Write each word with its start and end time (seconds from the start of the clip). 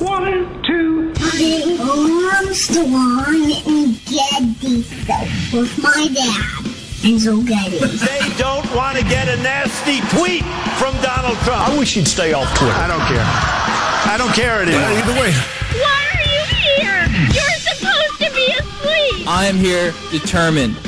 One, 0.00 0.62
two, 0.62 1.12
three. 1.14 1.78
Armstrong 2.38 3.50
and 3.66 3.98
Getty 4.04 4.82
stuff 4.82 5.52
with 5.52 5.78
my 5.82 6.08
dad. 6.14 6.64
And 7.04 7.20
so 7.20 7.42
Getty. 7.42 7.78
They 7.78 8.34
don't 8.36 8.64
want 8.74 8.96
to 8.98 9.04
get 9.04 9.28
a 9.28 9.36
nasty 9.42 10.00
tweet 10.16 10.44
from 10.78 10.94
Donald 11.02 11.36
Trump. 11.38 11.68
I 11.68 11.76
wish 11.78 11.94
he'd 11.94 12.06
stay 12.06 12.32
off 12.32 12.48
Twitter. 12.56 12.72
I 12.74 12.86
don't 12.86 13.00
care. 13.08 13.24
I 13.24 14.16
don't 14.16 14.32
care 14.34 14.62
anymore. 14.62 14.82
Uh, 14.82 14.98
either 14.98 15.20
way. 15.20 15.32
Why 15.82 16.00
are 16.14 16.22
you 16.24 16.42
here? 16.56 17.06
You're 17.34 17.58
supposed 17.58 18.18
to 18.20 18.30
be 18.34 18.46
asleep. 18.52 19.28
I 19.28 19.46
am 19.46 19.56
here 19.56 19.92
determined 20.10 20.76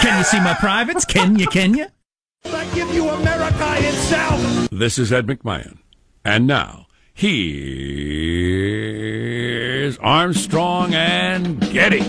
Can 0.00 0.18
you 0.18 0.24
see 0.24 0.40
my 0.40 0.54
privates? 0.54 1.04
Can 1.04 1.38
you, 1.38 1.46
can 1.46 1.74
you? 1.74 1.86
I 2.46 2.64
give 2.74 2.92
you 2.94 3.08
America 3.08 3.74
itself. 3.78 4.68
This 4.70 4.98
is 4.98 5.12
Ed 5.12 5.26
McMahon. 5.26 5.78
And 6.24 6.46
now, 6.46 6.86
here's 7.12 7.58
Armstrong 9.98 10.94
and 10.94 11.60
Getty. 11.70 12.00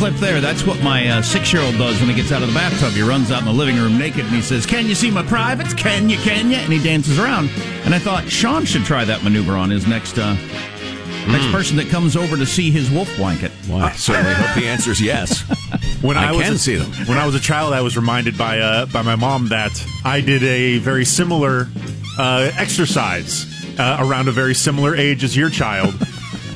Clip 0.00 0.14
there, 0.14 0.40
that's 0.40 0.64
what 0.66 0.82
my 0.82 1.06
uh, 1.08 1.20
six 1.22 1.52
year 1.52 1.60
old 1.62 1.76
does 1.76 2.00
when 2.00 2.08
he 2.08 2.14
gets 2.14 2.32
out 2.32 2.40
of 2.40 2.48
the 2.48 2.54
bathtub. 2.54 2.92
He 2.92 3.02
runs 3.02 3.30
out 3.30 3.40
in 3.40 3.44
the 3.44 3.52
living 3.52 3.76
room 3.76 3.98
naked 3.98 4.20
and 4.24 4.34
he 4.34 4.40
says, 4.40 4.64
Can 4.64 4.86
you 4.86 4.94
see 4.94 5.10
my 5.10 5.22
privates? 5.22 5.74
Can 5.74 6.08
you, 6.08 6.16
can 6.18 6.50
you? 6.50 6.56
And 6.56 6.72
he 6.72 6.82
dances 6.82 7.18
around. 7.18 7.50
And 7.84 7.94
I 7.94 7.98
thought 7.98 8.26
Sean 8.30 8.64
should 8.64 8.84
try 8.84 9.04
that 9.04 9.22
maneuver 9.22 9.52
on 9.52 9.68
his 9.70 9.86
next. 9.86 10.18
Uh, 10.18 10.36
Next 11.28 11.44
Mm. 11.44 11.52
person 11.52 11.76
that 11.76 11.90
comes 11.90 12.16
over 12.16 12.34
to 12.38 12.46
see 12.46 12.70
his 12.70 12.90
wolf 12.90 13.14
blanket. 13.18 13.52
Well, 13.68 13.84
I 13.84 13.92
certainly 13.92 14.32
hope 14.32 14.54
the 14.54 14.66
answer 14.66 14.90
is 14.90 15.02
yes. 15.02 15.42
When 16.00 16.16
I, 16.16 16.28
I 16.30 16.32
was 16.32 16.42
can 16.46 16.54
a, 16.54 16.58
see 16.58 16.76
them. 16.76 16.90
When 17.06 17.18
I 17.18 17.26
was 17.26 17.34
a 17.34 17.40
child, 17.40 17.74
I 17.74 17.82
was 17.82 17.94
reminded 17.94 18.38
by 18.38 18.58
uh, 18.58 18.86
by 18.86 19.02
my 19.02 19.16
mom 19.16 19.48
that 19.48 19.70
I 20.02 20.22
did 20.22 20.42
a 20.42 20.78
very 20.78 21.04
similar 21.04 21.68
uh, 22.18 22.50
exercise 22.56 23.44
uh, 23.78 23.98
around 24.00 24.28
a 24.28 24.32
very 24.32 24.54
similar 24.54 24.96
age 24.96 25.22
as 25.22 25.36
your 25.36 25.50
child. 25.50 25.94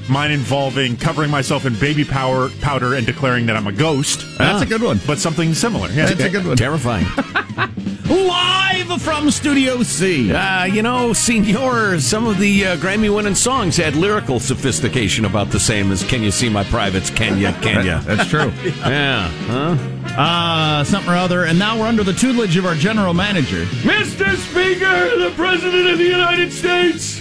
Mine 0.08 0.32
involving 0.32 0.96
covering 0.96 1.30
myself 1.30 1.64
in 1.64 1.78
baby 1.78 2.04
power 2.04 2.50
powder 2.60 2.94
and 2.94 3.06
declaring 3.06 3.46
that 3.46 3.56
I'm 3.56 3.66
a 3.66 3.72
ghost. 3.72 4.24
That's 4.38 4.62
a 4.62 4.66
good 4.66 4.82
one. 4.82 5.00
But 5.06 5.18
something 5.18 5.54
similar. 5.54 5.88
Yeah, 5.88 6.06
That's 6.06 6.24
a 6.24 6.28
good 6.30 6.46
one. 6.46 6.56
Terrifying. 6.56 7.06
Live 8.06 9.00
from 9.00 9.30
Studio 9.30 9.82
C. 9.82 10.30
Uh, 10.30 10.64
you 10.64 10.82
know, 10.82 11.14
Senor, 11.14 11.98
some 12.00 12.26
of 12.26 12.38
the 12.38 12.66
uh, 12.66 12.76
Grammy 12.76 13.14
winning 13.14 13.34
songs 13.34 13.78
had 13.78 13.96
lyrical 13.96 14.38
sophistication 14.38 15.24
about 15.24 15.50
the 15.50 15.58
same 15.58 15.90
as 15.90 16.04
Can 16.04 16.22
You 16.22 16.30
See 16.30 16.50
My 16.50 16.64
Privates? 16.64 17.08
Can 17.08 17.38
You? 17.38 17.52
Can 17.62 17.84
You? 17.86 17.98
That's 18.00 18.28
true. 18.28 18.52
yeah. 18.64 19.28
Huh? 19.46 19.76
Uh, 20.20 20.84
something 20.84 21.10
or 21.10 21.16
other. 21.16 21.44
And 21.44 21.58
now 21.58 21.80
we're 21.80 21.86
under 21.86 22.04
the 22.04 22.12
tutelage 22.12 22.56
of 22.58 22.66
our 22.66 22.74
general 22.74 23.14
manager. 23.14 23.64
Mr. 23.64 24.36
Speaker, 24.36 25.18
the 25.18 25.32
President 25.34 25.88
of 25.88 25.96
the 25.98 26.04
United 26.04 26.52
States. 26.52 27.20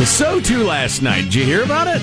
Hmm. 0.00 0.06
So 0.06 0.40
too 0.40 0.64
last 0.64 1.02
night. 1.02 1.24
Did 1.24 1.34
you 1.34 1.44
hear 1.44 1.62
about 1.62 1.86
it? 1.86 2.00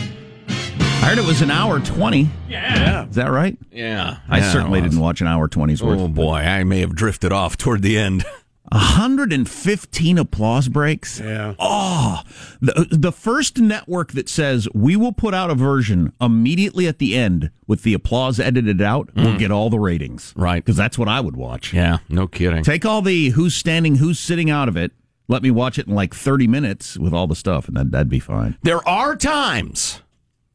I 0.47 1.09
heard 1.11 1.17
it 1.17 1.25
was 1.25 1.41
an 1.41 1.49
hour 1.49 1.79
20. 1.79 2.29
Yeah. 2.47 3.07
Is 3.07 3.15
that 3.15 3.31
right? 3.31 3.57
Yeah. 3.71 4.17
I 4.29 4.37
Yeah, 4.37 4.51
certainly 4.51 4.81
didn't 4.81 4.99
watch 4.99 5.19
an 5.21 5.25
hour 5.25 5.47
20's 5.47 5.81
worth. 5.81 5.99
Oh, 5.99 6.07
boy. 6.07 6.35
I 6.35 6.63
may 6.63 6.81
have 6.81 6.93
drifted 6.95 7.31
off 7.31 7.57
toward 7.57 7.81
the 7.81 7.97
end. 7.97 8.23
115 8.71 10.17
applause 10.19 10.67
breaks. 10.67 11.19
Yeah. 11.19 11.55
Oh, 11.57 12.21
the, 12.61 12.87
the 12.91 13.11
first 13.11 13.57
network 13.57 14.11
that 14.11 14.29
says 14.29 14.67
we 14.75 14.95
will 14.95 15.13
put 15.13 15.33
out 15.33 15.49
a 15.49 15.55
version 15.55 16.13
immediately 16.21 16.85
at 16.87 16.99
the 16.99 17.15
end 17.15 17.49
with 17.65 17.81
the 17.81 17.95
applause 17.95 18.39
edited 18.39 18.79
out 18.81 19.09
will 19.15 19.37
get 19.39 19.49
all 19.49 19.69
the 19.71 19.79
ratings. 19.79 20.33
Right. 20.35 20.63
Because 20.63 20.75
that's 20.77 20.99
what 20.99 21.07
I 21.07 21.19
would 21.21 21.35
watch. 21.37 21.73
Yeah, 21.73 21.99
no 22.09 22.27
kidding. 22.27 22.63
Take 22.63 22.85
all 22.85 23.01
the 23.01 23.29
who's 23.29 23.55
standing, 23.55 23.95
who's 23.95 24.19
sitting 24.19 24.51
out 24.51 24.67
of 24.67 24.77
it. 24.77 24.91
Let 25.27 25.43
me 25.43 25.51
watch 25.51 25.77
it 25.77 25.87
in 25.87 25.93
like 25.95 26.13
30 26.15 26.47
minutes 26.47 26.97
with 26.97 27.13
all 27.13 27.27
the 27.27 27.35
stuff, 27.35 27.67
and 27.67 27.75
that, 27.75 27.91
that'd 27.91 28.09
be 28.09 28.19
fine. 28.19 28.57
There 28.63 28.87
are 28.87 29.15
times, 29.15 30.01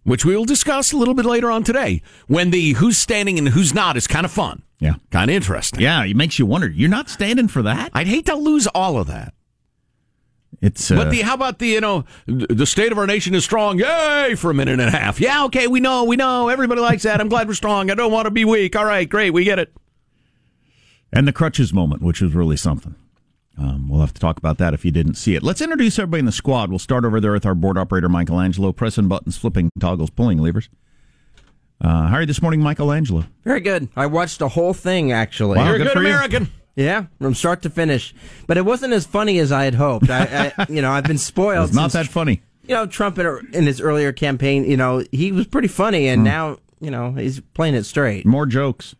which 0.04 0.24
we 0.24 0.34
will 0.34 0.46
discuss 0.46 0.92
a 0.92 0.96
little 0.96 1.12
bit 1.14 1.26
later 1.26 1.50
on 1.50 1.62
today, 1.62 2.00
when 2.26 2.50
the 2.50 2.72
who's 2.74 2.96
standing 2.96 3.38
and 3.38 3.48
who's 3.50 3.74
not 3.74 3.96
is 3.98 4.06
kind 4.06 4.24
of 4.24 4.32
fun. 4.32 4.62
Yeah. 4.78 4.94
Kind 5.10 5.30
of 5.30 5.36
interesting. 5.36 5.80
Yeah, 5.80 6.02
it 6.04 6.16
makes 6.16 6.38
you 6.38 6.46
wonder. 6.46 6.68
You're 6.68 6.88
not 6.88 7.08
standing 7.10 7.48
for 7.48 7.62
that? 7.62 7.90
I'd 7.92 8.06
hate 8.08 8.26
to 8.26 8.34
lose 8.34 8.66
all 8.68 8.96
of 8.98 9.06
that. 9.08 9.34
It's 10.60 10.90
uh, 10.90 10.96
But 10.96 11.10
the 11.10 11.20
how 11.22 11.34
about 11.34 11.58
the 11.58 11.66
you 11.68 11.80
know 11.80 12.04
the 12.26 12.66
state 12.66 12.92
of 12.92 12.98
our 12.98 13.06
nation 13.06 13.34
is 13.34 13.44
strong? 13.44 13.78
Yay! 13.78 14.34
For 14.36 14.50
a 14.50 14.54
minute 14.54 14.80
and 14.80 14.88
a 14.88 14.90
half. 14.90 15.20
Yeah, 15.20 15.44
okay, 15.46 15.66
we 15.66 15.80
know, 15.80 16.04
we 16.04 16.16
know. 16.16 16.48
Everybody 16.48 16.80
likes 16.80 17.02
that. 17.02 17.20
I'm 17.20 17.28
glad 17.28 17.46
we're 17.48 17.54
strong. 17.54 17.90
I 17.90 17.94
don't 17.94 18.12
want 18.12 18.26
to 18.26 18.30
be 18.30 18.44
weak. 18.44 18.74
All 18.76 18.84
right, 18.84 19.08
great, 19.08 19.30
we 19.30 19.44
get 19.44 19.58
it. 19.58 19.72
and 21.12 21.26
the 21.28 21.32
crutches 21.32 21.72
moment, 21.72 22.00
which 22.02 22.20
was 22.22 22.32
really 22.34 22.56
something. 22.56 22.94
Um, 23.58 23.88
we'll 23.88 24.00
have 24.00 24.14
to 24.14 24.20
talk 24.20 24.38
about 24.38 24.58
that 24.58 24.72
if 24.72 24.84
you 24.84 24.90
didn't 24.90 25.14
see 25.14 25.34
it. 25.34 25.42
Let's 25.42 25.60
introduce 25.60 25.98
everybody 25.98 26.20
in 26.20 26.26
the 26.26 26.32
squad. 26.32 26.70
We'll 26.70 26.78
start 26.78 27.04
over 27.04 27.20
there 27.20 27.32
with 27.32 27.44
our 27.44 27.54
board 27.54 27.76
operator, 27.76 28.08
Michelangelo, 28.08 28.72
pressing 28.72 29.08
buttons, 29.08 29.36
flipping 29.36 29.70
toggles, 29.78 30.10
pulling 30.10 30.38
levers. 30.38 30.68
Uh, 31.80 32.06
how 32.06 32.16
are 32.16 32.20
you 32.20 32.26
this 32.26 32.40
morning, 32.40 32.60
Michelangelo? 32.60 33.24
Very 33.44 33.60
good. 33.60 33.88
I 33.96 34.06
watched 34.06 34.38
the 34.38 34.48
whole 34.48 34.72
thing 34.72 35.12
actually. 35.12 35.58
Wow, 35.58 35.66
You're 35.66 35.74
a 35.74 35.78
good 35.78 35.84
good 35.84 35.92
for 35.94 36.02
you. 36.02 36.08
American. 36.08 36.48
Yeah, 36.74 37.06
from 37.20 37.34
start 37.34 37.62
to 37.62 37.70
finish. 37.70 38.14
But 38.46 38.56
it 38.56 38.64
wasn't 38.64 38.94
as 38.94 39.04
funny 39.04 39.38
as 39.40 39.52
I 39.52 39.64
had 39.64 39.74
hoped. 39.74 40.08
I, 40.08 40.52
I 40.56 40.66
you 40.70 40.80
know, 40.80 40.90
I've 40.90 41.04
been 41.04 41.18
spoiled. 41.18 41.68
It's 41.68 41.76
not 41.76 41.92
since, 41.92 42.06
that 42.06 42.12
funny. 42.12 42.42
You 42.66 42.74
know, 42.74 42.86
Trump 42.86 43.18
in, 43.18 43.50
in 43.52 43.66
his 43.66 43.80
earlier 43.80 44.12
campaign, 44.12 44.64
you 44.64 44.76
know, 44.76 45.04
he 45.10 45.32
was 45.32 45.46
pretty 45.46 45.68
funny, 45.68 46.08
and 46.08 46.24
now, 46.24 46.58
you 46.80 46.90
know, 46.90 47.12
he's 47.12 47.40
playing 47.40 47.74
it 47.74 47.84
straight. 47.84 48.24
More 48.24 48.46
jokes. 48.46 48.94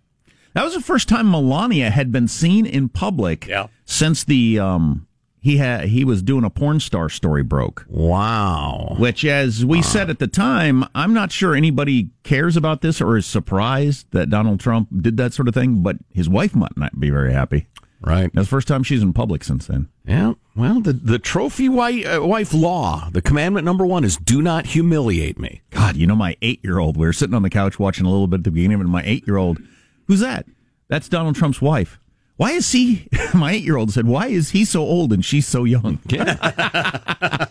That 0.55 0.65
was 0.65 0.75
the 0.75 0.81
first 0.81 1.09
time 1.09 1.31
Melania 1.31 1.91
had 1.91 2.13
been 2.13 2.29
seen 2.29 2.67
in 2.67 2.89
public 2.89 3.47
Yeah. 3.47 3.69
since 3.85 4.23
the 4.25 4.59
um, 4.59 5.07
he 5.41 5.57
had 5.57 5.87
he 5.87 6.05
was 6.05 6.23
doing 6.23 6.45
a 6.45 6.51
porn 6.51 6.79
star 6.81 7.09
story 7.09 7.43
broke. 7.43 7.85
Wow. 7.89 8.97
Which, 8.99 9.25
as 9.25 9.65
we 9.65 9.83
said 9.83 10.11
at 10.11 10.19
the 10.19 10.27
time, 10.29 10.85
I'm 10.95 11.13
not 11.15 11.33
sure 11.33 11.55
anybody 11.55 12.11
cares 12.23 12.57
about 12.57 12.81
this 12.83 13.01
or 13.01 13.17
is 13.17 13.27
surprised 13.27 14.07
that 14.13 14.31
Donald 14.31 14.61
Trump 14.61 14.89
did 15.01 15.17
that 15.17 15.33
sort 15.33 15.49
of 15.49 15.55
thing. 15.55 15.83
But 15.83 15.97
his 16.13 16.29
wife 16.29 16.55
might 16.55 16.77
not 16.77 16.99
be 17.01 17.11
very 17.11 17.33
happy. 17.33 17.67
Right. 18.01 18.31
That's 18.35 18.47
the 18.49 18.51
first 18.51 18.67
time 18.69 18.83
she's 18.83 19.01
in 19.03 19.13
public 19.13 19.45
since 19.45 19.67
then. 19.69 19.89
Yeah. 20.05 20.35
Well, 20.57 20.81
the 20.81 20.93
the 20.93 21.19
trophy 21.19 21.69
wife, 21.69 22.05
uh, 22.07 22.27
wife 22.27 22.53
law, 22.53 23.09
the 23.13 23.23
commandment 23.23 23.65
number 23.65 23.87
one 23.87 24.05
is 24.05 24.17
do 24.17 24.43
not 24.43 24.67
humiliate 24.67 25.39
me. 25.39 25.63
God, 25.71 25.97
you 25.97 26.07
know, 26.07 26.17
my 26.17 26.37
eight 26.43 26.61
year 26.63 26.79
old, 26.79 26.97
we 26.97 27.07
were 27.07 27.13
sitting 27.13 27.35
on 27.35 27.43
the 27.43 27.51
couch 27.51 27.79
watching 27.79 28.05
a 28.05 28.11
little 28.11 28.27
bit 28.27 28.39
at 28.41 28.45
the 28.45 28.51
beginning 28.51 28.75
of 28.75 28.81
and 28.83 28.91
my 28.91 29.03
eight 29.05 29.25
year 29.27 29.37
old, 29.37 29.59
who's 30.07 30.21
that? 30.21 30.47
That's 30.89 31.09
Donald 31.09 31.37
Trump's 31.37 31.61
wife. 31.63 31.99
Why 32.37 32.53
is 32.53 32.73
he, 32.73 33.09
my 33.35 33.53
eight 33.53 33.63
year 33.63 33.77
old 33.77 33.93
said, 33.93 34.07
why 34.07 34.27
is 34.29 34.51
he 34.51 34.65
so 34.65 34.81
old 34.83 35.13
and 35.13 35.25
she's 35.25 35.47
so 35.47 35.65
young? 35.65 35.99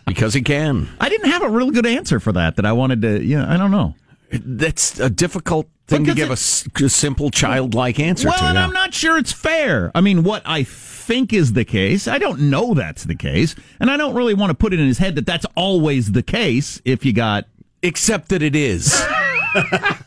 Because 0.05 0.33
he 0.33 0.41
can. 0.41 0.89
I 0.99 1.09
didn't 1.09 1.29
have 1.29 1.41
a 1.41 1.49
real 1.49 1.71
good 1.71 1.85
answer 1.85 2.19
for 2.19 2.31
that, 2.33 2.57
that 2.57 2.65
I 2.65 2.73
wanted 2.73 3.01
to, 3.03 3.23
you 3.23 3.37
know, 3.39 3.45
I 3.47 3.55
don't 3.57 3.71
know. 3.71 3.95
That's 4.31 4.99
a 4.99 5.09
difficult 5.09 5.67
thing 5.87 6.03
to 6.05 6.13
give 6.13 6.29
a 6.29 6.33
it- 6.33 6.39
s- 6.39 6.67
a, 6.81 6.89
simple 6.89 7.29
childlike 7.31 7.99
answer 7.99 8.23
to. 8.23 8.29
well, 8.29 8.37
to. 8.39 8.45
and 8.45 8.55
yeah. 8.55 8.63
I'm 8.65 8.73
not 8.73 8.93
sure 8.93 9.17
it's 9.17 9.31
fair. 9.31 9.89
I 9.95 10.01
mean, 10.01 10.23
what 10.23 10.41
I 10.45 10.63
think 10.63 11.33
is 11.33 11.53
the 11.53 11.65
case, 11.65 12.07
I 12.07 12.17
don't 12.17 12.49
know 12.49 12.73
that's 12.73 13.05
the 13.05 13.15
case, 13.15 13.55
and 13.79 13.89
I 13.89 13.97
don't 13.97 14.13
really 14.13 14.33
want 14.33 14.49
to 14.51 14.53
put 14.55 14.73
it 14.73 14.79
in 14.79 14.87
his 14.87 14.97
head 14.99 15.15
that 15.15 15.25
that's 15.25 15.45
always 15.55 16.11
the 16.11 16.23
case 16.23 16.81
if 16.85 17.05
you 17.05 17.13
got. 17.13 17.45
Except 17.83 18.29
that 18.29 18.43
it 18.43 18.55
is. 18.55 19.01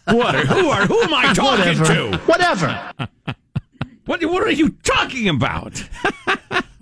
what? 0.06 0.34
Who 0.46 0.68
are? 0.70 0.86
Who 0.86 1.00
am 1.02 1.14
I 1.14 1.32
talking 1.34 1.84
to? 1.84 2.18
Whatever. 2.26 2.92
What? 4.06 4.24
What 4.24 4.42
are 4.42 4.50
you 4.50 4.70
talking 4.82 5.28
about? 5.28 5.82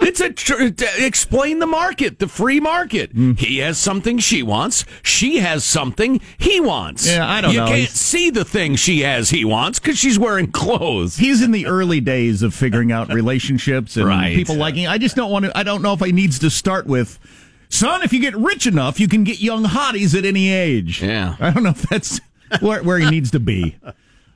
it's 0.01 0.21
a 0.21 0.31
tr- 0.33 0.71
explain 0.99 1.61
the 1.61 1.67
market, 1.67 2.19
the 2.19 2.27
free 2.27 2.59
market. 2.59 3.13
Hmm. 3.13 3.33
He 3.35 3.59
has 3.59 3.79
something 3.79 4.19
she 4.19 4.43
wants. 4.43 4.85
She 5.03 5.37
has 5.39 5.63
something 5.65 6.21
he 6.39 6.61
wants. 6.61 7.07
Yeah, 7.07 7.29
I 7.31 7.41
don't 7.41 7.53
you 7.53 7.59
know. 7.59 7.65
You 7.67 7.71
can't 7.71 7.81
He's- 7.83 7.93
see 7.93 8.31
the 8.31 8.45
thing 8.45 8.75
she 8.75 9.01
has 9.03 9.31
he 9.31 9.45
wants 9.45 9.79
because 9.79 9.97
she's 9.99 10.19
wearing 10.19 10.51
clothes. 10.51 11.17
He's 11.19 11.41
in 11.43 11.53
the 11.53 11.67
early 11.67 12.01
days 12.01 12.43
of 12.43 12.55
figuring 12.55 12.91
out 12.91 13.13
relationships 13.13 13.97
and 13.97 14.07
Right. 14.07 14.35
people 14.35 14.57
liking. 14.57 14.89
I 14.89 14.99
just 14.99 15.15
don't 15.15 15.31
want 15.31 15.45
to. 15.45 15.57
I 15.57 15.63
don't 15.63 15.83
know 15.83 15.93
if 15.93 16.01
he 16.01 16.11
needs 16.11 16.41
to 16.41 16.51
start 16.51 16.87
with, 16.89 17.21
son. 17.69 18.03
If 18.03 18.13
you 18.13 18.21
get 18.21 18.35
rich 18.37 18.67
enough, 18.67 18.99
you 18.99 19.07
can 19.07 19.23
get 19.23 19.39
young 19.41 19.65
hotties 19.65 20.19
at 20.19 20.25
any 20.25 20.51
age. 20.53 21.01
Yeah. 21.01 21.37
I 21.39 21.51
don't 21.51 21.63
know 21.63 21.71
if 21.71 21.83
that's 21.83 22.21
where, 22.61 22.83
where 22.83 22.99
he 22.99 23.11
needs 23.11 23.31
to 23.33 23.41
be. 23.41 23.77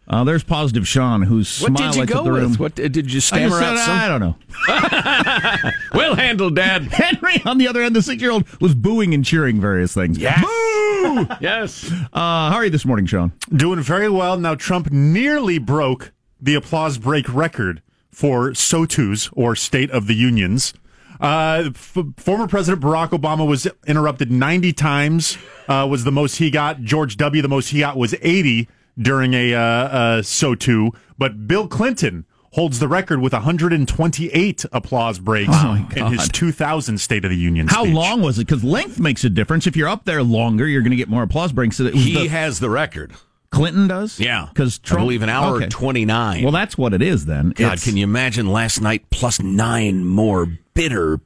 Uh, 0.09 0.23
there's 0.23 0.45
positive 0.45 0.87
Sean, 0.87 1.23
whose 1.23 1.61
What 1.61 1.77
smile 1.77 1.93
did 1.93 1.99
lights 1.99 2.13
the 2.13 2.23
with? 2.23 2.43
room. 2.43 2.55
What 2.55 2.75
did 2.77 2.95
you 3.13 3.17
I, 3.17 3.21
stammer 3.21 3.59
just 3.59 3.63
out? 3.63 3.79
Some? 3.79 3.99
I 3.99 4.09
don't 4.09 4.21
know. 4.21 5.71
well 5.99 6.15
handled, 6.15 6.55
Dad. 6.55 6.85
Henry, 6.93 7.43
on 7.45 7.59
the 7.59 7.67
other 7.67 7.83
end, 7.83 7.97
the 7.97 8.03
six-year-old 8.03 8.47
was 8.61 8.75
booing 8.75 9.15
and 9.15 9.25
cheering 9.25 9.61
various 9.61 9.93
things. 9.95 10.19
Yes. 10.19 10.41
Boo! 10.41 11.27
Yes. 11.41 11.91
Uh, 12.13 12.51
how 12.51 12.55
are 12.57 12.65
you 12.65 12.71
this 12.71 12.85
morning, 12.85 13.07
Sean? 13.07 13.33
Doing 13.55 13.81
very 13.81 14.09
well. 14.11 14.37
Now, 14.39 14.55
Trump 14.55 14.91
nearly 14.91 15.59
broke 15.59 16.13
the 16.41 16.55
applause 16.55 16.99
break 16.99 17.33
record 17.33 17.81
for 18.11 18.51
SOTUs, 18.51 19.31
or 19.33 19.55
State 19.57 19.91
of 19.91 20.07
the 20.09 20.15
Unions. 20.15 20.75
Uh, 21.21 21.65
f- 21.75 21.97
former 22.17 22.47
President 22.47 22.83
Barack 22.83 23.11
Obama 23.11 23.47
was 23.47 23.67
interrupted 23.87 24.31
90 24.31 24.73
times, 24.73 25.39
uh, 25.69 25.87
was 25.91 26.05
the 26.05 26.13
most 26.13 26.37
he 26.37 26.51
got. 26.51 26.83
George 26.83 27.17
W., 27.17 27.43
the 27.43 27.49
most 27.49 27.69
he 27.71 27.81
got 27.81 27.97
was 27.97 28.15
80 28.23 28.69
during 28.99 29.35
a 29.35 29.55
uh, 29.55 29.61
uh, 29.61 30.23
SOTU. 30.23 30.91
But 31.19 31.47
Bill 31.47 31.69
Clinton 31.69 32.25
holds 32.53 32.79
the 32.79 32.89
record 32.89 33.21
with 33.21 33.33
128 33.35 34.65
applause 34.73 35.19
breaks 35.19 35.51
Oh, 35.53 35.87
in 35.95 36.07
his 36.07 36.29
2000 36.29 36.99
State 36.99 37.25
of 37.25 37.31
the 37.31 37.37
Union 37.37 37.69
How 37.69 37.83
speech. 37.85 37.95
long 37.95 38.23
was 38.23 38.39
it? 38.39 38.47
Because 38.47 38.65
length 38.65 38.99
makes 38.99 39.25
a 39.25 39.31
difference. 39.31 39.67
If 39.67 39.77
you're 39.77 39.89
up 39.89 40.05
there 40.05 40.23
longer, 40.23 40.67
you're 40.67 40.81
going 40.83 40.91
to 40.93 40.97
get 40.97 41.09
more 41.09 41.23
applause 41.23 41.53
breaks. 41.53 41.77
So 41.77 41.85
it 41.85 41.95
was 41.95 42.05
He 42.05 42.15
the- 42.15 42.29
has 42.29 42.61
the 42.61 42.71
record. 42.71 43.13
Clinton 43.57 43.89
does. 43.89 44.21
Yeah. 44.21 44.49
because 44.53 44.81
I 44.91 44.97
believe 44.97 45.23
an 45.23 45.29
hour 45.29 45.57
okay. 45.57 45.67
29. 45.69 46.43
Well, 46.43 46.53
that's 46.53 46.77
what 46.79 46.93
it 46.95 47.03
is 47.03 47.27
then. 47.27 47.51
God, 47.51 47.61
It's- 47.61 47.85
can 47.85 47.97
you 47.97 48.05
imagine 48.05 48.47
last 48.47 48.81
night 48.81 49.09
plus 49.11 49.41
nine 49.41 50.05
more 50.05 50.47
bitter, 50.75 51.21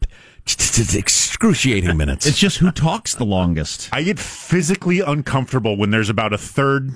excruciating 0.46 1.96
minutes? 1.96 2.26
It's 2.30 2.38
just 2.38 2.58
who 2.58 2.70
talks 2.70 3.14
the 3.14 3.24
longest. 3.24 3.88
I 3.92 4.02
get 4.02 4.18
physically 4.18 5.00
uncomfortable 5.00 5.76
when 5.76 5.90
there's 5.90 6.08
about 6.08 6.32
a 6.32 6.38
third 6.38 6.92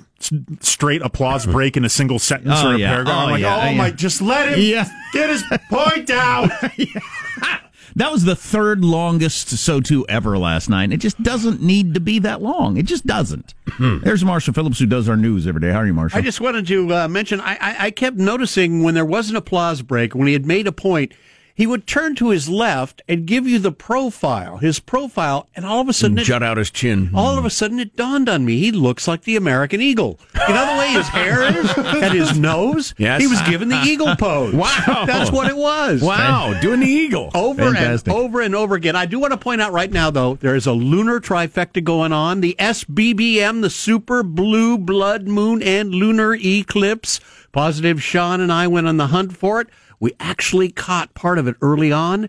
straight 0.61 1.03
applause 1.03 1.47
break 1.47 1.77
in 1.77 1.85
a 1.85 1.89
single 1.89 2.19
sentence 2.19 2.55
Oh, 2.63 2.71
or 2.71 2.75
a 2.75 2.79
yeah. 2.79 2.89
paragraph. 2.91 3.17
Oh, 3.17 3.21
I'm 3.27 3.31
like, 3.33 3.41
yeah. 3.43 3.57
oh 3.63 3.71
Yeah. 3.71 3.77
my, 3.77 3.91
just 3.91 4.23
let 4.23 4.51
him 4.53 4.61
Yeah. 4.61 4.89
get 5.13 5.31
his 5.31 5.43
point 5.69 6.11
out. 6.11 6.51
That 7.97 8.11
was 8.11 8.25
the 8.25 8.35
third 8.35 8.85
longest 8.85 9.49
SOTU 9.49 10.05
ever 10.09 10.37
last 10.37 10.69
night. 10.69 10.93
It 10.93 10.97
just 10.97 11.23
doesn't 11.23 11.63
need 11.63 11.95
to 11.95 12.01
be 12.01 12.19
that 12.21 12.43
long. 12.43 12.77
It 12.77 12.87
just 12.87 13.07
doesn't. 13.07 13.55
There's 13.79 14.25
Marshall 14.25 14.53
Phillips 14.53 14.79
who 14.79 14.87
does 14.87 15.09
our 15.09 15.17
news 15.17 15.47
every 15.47 15.61
day. 15.61 15.71
How 15.71 15.79
are 15.79 15.87
you, 15.87 15.95
Marshall? 15.95 16.19
I 16.19 16.23
just 16.23 16.41
wanted 16.41 16.67
to 16.67 16.93
uh, 16.93 17.09
mention 17.09 17.41
I, 17.41 17.55
I, 17.61 17.77
I 17.87 17.91
kept 17.91 18.17
noticing 18.17 18.83
when 18.83 18.95
there 18.95 19.05
was 19.05 19.31
an 19.31 19.37
applause 19.37 19.83
break, 19.83 20.15
when 20.15 20.27
he 20.27 20.33
had 20.33 20.45
made 20.45 20.67
a 20.67 20.73
point, 20.73 21.13
he 21.57 21.67
would 21.67 21.87
turn 21.87 22.15
to 22.17 22.31
his 22.31 22.49
left 22.49 23.01
and 23.09 23.27
give 23.27 23.47
you 23.47 23.59
the 23.61 23.71
profile, 23.71 24.57
his 24.59 24.81
profile, 24.81 25.49
and 25.55 25.65
all 25.65 25.81
of 25.81 25.89
a 25.89 25.93
sudden, 25.93 26.19
it, 26.19 26.25
Jut 26.25 26.43
out 26.43 26.57
his 26.57 26.71
chin. 26.71 27.11
all 27.15 27.39
of 27.39 27.45
a 27.45 27.51
sudden, 27.51 27.79
it 27.79 27.95
dawned 27.97 28.29
on 28.29 28.45
me 28.45 28.59
he 28.59 28.73
looks 28.73 29.07
like 29.07 29.23
the 29.23 29.37
American 29.37 29.81
eagle. 29.81 30.19
You 30.49 30.53
know 30.55 30.73
the 30.75 30.79
way 30.79 30.89
his 30.89 31.07
hair 31.09 31.43
is 31.57 31.73
and 31.77 32.13
his 32.13 32.37
nose. 32.39 32.93
Yes. 32.99 33.21
he 33.21 33.27
was 33.29 33.41
given 33.43 33.69
the 33.69 33.81
eagle 33.83 34.17
pose. 34.17 34.53
Wow. 34.65 35.05
that's 35.07 35.31
what 35.31 35.49
it 35.49 35.57
was. 35.57 36.03
Wow, 36.03 36.59
doing 36.61 36.81
the 36.81 36.87
eagle. 36.89 37.31
Over 37.35 37.63
Fantastic. 37.73 38.09
and 38.09 38.17
over 38.17 38.41
and 38.41 38.55
over 38.55 38.75
again. 38.75 38.97
I 38.97 39.07
do 39.07 39.19
want 39.21 39.33
to 39.33 39.37
point 39.39 39.61
out 39.61 39.73
right 39.73 39.91
now, 39.91 40.11
though, 40.11 40.35
there 40.35 40.57
is 40.57 40.67
a 40.67 40.73
lunar 40.73 41.21
trifecta 41.21 41.83
going 41.85 42.13
on. 42.13 42.41
The 42.41 42.57
SBBM, 42.59 43.61
the 43.63 43.71
super 43.71 44.23
blue 44.23 44.77
blood 44.79 45.29
moon 45.29 45.63
and 45.63 45.95
lunar 45.95 46.35
eclipse. 46.35 47.21
Positive 47.55 48.03
Sean 48.03 48.41
and 48.41 48.53
I 48.53 48.67
went 48.67 48.89
on 48.89 48.97
the 48.97 49.07
hunt 49.07 49.37
for 49.37 49.61
it. 49.61 49.69
We 50.01 50.13
actually 50.19 50.71
caught 50.73 51.15
part 51.15 51.39
of 51.39 51.47
it 51.47 51.55
early 51.63 51.93
on. 51.93 52.29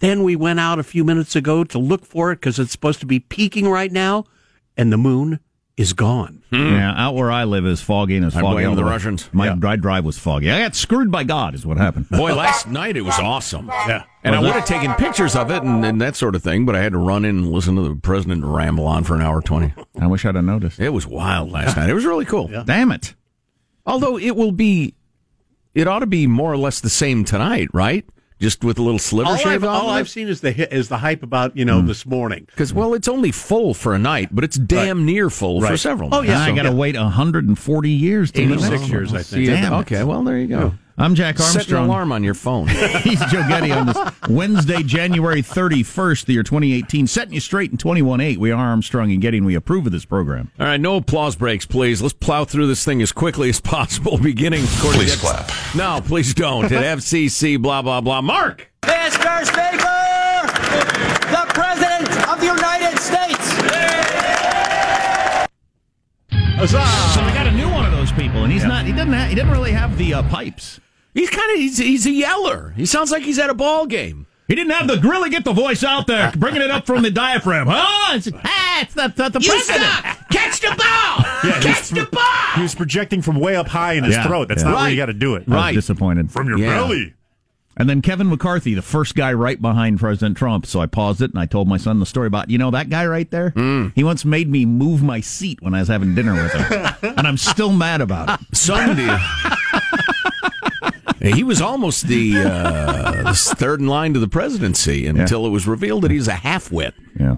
Then 0.00 0.22
we 0.22 0.36
went 0.36 0.60
out 0.60 0.78
a 0.78 0.82
few 0.82 1.04
minutes 1.04 1.34
ago 1.34 1.64
to 1.64 1.78
look 1.78 2.04
for 2.04 2.30
it 2.32 2.36
because 2.36 2.58
it's 2.58 2.70
supposed 2.70 3.00
to 3.00 3.06
be 3.06 3.18
peaking 3.18 3.68
right 3.68 3.90
now, 3.90 4.24
and 4.76 4.92
the 4.92 4.98
moon 4.98 5.40
is 5.78 5.94
gone. 5.94 6.42
Hmm. 6.50 6.74
Yeah, 6.74 6.92
out 6.96 7.14
where 7.14 7.30
I 7.32 7.44
live 7.44 7.64
is 7.64 7.80
foggy 7.80 8.16
and 8.16 8.26
it's 8.26 8.36
I 8.36 8.40
foggy. 8.42 8.56
blame 8.56 8.68
all 8.70 8.74
the. 8.74 8.84
Russians. 8.84 9.30
My 9.32 9.46
Yeah. 9.46 9.76
drive 9.76 10.04
was 10.04 10.18
foggy. 10.18 10.50
I 10.50 10.58
got 10.60 10.74
screwed 10.74 11.10
by 11.10 11.24
God, 11.24 11.54
is 11.54 11.64
what 11.64 11.78
happened. 11.78 12.08
Boy, 12.10 12.34
last 12.34 12.68
night 12.68 12.96
it 12.96 13.02
was 13.06 13.18
awesome. 13.18 13.68
Yeah. 13.68 14.02
And 14.22 14.34
I 14.34 14.40
would 14.40 14.52
have 14.52 14.66
taken 14.66 14.92
pictures 14.94 15.34
of 15.34 15.50
it 15.50 15.62
and, 15.62 15.82
and 15.84 16.00
that 16.02 16.14
sort 16.14 16.34
of 16.34 16.42
thing, 16.42 16.66
but 16.66 16.76
I 16.76 16.82
had 16.82 16.92
to 16.92 16.98
run 16.98 17.24
in 17.24 17.38
and 17.38 17.50
listen 17.52 17.74
to 17.76 17.82
the 17.88 17.94
president 17.94 18.44
ramble 18.44 18.86
on 18.86 19.04
for 19.04 19.14
an 19.14 19.22
hour 19.22 19.40
20. 19.40 19.72
I 20.00 20.06
wish 20.08 20.26
I'd 20.26 20.34
have 20.34 20.44
noticed. 20.44 20.78
It 20.78 20.90
was 20.92 21.06
wild 21.06 21.50
last 21.50 21.76
night. 21.76 21.88
It 21.88 21.94
was 21.94 22.04
really 22.04 22.24
cool. 22.26 22.48
Damn 22.66 22.92
it. 22.92 23.14
Although 23.88 24.18
it 24.18 24.36
will 24.36 24.52
be, 24.52 24.94
it 25.74 25.88
ought 25.88 26.00
to 26.00 26.06
be 26.06 26.26
more 26.26 26.52
or 26.52 26.56
less 26.56 26.80
the 26.80 26.90
same 26.90 27.24
tonight, 27.24 27.68
right? 27.72 28.04
just 28.38 28.62
with 28.62 28.78
a 28.78 28.82
little 28.82 28.98
sliver 28.98 29.30
All, 29.30 29.36
shave 29.36 29.64
I've, 29.64 29.64
all 29.64 29.90
I've 29.90 30.08
seen 30.08 30.28
is 30.28 30.40
the 30.40 30.72
is 30.72 30.88
the 30.88 30.98
hype 30.98 31.22
about 31.22 31.56
you 31.56 31.64
know 31.64 31.80
hmm. 31.80 31.86
this 31.86 32.06
morning. 32.06 32.46
Because 32.46 32.72
well, 32.72 32.94
it's 32.94 33.08
only 33.08 33.32
full 33.32 33.74
for 33.74 33.94
a 33.94 33.98
night, 33.98 34.28
but 34.32 34.44
it's 34.44 34.56
damn 34.56 35.04
near 35.04 35.30
full 35.30 35.60
for 35.60 35.70
Right. 35.70 35.78
several. 35.78 36.14
Oh, 36.14 36.20
nights. 36.20 36.30
yeah. 36.30 36.44
I 36.44 36.52
got 36.54 36.62
to 36.62 36.68
Yeah. 36.68 36.74
wait 36.74 36.96
140 36.96 37.90
years 37.90 38.30
to 38.32 38.42
86 38.42 38.88
years, 38.88 39.14
I 39.14 39.22
think. 39.22 39.48
It. 39.48 39.72
Okay, 39.72 40.04
well 40.04 40.22
there 40.22 40.38
you 40.38 40.46
go. 40.46 40.74
I'm 41.00 41.14
Jack 41.14 41.38
Armstrong. 41.38 41.62
Set 41.64 41.70
an 41.78 41.84
alarm 41.84 42.10
on 42.10 42.24
your 42.24 42.34
phone. 42.34 42.66
He's 43.02 43.20
Joe 43.26 43.44
Getty 43.48 43.70
on 43.70 43.86
this 43.86 43.96
Wednesday, 44.28 44.82
January 44.82 45.42
31st, 45.42 46.24
the 46.26 46.32
year 46.32 46.42
2018. 46.42 47.06
Setting 47.06 47.34
you 47.34 47.40
straight 47.40 47.70
in 47.70 47.76
21.8. 47.78 48.36
We 48.38 48.50
are 48.50 48.56
Armstrong 48.60 49.12
and 49.12 49.22
Getty, 49.22 49.36
and 49.36 49.46
we 49.46 49.54
approve 49.54 49.86
of 49.86 49.92
this 49.92 50.04
program. 50.04 50.50
All 50.58 50.66
right, 50.66 50.80
no 50.80 50.96
applause 50.96 51.36
breaks, 51.36 51.66
please. 51.66 52.02
Let's 52.02 52.14
plow 52.14 52.44
through 52.44 52.66
this 52.66 52.84
thing 52.84 53.00
as 53.00 53.12
quickly 53.12 53.48
as 53.48 53.60
possible, 53.76 54.18
beginning. 54.18 54.64
according 54.78 55.00
Please 55.02 55.14
to- 55.14 55.20
clap. 55.20 55.50
No, 55.76 56.00
please 56.04 56.34
don't. 56.34 56.64
At 56.64 56.72
FCC, 56.98 57.62
blah, 57.62 57.80
blah, 57.82 58.00
blah. 58.00 58.20
Mark! 58.20 58.68
Mr. 58.82 59.44
Speaker, 59.44 60.48
the 61.30 61.46
President 61.54 62.28
of 62.28 62.40
the 62.40 62.46
United 62.46 62.98
States. 62.98 63.48
So 66.68 67.24
we 67.24 67.32
got 67.32 67.46
a 67.46 67.52
new 67.52 67.68
one 67.68 67.84
of 67.86 67.92
those 67.92 68.10
people, 68.10 68.42
and 68.42 68.52
he's 68.52 68.64
not. 68.64 68.84
He 68.84 68.92
doesn't. 68.92 69.12
Have, 69.12 69.28
he 69.28 69.34
didn't 69.36 69.52
really 69.52 69.70
have 69.72 69.96
the 69.96 70.14
uh, 70.14 70.22
pipes. 70.24 70.80
He's 71.14 71.30
kind 71.30 71.50
of, 71.52 71.58
he's, 71.58 71.78
he's 71.78 72.06
a 72.06 72.12
yeller. 72.12 72.72
He 72.76 72.86
sounds 72.86 73.10
like 73.10 73.22
he's 73.22 73.38
at 73.38 73.50
a 73.50 73.54
ball 73.54 73.86
game. 73.86 74.26
He 74.46 74.54
didn't 74.54 74.72
have 74.72 74.88
the 74.88 74.96
really 75.06 75.28
get 75.28 75.44
the 75.44 75.52
voice 75.52 75.84
out 75.84 76.06
there, 76.06 76.32
bringing 76.36 76.62
it 76.62 76.70
up 76.70 76.86
from 76.86 77.02
the 77.02 77.10
diaphragm. 77.10 77.66
Huh? 77.68 78.14
It's, 78.16 78.28
ah, 78.32 78.80
it's 78.82 78.94
the, 78.94 79.08
the, 79.14 79.28
the 79.28 79.40
You 79.40 79.50
president. 79.50 79.84
stop! 79.84 80.30
Catch 80.30 80.60
the 80.60 80.68
ball! 80.68 81.24
Yeah, 81.44 81.60
Catch 81.60 81.90
the 81.90 82.08
ball! 82.10 82.22
he 82.56 82.62
was 82.62 82.74
projecting 82.74 83.22
from 83.22 83.38
way 83.38 83.54
up 83.56 83.68
high 83.68 83.92
in 83.92 84.04
his 84.04 84.16
Yeah, 84.16 84.26
throat. 84.26 84.48
That's 84.48 84.62
yeah. 84.64 84.70
not 84.70 84.80
where 84.80 84.90
you 84.90 84.96
got 84.96 85.06
to 85.06 85.12
do 85.12 85.34
it. 85.36 85.44
I 85.48 85.68
was 85.68 85.74
disappointed. 85.84 86.32
From 86.32 86.48
your 86.48 86.58
Yeah. 86.58 86.74
belly. 86.78 87.14
And 87.76 87.88
then 87.88 88.02
Kevin 88.02 88.28
McCarthy, 88.28 88.74
the 88.74 88.82
first 88.82 89.14
guy 89.14 89.32
right 89.32 89.60
behind 89.62 90.00
President 90.00 90.36
Trump. 90.36 90.66
So 90.66 90.80
I 90.80 90.86
paused 90.86 91.22
it 91.22 91.30
and 91.30 91.38
I 91.38 91.46
told 91.46 91.68
my 91.68 91.76
son 91.76 92.00
the 92.00 92.06
story 92.06 92.26
about, 92.26 92.50
you 92.50 92.58
know, 92.58 92.72
that 92.72 92.90
guy 92.90 93.06
right 93.06 93.30
there? 93.30 93.52
He 93.94 94.02
once 94.02 94.24
made 94.24 94.50
me 94.50 94.64
move 94.66 95.00
my 95.00 95.20
seat 95.20 95.62
when 95.62 95.74
I 95.74 95.78
was 95.80 95.86
having 95.88 96.12
dinner 96.16 96.32
with 96.34 96.52
him. 96.54 96.94
and 97.18 97.24
I'm 97.28 97.36
still 97.36 97.70
mad 97.72 98.00
about 98.00 98.40
it. 98.40 98.56
Sunday. 98.56 99.16
He 101.32 101.44
was 101.44 101.60
almost 101.60 102.06
the, 102.06 102.36
uh, 102.38 103.22
the 103.22 103.34
third 103.34 103.80
in 103.80 103.86
line 103.86 104.14
to 104.14 104.20
the 104.20 104.28
presidency 104.28 105.06
until 105.06 105.46
it 105.46 105.50
was 105.50 105.66
revealed 105.66 106.02
that 106.04 106.10
he's 106.10 106.28
a 106.28 106.34
half-wit. 106.34 106.94
Yeah. 107.18 107.36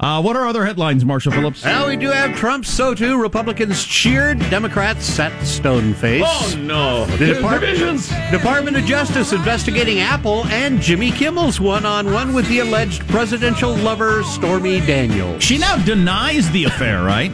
Uh, 0.00 0.22
what 0.22 0.36
are 0.36 0.46
other 0.46 0.64
headlines, 0.64 1.04
Marshall 1.04 1.32
Phillips? 1.32 1.64
Well, 1.64 1.88
we 1.88 1.96
do 1.96 2.08
have 2.10 2.36
Trump, 2.36 2.64
so 2.64 2.94
too. 2.94 3.20
Republicans 3.20 3.82
cheered, 3.82 4.38
Democrats 4.48 5.04
sat 5.04 5.32
stone 5.44 5.92
faced. 5.92 6.24
Oh, 6.24 6.56
no. 6.60 7.04
The 7.16 7.34
Department, 7.34 8.08
Department 8.30 8.76
of 8.76 8.84
Justice 8.84 9.32
investigating 9.32 9.98
Apple 9.98 10.46
and 10.46 10.80
Jimmy 10.80 11.10
Kimmel's 11.10 11.60
one 11.60 11.84
on 11.84 12.12
one 12.12 12.32
with 12.32 12.46
the 12.46 12.60
alleged 12.60 13.08
presidential 13.08 13.74
lover 13.74 14.22
Stormy 14.22 14.78
Daniels. 14.78 15.42
She 15.42 15.58
now 15.58 15.76
denies 15.84 16.48
the 16.52 16.62
affair, 16.62 17.02
right? 17.02 17.32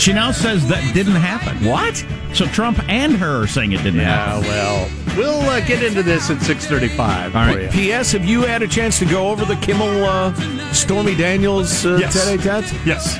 She 0.00 0.12
now 0.14 0.32
says 0.32 0.66
that 0.68 0.94
didn't 0.94 1.16
happen. 1.16 1.62
What? 1.64 2.04
So 2.34 2.46
Trump 2.46 2.78
and 2.88 3.14
her 3.16 3.42
are 3.42 3.46
saying 3.46 3.72
it 3.72 3.82
didn't 3.82 4.00
Yeah, 4.00 4.40
happen. 4.40 4.48
well, 4.48 4.88
we'll 5.16 5.40
uh, 5.50 5.60
get 5.60 5.82
into 5.82 6.02
this 6.02 6.30
at 6.30 6.40
635 6.40 7.36
All 7.36 7.42
right. 7.46 7.62
you. 7.64 7.68
P.S. 7.68 8.12
Have 8.12 8.24
you 8.24 8.42
had 8.42 8.62
a 8.62 8.68
chance 8.68 8.98
to 9.00 9.04
go 9.04 9.28
over 9.28 9.44
the 9.44 9.56
Kimmel 9.56 10.04
uh, 10.04 10.32
Stormy 10.72 11.14
Daniels 11.14 11.84
uh, 11.84 11.98
Yes. 12.00 12.14
tat 12.14 12.34
a 12.34 12.42
tat? 12.42 12.86
Yes. 12.86 13.16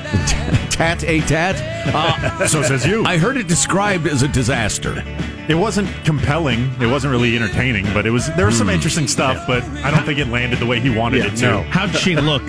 tat 0.75 1.05
a 1.05 1.21
tat? 1.21 1.57
Uh, 1.95 2.47
So 2.47 2.63
says 2.63 2.87
you. 2.87 3.05
I 3.05 3.19
heard 3.19 3.37
it 3.37 3.47
described 3.47 4.07
as 4.07 4.23
a 4.23 4.29
disaster. 4.29 5.03
It 5.49 5.57
wasn't 5.57 5.89
compelling. 6.05 6.71
It 6.81 6.87
wasn't 6.87 7.11
really 7.11 7.37
entertaining, 7.37 7.85
but 7.93 8.07
it 8.07 8.11
was. 8.11 8.31
There 8.37 8.47
was 8.47 8.57
some 8.57 8.69
Hmm. 8.69 8.75
interesting 8.75 9.07
stuff, 9.09 9.47
but 9.47 9.63
I 9.85 9.91
don't 9.91 10.05
think 10.07 10.19
it 10.19 10.29
landed 10.29 10.61
the 10.61 10.67
way 10.67 10.81
he 10.81 10.89
wanted 10.91 11.25
it 11.27 11.37
to. 11.37 11.43
no. 11.43 11.63
How'd 11.65 11.95
she 11.97 12.17
look? 12.17 12.43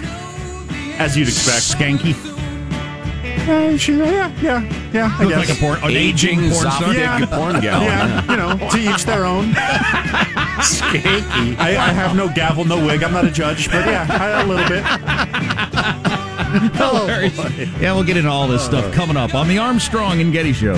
As 1.00 1.18
you'd 1.18 1.28
expect. 1.28 1.64
Skanky. 1.82 2.16
Uh, 3.48 3.76
she, 3.78 3.98
yeah, 3.98 4.32
yeah, 4.42 4.90
yeah. 4.94 5.16
I 5.20 5.24
Looked 5.24 5.36
guess. 5.36 5.50
like 5.50 5.58
a 5.58 5.62
porn, 5.62 5.80
an 5.84 5.98
aging, 5.98 6.40
Aging 6.40 6.52
porn 6.52 6.72
star. 6.72 6.94
Yeah. 6.94 7.26
porn 7.26 7.60
gal. 7.62 7.82
yeah, 7.82 8.22
you 8.30 8.38
know, 8.38 8.70
to 8.70 8.78
each 8.78 9.04
their 9.06 9.26
own. 9.26 9.52
Skanky. 10.62 11.58
I, 11.58 11.70
I 11.72 11.92
have 11.92 12.16
no 12.16 12.30
gavel, 12.32 12.66
no 12.66 12.78
wig. 12.86 13.04
I'm 13.04 13.14
not 13.14 13.26
a 13.26 13.32
judge, 13.32 13.68
but 13.72 13.86
yeah, 13.88 14.06
I, 14.10 14.42
a 14.42 14.46
little 14.46 14.68
bit. 14.70 14.84
Hello. 16.76 17.08
Yeah, 17.80 17.94
we'll 17.94 18.04
get 18.04 18.18
into 18.18 18.30
all 18.30 18.48
this 18.48 18.64
stuff 18.64 18.94
coming 18.94 19.18
up 19.18 19.34
on 19.34 19.48
the 19.48 19.58
Armstrong 19.58 20.22
and 20.22 20.32
Getty 20.32 20.54
Show. 20.54 20.74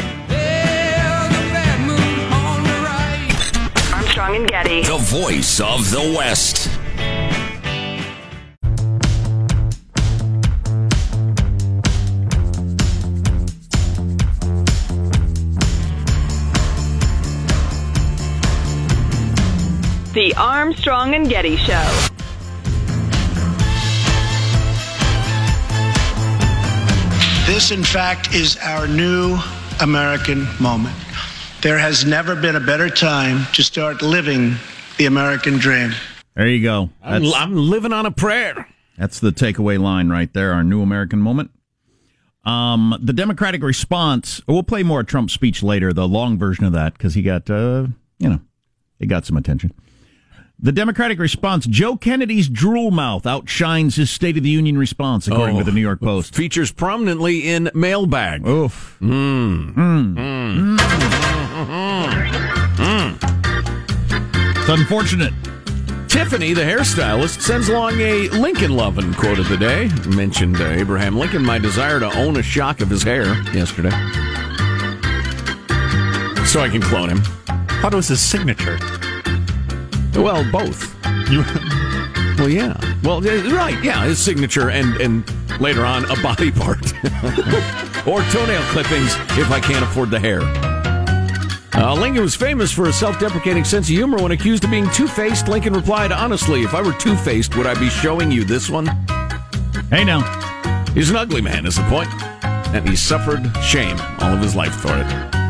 Armstrong 3.94 4.36
and 4.38 4.48
Getty. 4.48 4.84
The 4.84 4.98
voice 5.00 5.60
of 5.60 5.90
the 5.92 6.16
West. 6.18 6.70
The 20.14 20.32
Armstrong 20.38 21.16
and 21.16 21.28
Getty 21.28 21.58
Show. 21.58 22.10
This, 27.48 27.72
in 27.72 27.84
fact, 27.84 28.34
is 28.34 28.58
our 28.62 28.88
new 28.88 29.40
American 29.82 30.48
moment. 30.62 30.96
There 31.62 31.80
has 31.80 32.06
never 32.06 32.36
been 32.36 32.56
a 32.56 32.60
better 32.60 32.90
time 32.90 33.48
to 33.54 33.64
start 33.64 34.04
living 34.04 34.56
the 34.98 35.08
American 35.08 35.58
dream. 35.58 35.94
There 36.36 36.48
you 36.48 36.62
go. 36.62 36.92
I'm, 37.02 37.26
I'm 37.34 37.56
living 37.56 37.92
on 37.92 38.06
a 38.06 38.12
prayer. 38.12 38.68
that's 38.98 39.20
the 39.20 39.32
takeaway 39.32 39.80
line 39.80 40.10
right 40.10 40.32
there. 40.32 40.54
Our 40.54 40.64
new 40.64 40.84
American 40.84 41.20
moment. 41.20 41.50
Um, 42.46 42.96
the 43.02 43.14
Democratic 43.14 43.64
response. 43.64 44.42
We'll 44.48 44.62
play 44.62 44.84
more 44.84 45.04
Trump 45.04 45.32
speech 45.32 45.64
later. 45.64 45.92
The 45.92 46.08
long 46.08 46.38
version 46.38 46.66
of 46.66 46.74
that 46.74 46.94
because 46.94 47.16
he 47.16 47.24
got, 47.24 47.50
uh, 47.50 47.88
you 48.20 48.30
know, 48.30 48.40
he 49.00 49.08
got 49.08 49.26
some 49.26 49.38
attention. 49.38 49.74
The 50.60 50.72
Democratic 50.72 51.20
response: 51.20 51.66
Joe 51.66 51.98
Kennedy's 51.98 52.48
drool 52.48 52.92
mouth 52.92 53.26
outshines 53.26 53.96
his 53.96 54.10
State 54.10 54.38
of 54.38 54.44
the 54.44 54.50
Union 54.50 54.78
response, 54.78 55.28
according 55.28 55.58
Oh. 55.58 55.60
to 55.60 55.66
the 55.66 55.72
New 55.72 55.82
York 55.82 56.00
Post. 56.00 56.36
Features 56.36 56.72
prominently 56.72 57.50
in 57.50 57.70
Mailbag. 57.74 58.48
Oof. 58.48 58.98
Mm. 59.02 59.74
Mm. 59.74 60.80
It's 64.58 64.70
unfortunate. 64.70 65.34
Tiffany, 66.08 66.54
the 66.54 66.62
hairstylist, 66.62 67.42
sends 67.42 67.68
along 67.70 68.00
a 68.00 68.30
Lincoln 68.30 68.72
lovin' 68.78 69.14
quote 69.16 69.40
of 69.40 69.50
the 69.50 69.58
day. 69.58 69.90
Mentioned 70.16 70.62
uh, 70.62 70.66
Abraham 70.66 71.18
Lincoln, 71.18 71.44
my 71.44 71.58
desire 71.58 72.00
to 72.00 72.16
own 72.18 72.38
a 72.38 72.44
shock 72.44 72.80
of 72.82 72.90
his 72.90 73.02
hair 73.04 73.26
yesterday. 73.52 73.90
So 76.46 76.62
I 76.62 76.70
can 76.70 76.82
clone 76.82 77.10
him. 77.10 77.18
How 77.68 77.90
was 77.90 78.08
his 78.08 78.22
signature? 78.22 78.78
Well, 80.16 80.50
both. 80.52 80.94
You, 81.30 81.44
Well, 82.38 82.50
yeah. 82.50 82.76
Well, 83.04 83.22
right. 83.22 83.82
Yeah, 83.84 84.04
his 84.06 84.20
signature 84.20 84.70
and 84.72 84.96
and 84.98 85.24
later 85.62 85.86
on 85.86 86.06
a 86.06 86.22
body 86.22 86.52
part 86.52 86.92
or 88.08 88.22
toenail 88.32 88.62
clippings 88.72 89.16
if 89.38 89.52
I 89.52 89.60
can't 89.60 89.84
afford 89.84 90.10
the 90.10 90.20
hair. 90.20 90.42
Uh, 91.76 91.94
Lincoln 91.96 92.24
was 92.24 92.36
famous 92.36 92.72
for 92.72 92.88
a 92.88 92.94
self-deprecating 92.94 93.64
sense 93.64 93.88
of 93.88 93.96
humor. 93.96 94.18
When 94.22 94.32
accused 94.32 94.64
of 94.64 94.72
being 94.72 94.90
two-faced, 94.92 95.48
Lincoln 95.48 95.74
replied, 95.74 96.12
"Honestly, 96.12 96.64
if 96.64 96.74
I 96.74 96.82
were 96.82 96.94
two-faced, 96.94 97.56
would 97.56 97.68
I 97.68 97.76
be 97.76 97.90
showing 97.90 98.32
you 98.32 98.44
this 98.44 98.70
one?" 98.70 98.88
Hey 99.90 100.04
now. 100.04 100.22
He's 100.94 101.10
an 101.10 101.16
ugly 101.16 101.42
man, 101.42 101.66
is 101.66 101.76
the 101.76 101.84
point, 101.84 102.10
and 102.44 102.88
he 102.88 102.96
suffered 102.96 103.44
shame 103.64 103.98
all 104.20 104.34
of 104.34 104.40
his 104.42 104.56
life 104.56 104.76
for 104.76 104.92
it. 104.96 105.43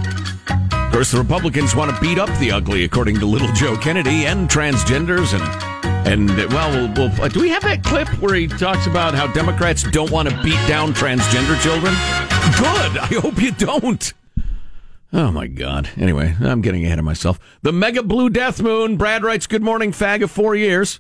Of 0.94 0.98
course, 0.98 1.12
the 1.12 1.18
Republicans 1.18 1.76
want 1.76 1.90
to 1.90 2.00
beat 2.00 2.20
up 2.20 2.30
the 2.38 2.52
ugly, 2.52 2.84
according 2.84 3.18
to 3.18 3.26
Little 3.26 3.52
Joe 3.54 3.76
Kennedy, 3.76 4.28
and 4.28 4.48
transgenders, 4.48 5.34
and 5.34 6.08
and 6.08 6.30
well, 6.54 6.70
we'll, 6.70 7.10
we'll 7.10 7.24
uh, 7.24 7.30
do 7.30 7.42
we 7.42 7.50
have 7.50 7.64
that 7.64 7.84
clip 7.84 8.08
where 8.22 8.36
he 8.36 8.46
talks 8.46 8.86
about 8.86 9.16
how 9.16 9.26
Democrats 9.26 9.82
don't 9.90 10.12
want 10.12 10.30
to 10.30 10.44
beat 10.44 10.60
down 10.68 10.94
transgender 10.94 11.60
children? 11.64 11.94
Good. 12.60 13.00
I 13.00 13.20
hope 13.20 13.42
you 13.42 13.52
don't. 13.54 14.14
Oh 15.12 15.32
my 15.32 15.48
God. 15.48 15.90
Anyway, 15.98 16.36
I'm 16.40 16.62
getting 16.62 16.86
ahead 16.86 17.00
of 17.00 17.06
myself. 17.06 17.40
The 17.64 17.74
mega 17.74 18.04
blue 18.04 18.30
death 18.30 18.62
moon. 18.62 18.96
Brad 18.96 19.24
writes, 19.24 19.48
"Good 19.48 19.64
morning, 19.64 19.94
fag 19.94 20.22
of 20.22 20.30
four 20.30 20.54
years." 20.54 21.00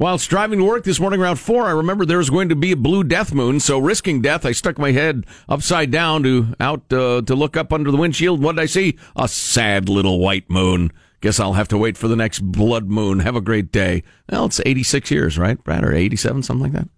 Whilst 0.00 0.30
driving 0.30 0.60
to 0.60 0.64
work 0.64 0.84
this 0.84 0.98
morning 0.98 1.20
around 1.20 1.36
four, 1.36 1.66
I 1.66 1.72
remembered 1.72 2.08
there 2.08 2.16
was 2.16 2.30
going 2.30 2.48
to 2.48 2.56
be 2.56 2.72
a 2.72 2.76
blue 2.76 3.04
death 3.04 3.34
moon. 3.34 3.60
So, 3.60 3.78
risking 3.78 4.22
death, 4.22 4.46
I 4.46 4.52
stuck 4.52 4.78
my 4.78 4.92
head 4.92 5.26
upside 5.46 5.90
down 5.90 6.22
to 6.22 6.54
out 6.58 6.90
uh, 6.90 7.20
to 7.20 7.34
look 7.34 7.54
up 7.54 7.70
under 7.70 7.90
the 7.90 7.98
windshield. 7.98 8.42
What 8.42 8.56
did 8.56 8.62
I 8.62 8.66
see? 8.66 8.96
A 9.14 9.28
sad 9.28 9.90
little 9.90 10.18
white 10.18 10.48
moon. 10.48 10.90
Guess 11.20 11.38
I'll 11.38 11.52
have 11.52 11.68
to 11.68 11.76
wait 11.76 11.98
for 11.98 12.08
the 12.08 12.16
next 12.16 12.40
blood 12.40 12.88
moon. 12.88 13.18
Have 13.18 13.36
a 13.36 13.42
great 13.42 13.70
day. 13.70 14.02
Well, 14.30 14.46
it's 14.46 14.58
86 14.64 15.10
years, 15.10 15.36
right, 15.36 15.62
Brad, 15.62 15.84
or 15.84 15.92
87, 15.92 16.44
something 16.44 16.62
like 16.62 16.72
that. 16.72 16.88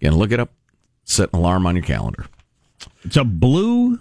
Again, 0.00 0.14
look 0.14 0.30
it 0.30 0.38
up. 0.38 0.52
Set 1.02 1.30
an 1.32 1.40
alarm 1.40 1.66
on 1.66 1.74
your 1.74 1.84
calendar. 1.84 2.26
It's 3.02 3.16
a 3.16 3.24
blue 3.24 3.98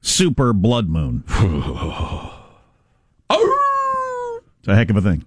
super 0.00 0.52
blood 0.52 0.88
moon. 0.88 1.24
it's 4.60 4.68
a 4.68 4.76
heck 4.76 4.90
of 4.90 4.96
a 4.96 5.02
thing. 5.02 5.24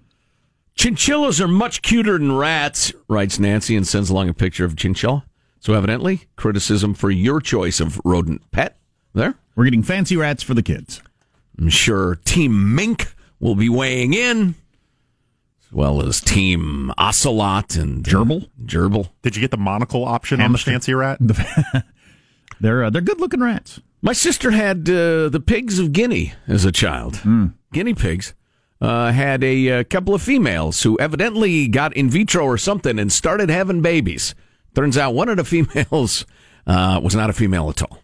Chinchillas 0.74 1.40
are 1.40 1.48
much 1.48 1.82
cuter 1.82 2.18
than 2.18 2.36
rats, 2.36 2.92
writes 3.08 3.38
Nancy 3.38 3.76
and 3.76 3.86
sends 3.86 4.10
along 4.10 4.28
a 4.28 4.34
picture 4.34 4.64
of 4.64 4.76
chinchilla. 4.76 5.24
So 5.60 5.74
evidently, 5.74 6.22
criticism 6.36 6.94
for 6.94 7.10
your 7.10 7.40
choice 7.40 7.78
of 7.78 8.00
rodent 8.04 8.50
pet 8.50 8.78
there. 9.14 9.34
We're 9.54 9.64
getting 9.64 9.82
fancy 9.82 10.16
rats 10.16 10.42
for 10.42 10.54
the 10.54 10.62
kids. 10.62 11.00
I'm 11.58 11.68
sure 11.68 12.16
Team 12.24 12.74
Mink 12.74 13.14
will 13.38 13.54
be 13.54 13.68
weighing 13.68 14.14
in, 14.14 14.54
as 15.64 15.72
well 15.72 16.02
as 16.02 16.20
Team 16.20 16.90
Ocelot 16.98 17.76
and 17.76 18.02
Gerbil. 18.02 18.48
Gerbil. 18.64 19.10
Did 19.22 19.36
you 19.36 19.40
get 19.40 19.50
the 19.50 19.56
monocle 19.58 20.04
option 20.04 20.40
on 20.40 20.52
the 20.52 20.58
fancy 20.58 20.94
rat? 20.94 21.18
they're 22.60 22.84
uh, 22.84 22.90
they're 22.90 23.02
good 23.02 23.20
looking 23.20 23.40
rats. 23.40 23.80
My 24.00 24.14
sister 24.14 24.50
had 24.50 24.88
uh, 24.90 25.28
the 25.28 25.42
pigs 25.44 25.78
of 25.78 25.92
Guinea 25.92 26.32
as 26.48 26.64
a 26.64 26.72
child. 26.72 27.20
Guinea 27.72 27.94
pigs. 27.94 28.34
Uh, 28.82 29.12
had 29.12 29.44
a, 29.44 29.70
uh 29.70 29.84
couple 29.84 30.12
of 30.12 30.20
females 30.20 30.82
who 30.82 30.98
evidently 30.98 31.68
got 31.68 31.96
in 31.96 32.10
vitro 32.10 32.44
or 32.44 32.58
something 32.58 32.98
and 32.98 33.12
started 33.12 33.48
having 33.48 33.80
babies. 33.80 34.34
Turns 34.74 34.98
out 34.98 35.14
one 35.14 35.28
of 35.28 35.36
the 35.36 35.44
females 35.74 36.26
uh, 36.66 37.00
was 37.02 37.14
not 37.14 37.30
a 37.30 37.32
female 37.32 37.70
at 37.70 37.80
all. 37.82 38.00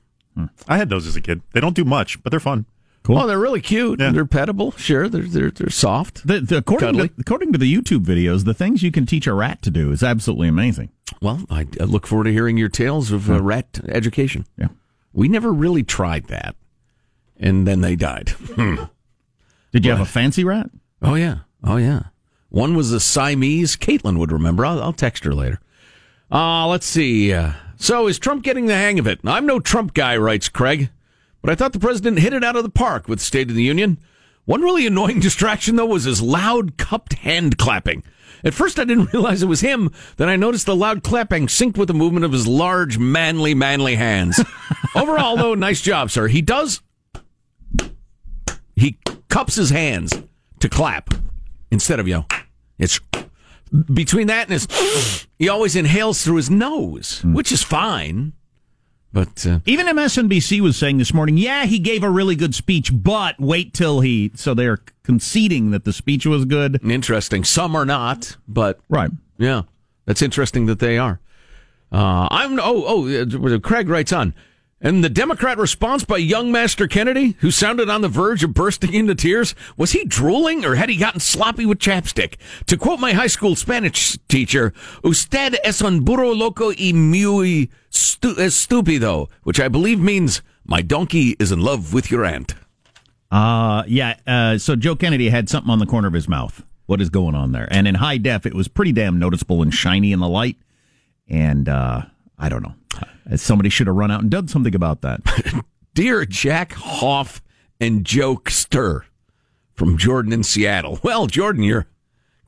I 0.68 0.76
had 0.76 0.88
those 0.88 1.06
as 1.06 1.16
a 1.16 1.20
kid. 1.20 1.42
They 1.52 1.60
don't 1.60 1.74
do 1.74 1.84
much, 1.84 2.22
but 2.22 2.30
they're 2.30 2.38
fun. 2.38 2.66
Cool. 3.02 3.18
Oh, 3.18 3.26
they're 3.26 3.38
really 3.38 3.60
cute. 3.60 3.98
They're 3.98 4.24
pettable. 4.24 4.76
Sure, 4.76 5.08
they're 5.08 5.22
they're, 5.22 5.50
they're 5.50 5.70
soft. 5.70 6.26
The, 6.26 6.40
the, 6.40 6.58
according, 6.58 6.98
to, 6.98 7.10
according 7.18 7.52
to 7.52 7.58
the 7.58 7.72
YouTube 7.72 8.04
videos, 8.04 8.44
the 8.44 8.54
things 8.54 8.82
you 8.82 8.92
can 8.92 9.06
teach 9.06 9.26
a 9.26 9.32
rat 9.32 9.62
to 9.62 9.70
do 9.70 9.90
is 9.92 10.02
absolutely 10.02 10.48
amazing. 10.48 10.90
Well, 11.22 11.42
I, 11.48 11.66
I 11.80 11.84
look 11.84 12.06
forward 12.06 12.24
to 12.24 12.32
hearing 12.32 12.58
your 12.58 12.68
tales 12.68 13.10
of 13.10 13.30
uh, 13.30 13.40
rat 13.40 13.80
education. 13.88 14.46
Yeah. 14.56 14.68
We 15.12 15.28
never 15.28 15.52
really 15.52 15.82
tried 15.82 16.26
that, 16.26 16.54
and 17.38 17.66
then 17.66 17.80
they 17.80 17.96
died. 17.96 18.34
Did 19.72 19.84
you 19.84 19.90
have 19.90 20.00
a 20.00 20.06
fancy 20.06 20.44
rat? 20.44 20.70
Oh 21.02 21.14
yeah, 21.14 21.40
oh 21.62 21.76
yeah. 21.76 22.04
One 22.48 22.74
was 22.74 22.92
a 22.92 23.00
Siamese. 23.00 23.76
Caitlin 23.76 24.18
would 24.18 24.32
remember. 24.32 24.64
I'll, 24.64 24.82
I'll 24.82 24.92
text 24.92 25.24
her 25.24 25.34
later. 25.34 25.60
Uh, 26.30 26.66
let's 26.66 26.86
see. 26.86 27.32
Uh, 27.32 27.52
so 27.76 28.06
is 28.06 28.18
Trump 28.18 28.42
getting 28.42 28.66
the 28.66 28.74
hang 28.74 28.98
of 28.98 29.06
it? 29.06 29.20
I'm 29.24 29.46
no 29.46 29.60
Trump 29.60 29.94
guy, 29.94 30.16
writes 30.16 30.48
Craig, 30.48 30.90
but 31.42 31.50
I 31.50 31.54
thought 31.54 31.72
the 31.72 31.78
president 31.78 32.18
hit 32.18 32.32
it 32.32 32.44
out 32.44 32.56
of 32.56 32.62
the 32.62 32.70
park 32.70 33.08
with 33.08 33.20
State 33.20 33.50
of 33.50 33.56
the 33.56 33.62
Union. 33.62 33.98
One 34.44 34.62
really 34.62 34.86
annoying 34.86 35.20
distraction, 35.20 35.76
though, 35.76 35.86
was 35.86 36.04
his 36.04 36.22
loud 36.22 36.78
cupped 36.78 37.14
hand 37.14 37.58
clapping. 37.58 38.02
At 38.44 38.54
first, 38.54 38.78
I 38.78 38.84
didn't 38.84 39.12
realize 39.12 39.42
it 39.42 39.46
was 39.46 39.60
him. 39.60 39.92
Then 40.16 40.28
I 40.28 40.36
noticed 40.36 40.66
the 40.66 40.76
loud 40.76 41.02
clapping 41.02 41.46
synced 41.48 41.76
with 41.76 41.88
the 41.88 41.94
movement 41.94 42.24
of 42.24 42.32
his 42.32 42.46
large, 42.46 42.98
manly, 42.98 43.54
manly 43.54 43.96
hands. 43.96 44.40
Overall, 44.94 45.36
though, 45.36 45.54
nice 45.54 45.80
job, 45.80 46.10
sir. 46.10 46.28
He 46.28 46.40
does. 46.42 46.80
He 48.78 48.98
cups 49.28 49.56
his 49.56 49.70
hands 49.70 50.12
to 50.60 50.68
clap 50.68 51.10
instead 51.70 52.00
of, 52.00 52.08
you 52.08 52.14
know, 52.14 52.26
it's 52.78 53.00
between 53.92 54.28
that 54.28 54.50
and 54.50 54.52
his, 54.52 55.26
he 55.38 55.48
always 55.48 55.76
inhales 55.76 56.24
through 56.24 56.36
his 56.36 56.50
nose, 56.50 57.22
which 57.24 57.52
is 57.52 57.62
fine. 57.62 58.32
But 59.12 59.46
uh, 59.46 59.60
even 59.64 59.86
MSNBC 59.86 60.60
was 60.60 60.76
saying 60.76 60.98
this 60.98 61.14
morning, 61.14 61.38
yeah, 61.38 61.64
he 61.64 61.78
gave 61.78 62.02
a 62.02 62.10
really 62.10 62.36
good 62.36 62.54
speech, 62.54 62.90
but 62.92 63.36
wait 63.40 63.72
till 63.72 64.00
he. 64.00 64.30
So 64.34 64.52
they're 64.52 64.80
conceding 65.02 65.70
that 65.70 65.84
the 65.84 65.94
speech 65.94 66.26
was 66.26 66.44
good. 66.44 66.78
Interesting. 66.84 67.42
Some 67.42 67.74
are 67.74 67.86
not, 67.86 68.36
but 68.46 68.80
right. 68.90 69.10
Yeah, 69.38 69.62
that's 70.04 70.20
interesting 70.20 70.66
that 70.66 70.78
they 70.78 70.98
are. 70.98 71.20
Uh, 71.90 72.28
I'm 72.30 72.60
oh 72.60 72.84
oh. 72.86 73.54
Uh, 73.54 73.58
Craig 73.60 73.88
writes 73.88 74.12
on. 74.12 74.34
And 74.80 75.02
the 75.02 75.08
Democrat 75.08 75.58
response 75.58 76.04
by 76.04 76.18
young 76.18 76.52
Master 76.52 76.86
Kennedy, 76.86 77.36
who 77.40 77.50
sounded 77.50 77.90
on 77.90 78.00
the 78.00 78.08
verge 78.08 78.44
of 78.44 78.54
bursting 78.54 78.94
into 78.94 79.14
tears, 79.16 79.56
was 79.76 79.90
he 79.90 80.04
drooling 80.04 80.64
or 80.64 80.76
had 80.76 80.88
he 80.88 80.96
gotten 80.96 81.18
sloppy 81.18 81.66
with 81.66 81.80
chapstick? 81.80 82.36
To 82.66 82.76
quote 82.76 83.00
my 83.00 83.12
high 83.12 83.26
school 83.26 83.56
Spanish 83.56 84.16
teacher, 84.28 84.72
usted 85.04 85.56
es 85.64 85.82
un 85.82 86.04
burro 86.04 86.32
loco 86.32 86.68
y 86.70 86.92
muy 86.94 87.70
stu- 87.90 88.36
estúpido, 88.36 89.28
which 89.42 89.58
I 89.58 89.66
believe 89.66 89.98
means 89.98 90.42
my 90.64 90.80
donkey 90.80 91.34
is 91.40 91.50
in 91.50 91.60
love 91.60 91.92
with 91.92 92.08
your 92.12 92.24
aunt. 92.24 92.54
Uh, 93.32 93.82
yeah. 93.88 94.14
Uh, 94.28 94.58
so 94.58 94.76
Joe 94.76 94.94
Kennedy 94.94 95.28
had 95.28 95.48
something 95.48 95.70
on 95.70 95.80
the 95.80 95.86
corner 95.86 96.06
of 96.06 96.14
his 96.14 96.28
mouth. 96.28 96.62
What 96.86 97.00
is 97.00 97.10
going 97.10 97.34
on 97.34 97.50
there? 97.50 97.66
And 97.72 97.88
in 97.88 97.96
high 97.96 98.18
def, 98.18 98.46
it 98.46 98.54
was 98.54 98.68
pretty 98.68 98.92
damn 98.92 99.18
noticeable 99.18 99.60
and 99.60 99.74
shiny 99.74 100.12
in 100.12 100.20
the 100.20 100.28
light. 100.28 100.56
And, 101.28 101.68
uh, 101.68 102.02
I 102.38 102.48
don't 102.48 102.62
know. 102.62 102.74
Somebody 103.36 103.68
should 103.68 103.86
have 103.86 103.96
run 103.96 104.10
out 104.10 104.22
and 104.22 104.30
done 104.30 104.48
something 104.48 104.74
about 104.74 105.02
that. 105.02 105.20
Dear 105.94 106.24
Jack 106.24 106.72
Hoff 106.72 107.42
and 107.80 108.04
Jokester 108.04 109.02
from 109.74 109.98
Jordan 109.98 110.32
in 110.32 110.42
Seattle. 110.42 110.98
Well, 111.02 111.26
Jordan, 111.26 111.62
your 111.62 111.86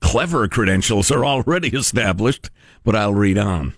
clever 0.00 0.48
credentials 0.48 1.10
are 1.10 1.24
already 1.24 1.68
established, 1.76 2.50
but 2.82 2.96
I'll 2.96 3.14
read 3.14 3.38
on. 3.38 3.74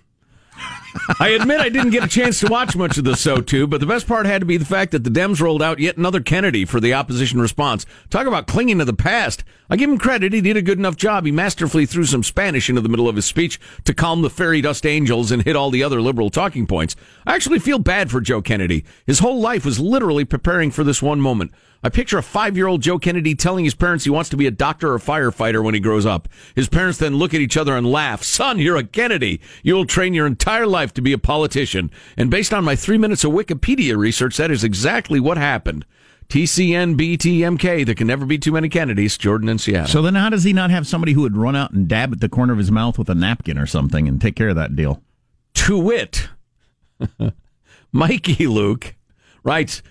I 1.18 1.28
admit 1.30 1.60
I 1.60 1.68
didn't 1.68 1.90
get 1.90 2.04
a 2.04 2.08
chance 2.08 2.40
to 2.40 2.48
watch 2.48 2.76
much 2.76 2.98
of 2.98 3.04
the 3.04 3.16
So 3.16 3.40
Too, 3.40 3.66
but 3.66 3.80
the 3.80 3.86
best 3.86 4.06
part 4.06 4.26
had 4.26 4.40
to 4.40 4.46
be 4.46 4.56
the 4.56 4.64
fact 4.64 4.92
that 4.92 5.04
the 5.04 5.10
Dems 5.10 5.40
rolled 5.40 5.62
out 5.62 5.78
yet 5.78 5.96
another 5.96 6.20
Kennedy 6.20 6.64
for 6.64 6.80
the 6.80 6.94
opposition 6.94 7.40
response. 7.40 7.86
Talk 8.10 8.26
about 8.26 8.46
clinging 8.46 8.78
to 8.78 8.84
the 8.84 8.92
past. 8.92 9.44
I 9.70 9.76
give 9.76 9.88
him 9.88 9.98
credit. 9.98 10.32
He 10.32 10.40
did 10.40 10.56
a 10.56 10.62
good 10.62 10.78
enough 10.78 10.96
job. 10.96 11.24
He 11.24 11.32
masterfully 11.32 11.86
threw 11.86 12.04
some 12.04 12.22
Spanish 12.22 12.68
into 12.68 12.82
the 12.82 12.88
middle 12.88 13.08
of 13.08 13.16
his 13.16 13.24
speech 13.24 13.58
to 13.84 13.94
calm 13.94 14.22
the 14.22 14.30
fairy 14.30 14.60
dust 14.60 14.84
angels 14.84 15.32
and 15.32 15.42
hit 15.42 15.56
all 15.56 15.70
the 15.70 15.82
other 15.82 16.02
liberal 16.02 16.30
talking 16.30 16.66
points. 16.66 16.94
I 17.26 17.34
actually 17.34 17.58
feel 17.58 17.78
bad 17.78 18.10
for 18.10 18.20
Joe 18.20 18.42
Kennedy. 18.42 18.84
His 19.06 19.20
whole 19.20 19.40
life 19.40 19.64
was 19.64 19.80
literally 19.80 20.24
preparing 20.24 20.70
for 20.70 20.84
this 20.84 21.00
one 21.00 21.20
moment. 21.20 21.52
I 21.84 21.88
picture 21.88 22.18
a 22.18 22.22
five 22.22 22.56
year 22.56 22.68
old 22.68 22.80
Joe 22.80 22.98
Kennedy 22.98 23.34
telling 23.34 23.64
his 23.64 23.74
parents 23.74 24.04
he 24.04 24.10
wants 24.10 24.30
to 24.30 24.36
be 24.36 24.46
a 24.46 24.52
doctor 24.52 24.92
or 24.92 24.98
firefighter 24.98 25.64
when 25.64 25.74
he 25.74 25.80
grows 25.80 26.06
up. 26.06 26.28
His 26.54 26.68
parents 26.68 26.98
then 26.98 27.16
look 27.16 27.34
at 27.34 27.40
each 27.40 27.56
other 27.56 27.76
and 27.76 27.90
laugh. 27.90 28.22
Son, 28.22 28.58
you're 28.58 28.76
a 28.76 28.84
Kennedy. 28.84 29.40
You'll 29.62 29.86
train 29.86 30.14
your 30.14 30.26
entire 30.26 30.66
life 30.66 30.94
to 30.94 31.02
be 31.02 31.12
a 31.12 31.18
politician. 31.18 31.90
And 32.16 32.30
based 32.30 32.54
on 32.54 32.64
my 32.64 32.76
three 32.76 32.98
minutes 32.98 33.24
of 33.24 33.32
Wikipedia 33.32 33.96
research, 33.96 34.36
that 34.36 34.50
is 34.50 34.62
exactly 34.62 35.18
what 35.18 35.38
happened. 35.38 35.84
TCN, 36.28 36.96
BTMK, 36.96 37.84
there 37.84 37.94
can 37.94 38.06
never 38.06 38.24
be 38.24 38.38
too 38.38 38.52
many 38.52 38.68
Kennedys, 38.68 39.18
Jordan 39.18 39.48
and 39.48 39.60
Seattle. 39.60 39.88
So 39.88 40.02
then 40.02 40.14
how 40.14 40.30
does 40.30 40.44
he 40.44 40.52
not 40.52 40.70
have 40.70 40.86
somebody 40.86 41.12
who 41.12 41.22
would 41.22 41.36
run 41.36 41.56
out 41.56 41.72
and 41.72 41.88
dab 41.88 42.12
at 42.12 42.20
the 42.20 42.28
corner 42.28 42.52
of 42.52 42.58
his 42.58 42.70
mouth 42.70 42.96
with 42.96 43.10
a 43.10 43.14
napkin 43.14 43.58
or 43.58 43.66
something 43.66 44.08
and 44.08 44.20
take 44.20 44.36
care 44.36 44.48
of 44.48 44.56
that 44.56 44.74
deal? 44.74 45.02
To 45.54 45.78
wit, 45.78 46.28
Mikey 47.92 48.46
Luke 48.46 48.94
writes, 49.44 49.82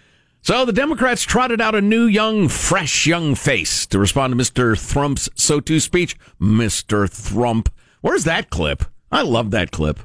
so 0.41 0.65
the 0.65 0.73
Democrats 0.73 1.21
trotted 1.21 1.61
out 1.61 1.75
a 1.75 1.81
new, 1.81 2.05
young, 2.05 2.47
fresh, 2.47 3.05
young 3.05 3.35
face 3.35 3.85
to 3.87 3.99
respond 3.99 4.31
to 4.31 4.43
Mr. 4.43 4.73
Thrump's 4.73 5.29
SOTU 5.35 5.79
speech. 5.79 6.17
Mr. 6.39 7.07
Thrump. 7.07 7.67
Where's 8.01 8.23
that 8.23 8.49
clip? 8.49 8.83
I 9.11 9.21
love 9.21 9.51
that 9.51 9.71
clip. 9.71 9.99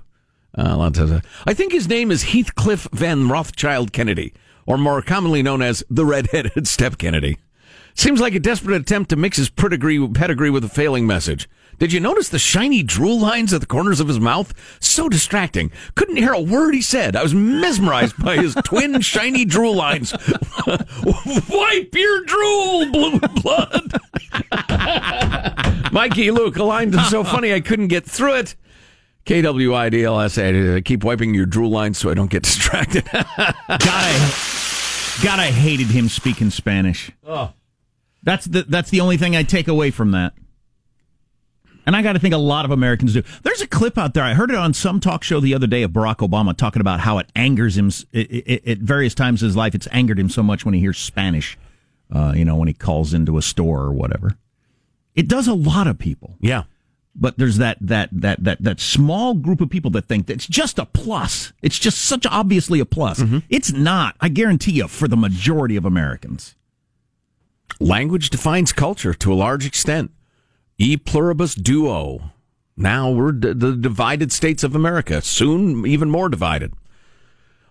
Uh, 0.57 0.91
I 1.47 1.55
think 1.55 1.73
his 1.73 1.89
name 1.89 2.11
is 2.11 2.25
Heathcliff 2.25 2.89
Van 2.93 3.29
Rothschild 3.29 3.93
Kennedy, 3.93 4.33
or 4.67 4.79
more 4.79 5.03
commonly 5.03 5.43
known 5.43 5.61
as 5.63 5.85
the 5.91 6.05
Red-Headed 6.05 6.67
Step 6.69 6.99
Kennedy. 6.99 7.39
Seems 7.95 8.21
like 8.21 8.35
a 8.35 8.41
desperate 8.41 8.81
attempt 8.81 9.11
to 9.11 9.17
mix 9.17 9.39
his 9.39 9.49
pedigree 9.49 9.99
with 9.99 10.65
a 10.65 10.69
failing 10.69 11.07
message. 11.07 11.49
Did 11.79 11.93
you 11.93 12.01
notice 12.01 12.29
the 12.29 12.39
shiny 12.39 12.83
drool 12.83 13.21
lines 13.21 13.53
at 13.53 13.61
the 13.61 13.67
corners 13.67 14.01
of 14.01 14.09
his 14.09 14.19
mouth? 14.19 14.55
So 14.81 15.09
distracting. 15.09 15.71
Couldn't 15.95 16.17
hear 16.17 16.33
a 16.33 16.41
word 16.41 16.75
he 16.75 16.81
said. 16.81 17.15
I 17.15 17.23
was 17.23 17.35
mesmerized 17.35 18.17
by 18.23 18.37
his 18.37 18.55
twin 18.65 19.01
shiny 19.03 19.45
drool 19.45 19.75
lines. 19.75 20.13
Wipe 20.67 21.95
your 21.95 22.25
drool, 22.25 22.91
blue 22.91 23.19
blood. 23.43 23.93
Mikey 25.93 26.31
Luke, 26.31 26.57
a 26.57 26.65
line 26.65 26.91
that's 26.91 27.11
so 27.11 27.25
funny 27.25 27.53
I 27.53 27.61
couldn't 27.61 27.89
get 27.89 28.05
through 28.05 28.37
it. 28.37 28.57
KWIDLS, 29.27 30.79
uh, 30.79 30.81
keep 30.85 31.03
wiping 31.03 31.35
your 31.35 31.47
drool 31.47 31.71
lines 31.71 31.99
so 31.99 32.11
I 32.11 32.15
don't 32.15 32.31
get 32.31 32.45
distracted. 32.45 33.05
God, 33.13 33.27
I, 33.69 35.21
God, 35.23 35.41
I 35.41 35.51
hated 35.51 35.89
him 35.89 36.09
speaking 36.09 36.51
Spanish. 36.51 37.11
Oh. 37.27 37.53
That's 38.23 38.47
the 38.47 38.63
that's 38.65 38.91
the 38.91 39.01
only 39.01 39.17
thing 39.17 39.37
I 39.37 39.43
take 39.45 39.69
away 39.69 39.91
from 39.91 40.11
that. 40.13 40.35
And 41.87 41.95
I 41.95 42.03
got 42.03 42.15
to 42.15 42.19
think 42.19 42.35
a 42.35 42.39
lot 42.39 42.65
of 42.65 42.73
Americans 42.73 43.13
do. 43.13 43.23
There's 43.45 43.63
a 43.63 43.67
clip 43.67 43.97
out 43.97 44.13
there. 44.13 44.25
I 44.25 44.35
heard 44.35 44.51
it 44.51 44.57
on 44.57 44.75
some 44.75 44.99
talk 44.99 45.23
show 45.23 45.39
the 45.39 45.55
other 45.55 45.69
day 45.69 45.85
of 45.85 45.93
Barack 45.93 46.17
Obama 46.17 46.57
talking 46.57 46.81
about 46.81 46.99
how 47.01 47.19
it 47.19 47.31
angers 47.37 47.79
him 47.79 47.91
at 48.13 48.79
various 48.79 49.15
times 49.15 49.41
in 49.41 49.47
his 49.47 49.57
life. 49.57 49.75
It's 49.75 49.87
angered 49.93 50.19
him 50.19 50.29
so 50.29 50.43
much 50.43 50.65
when 50.65 50.75
he 50.75 50.81
hears 50.81 50.99
Spanish, 50.99 51.57
uh, 52.13 52.33
you 52.35 52.45
know, 52.45 52.57
when 52.57 52.67
he 52.67 52.75
calls 52.75 53.15
into 53.15 53.39
a 53.39 53.43
store 53.43 53.83
or 53.83 53.93
whatever. 53.93 54.37
It 55.15 55.29
does 55.29 55.47
a 55.47 55.55
lot 55.55 55.87
of 55.87 55.97
people. 55.97 56.37
Yeah. 56.41 56.65
But 57.15 57.39
there's 57.39 57.57
that 57.59 57.79
that 57.81 58.11
that 58.13 58.45
that 58.45 58.63
that 58.63 58.81
small 58.81 59.35
group 59.35 59.63
of 59.63 59.71
people 59.71 59.91
that 59.93 60.07
think 60.07 60.27
that 60.27 60.35
it's 60.35 60.47
just 60.47 60.79
a 60.79 60.85
plus. 60.85 61.53
It's 61.63 61.79
just 61.79 61.99
such 61.99 62.27
obviously 62.27 62.81
a 62.81 62.85
plus. 62.85 63.21
Mm-hmm. 63.21 63.39
It's 63.49 63.73
not. 63.73 64.17
I 64.21 64.29
guarantee 64.29 64.73
you, 64.73 64.89
for 64.89 65.09
the 65.09 65.17
majority 65.17 65.77
of 65.77 65.87
Americans. 65.87 66.57
Language 67.81 68.29
defines 68.31 68.73
culture 68.73 69.15
to 69.15 69.33
a 69.33 69.35
large 69.35 69.67
extent. 69.67 70.11
E 70.79 70.97
pluribus 70.97 71.55
duo. 71.55 72.31
Now 72.77 73.11
we're 73.11 73.33
d- 73.33 73.53
the 73.55 73.75
divided 73.75 74.31
states 74.33 74.63
of 74.63 74.75
America. 74.75 75.23
Soon, 75.23 75.87
even 75.87 76.11
more 76.11 76.29
divided. 76.29 76.75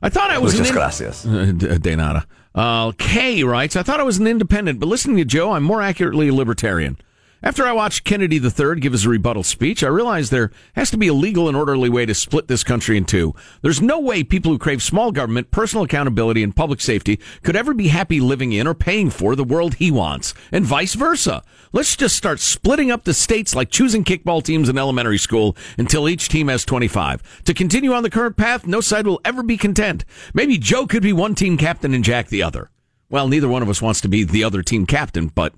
I 0.01 0.09
thought 0.09 0.31
I 0.31 0.37
was 0.39 0.53
Muchas 0.53 0.69
an 0.69 0.75
gracias. 0.75 1.25
Uh, 1.25 1.77
de 1.77 1.95
nada. 1.95 2.25
Uh, 2.53 2.91
Kay 2.97 3.43
writes, 3.43 3.75
I 3.75 3.83
thought 3.83 3.99
I 3.99 4.03
was 4.03 4.17
an 4.17 4.27
independent, 4.27 4.79
but 4.79 4.87
listening 4.87 5.17
to 5.17 5.25
Joe, 5.25 5.51
I'm 5.51 5.63
more 5.63 5.81
accurately 5.81 6.29
a 6.29 6.33
libertarian. 6.33 6.97
After 7.45 7.63
I 7.63 7.73
watched 7.73 8.05
Kennedy 8.05 8.37
III 8.37 8.79
give 8.79 8.93
his 8.93 9.05
rebuttal 9.05 9.43
speech, 9.43 9.83
I 9.83 9.87
realized 9.87 10.31
there 10.31 10.49
has 10.73 10.89
to 10.89 10.97
be 10.97 11.09
a 11.09 11.13
legal 11.13 11.47
and 11.47 11.55
orderly 11.55 11.89
way 11.89 12.03
to 12.07 12.15
split 12.15 12.47
this 12.47 12.63
country 12.63 12.97
in 12.97 13.05
two. 13.05 13.35
There's 13.61 13.83
no 13.83 13.99
way 13.99 14.23
people 14.23 14.51
who 14.51 14.57
crave 14.57 14.81
small 14.81 15.11
government, 15.11 15.51
personal 15.51 15.83
accountability, 15.83 16.41
and 16.41 16.55
public 16.55 16.81
safety 16.81 17.19
could 17.43 17.55
ever 17.55 17.75
be 17.75 17.89
happy 17.89 18.19
living 18.19 18.51
in 18.51 18.65
or 18.65 18.73
paying 18.73 19.11
for 19.11 19.35
the 19.35 19.43
world 19.43 19.75
he 19.75 19.91
wants, 19.91 20.33
and 20.51 20.65
vice 20.65 20.95
versa. 20.95 21.43
Let's 21.71 21.95
just 21.95 22.15
start 22.15 22.39
splitting 22.39 22.89
up 22.89 23.03
the 23.03 23.13
states 23.13 23.53
like 23.53 23.69
choosing 23.69 24.03
kickball 24.03 24.41
teams 24.41 24.67
in 24.67 24.79
elementary 24.79 25.19
school 25.19 25.55
until 25.77 26.09
each 26.09 26.29
team 26.29 26.47
has 26.47 26.65
25. 26.65 27.43
To 27.43 27.53
continue 27.53 27.93
on 27.93 28.01
the 28.01 28.09
current 28.09 28.37
path, 28.37 28.65
no 28.65 28.81
side 28.81 29.05
will 29.05 29.21
ever 29.23 29.43
be 29.43 29.55
content. 29.55 30.03
Maybe 30.33 30.57
Joe 30.57 30.87
could 30.87 31.03
be 31.03 31.13
one 31.13 31.35
team 31.35 31.57
captain 31.57 31.93
and 31.93 32.03
Jack 32.03 32.29
the 32.29 32.41
other. 32.41 32.71
Well, 33.11 33.27
neither 33.27 33.47
one 33.47 33.61
of 33.61 33.69
us 33.69 33.83
wants 33.83 34.01
to 34.01 34.07
be 34.07 34.23
the 34.23 34.43
other 34.43 34.63
team 34.63 34.87
captain, 34.87 35.27
but. 35.27 35.53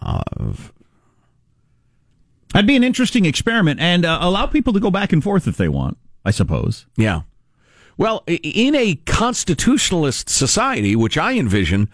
Uh, 0.00 0.22
That'd 2.52 2.66
be 2.66 2.76
an 2.76 2.84
interesting 2.84 3.26
experiment 3.26 3.80
and 3.80 4.04
uh, 4.04 4.18
allow 4.20 4.46
people 4.46 4.72
to 4.72 4.80
go 4.80 4.90
back 4.90 5.12
and 5.12 5.22
forth 5.22 5.46
if 5.46 5.56
they 5.56 5.68
want, 5.68 5.98
I 6.24 6.30
suppose. 6.30 6.86
Yeah. 6.96 7.22
Well, 7.96 8.24
in 8.26 8.74
a 8.74 8.96
constitutionalist 9.06 10.28
society, 10.28 10.96
which 10.96 11.18
I 11.18 11.34
envision, 11.34 11.88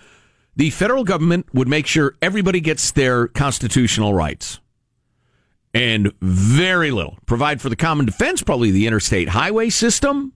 the 0.55 0.71
federal 0.71 1.05
government 1.05 1.53
would 1.53 1.69
make 1.69 1.87
sure 1.87 2.16
everybody 2.23 2.61
gets 2.61 2.90
their 2.90 3.29
constitutional 3.29 4.14
rights. 4.14 4.61
And 5.75 6.12
very 6.23 6.90
little. 6.90 7.19
Provide 7.27 7.61
for 7.61 7.69
the 7.69 7.77
common 7.77 8.07
defense, 8.07 8.42
probably 8.42 8.71
the 8.71 8.87
interstate 8.87 9.29
highway 9.31 9.69
system, 9.69 10.33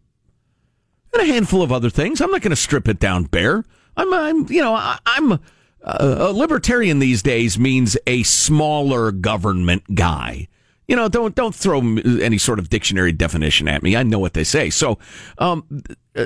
and 1.15 1.23
a 1.23 1.27
handful 1.33 1.63
of 1.63 1.73
other 1.73 1.89
things. 1.89 2.21
I'm 2.21 2.31
not 2.31 2.43
going 2.43 2.51
to 2.51 2.57
strip 2.57 2.89
it 2.89 2.99
down 2.99 3.25
bare. 3.25 3.65
I'm, 3.97 4.13
I'm 4.13 4.53
you 4.53 4.61
know, 4.61 4.75
I, 4.75 4.99
I'm 5.07 5.41
a 5.83 6.33
libertarian 6.33 6.99
these 6.99 7.23
days 7.23 7.59
means 7.59 7.97
a 8.07 8.23
smaller 8.23 9.13
government 9.13 9.95
guy. 9.95 10.49
You 10.87 10.97
know, 10.97 11.09
don't 11.09 11.35
don't 11.35 11.55
throw 11.55 11.79
any 11.79 12.37
sort 12.37 12.59
of 12.59 12.69
dictionary 12.69 13.13
definition 13.13 13.69
at 13.69 13.83
me. 13.83 13.97
I 13.97 14.03
know 14.03 14.19
what 14.19 14.35
they 14.35 14.45
say. 14.45 14.71
So, 14.71 14.99
um, 15.39 15.65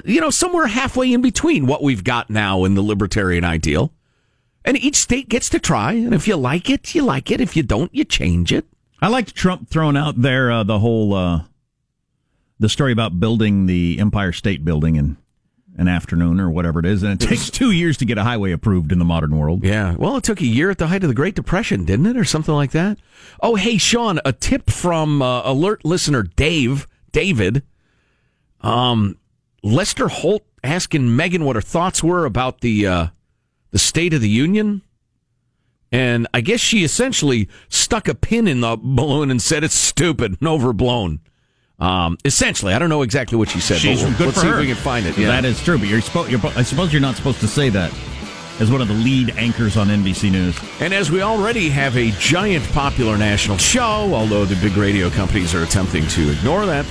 you 0.05 0.21
know, 0.21 0.31
somewhere 0.31 0.67
halfway 0.67 1.13
in 1.13 1.21
between 1.21 1.67
what 1.67 1.83
we've 1.83 2.03
got 2.03 2.31
now 2.31 2.65
in 2.65 2.75
the 2.75 2.83
libertarian 2.83 3.45
ideal, 3.45 3.93
and 4.65 4.79
each 4.79 4.97
state 4.97 5.29
gets 5.29 5.51
to 5.51 5.59
try. 5.59 5.93
And 5.93 6.15
if 6.15 6.27
you 6.27 6.37
like 6.37 6.71
it, 6.71 6.95
you 6.95 7.03
like 7.03 7.31
it. 7.31 7.43
If 7.43 7.57
you 7.57 7.63
don't, 7.63 7.95
you 7.95 8.05
change 8.05 8.53
it. 8.53 8.65
I 9.03 9.09
liked 9.09 9.35
Trump 9.35 9.69
throwing 9.69 9.99
out 9.99 10.23
there 10.23 10.51
uh, 10.51 10.63
the 10.63 10.79
whole 10.79 11.13
uh, 11.13 11.43
the 12.59 12.71
story 12.71 12.93
about 12.93 13.21
building 13.21 13.67
the 13.67 13.99
Empire 13.99 14.33
State 14.33 14.65
Building 14.65 14.97
in 14.97 15.19
an 15.77 15.89
afternoon 15.89 16.41
or 16.41 16.51
whatever 16.51 16.79
it 16.79 16.87
is, 16.87 17.03
and 17.03 17.21
it 17.21 17.27
takes 17.27 17.51
two 17.51 17.71
years 17.71 17.97
to 17.97 18.05
get 18.05 18.19
a 18.19 18.23
highway 18.23 18.53
approved 18.53 18.93
in 18.93 18.99
the 18.99 19.05
modern 19.05 19.37
world. 19.37 19.65
Yeah, 19.65 19.95
well, 19.97 20.17
it 20.17 20.25
took 20.25 20.41
a 20.41 20.47
year 20.47 20.71
at 20.71 20.79
the 20.79 20.87
height 20.87 21.03
of 21.03 21.09
the 21.09 21.15
Great 21.15 21.35
Depression, 21.35 21.85
didn't 21.85 22.07
it, 22.07 22.17
or 22.17 22.25
something 22.25 22.55
like 22.55 22.71
that? 22.73 22.99
Oh, 23.41 23.57
hey, 23.57 23.79
Sean, 23.79 24.21
a 24.25 24.33
tip 24.33 24.71
from 24.71 25.21
uh, 25.21 25.43
alert 25.45 25.85
listener 25.85 26.23
Dave, 26.23 26.87
David. 27.13 27.63
Um, 28.61 29.19
Lester 29.63 30.09
Holt 30.09 30.45
asking 30.63 31.03
Megyn 31.03 31.45
what 31.45 31.57
her 31.57 31.63
thoughts 31.63 32.03
were 32.03 32.25
about 32.25 32.61
the 32.61 32.87
uh, 32.87 33.07
the 33.71 33.79
State 33.79 34.15
of 34.15 34.21
the 34.21 34.29
Union. 34.29 34.83
And 35.91 36.27
I 36.35 36.41
guess 36.41 36.61
she 36.61 36.83
essentially 36.83 37.49
stuck 37.69 38.09
a 38.09 38.15
pin 38.15 38.49
in 38.49 38.61
the 38.61 38.77
balloon 38.77 39.31
and 39.31 39.41
said 39.41 39.63
it's 39.63 39.75
stupid 39.75 40.37
and 40.41 40.49
overblown. 40.49 41.21
Um, 41.81 42.17
essentially, 42.25 42.73
I 42.73 42.79
don't 42.79 42.89
know 42.89 43.03
exactly 43.03 43.37
what 43.37 43.49
she 43.49 43.61
said. 43.61 43.79
She's 43.79 44.01
but 44.01 44.09
we'll, 44.09 44.19
good 44.19 44.27
let's 44.29 44.39
for 44.39 44.43
see 44.43 44.49
her. 44.49 44.55
if 44.55 44.61
we 44.61 44.67
can 44.69 44.77
find 44.77 45.07
it. 45.07 45.19
Yeah. 45.19 45.29
That 45.29 45.45
is 45.45 45.63
true, 45.63 45.79
but 45.79 45.89
you're, 45.89 46.01
spo- 46.01 46.31
you're 46.31 46.41
I 46.57 46.63
suppose 46.63 46.93
you're 46.93 47.03
not 47.03 47.17
supposed 47.17 47.41
to 47.41 47.49
say 47.49 47.69
that 47.71 47.93
as 48.61 48.71
one 48.71 48.81
of 48.81 48.87
the 48.87 48.95
lead 48.95 49.31
anchors 49.31 49.77
on 49.77 49.89
NBC 49.89 50.31
News. 50.31 50.57
And 50.81 50.95
as 50.95 51.11
we 51.11 51.23
already 51.23 51.69
have 51.71 51.97
a 51.97 52.13
giant 52.13 52.65
popular 52.73 53.19
national 53.19 53.59
show, 53.59 54.15
although 54.15 54.45
the 54.45 54.55
big 54.57 54.77
radio 54.77 55.11
companies 55.11 55.55
are 55.57 55.65
attempting 55.65 56.07
to 56.09 56.31
ignore 56.31 56.65
that, 56.65 56.87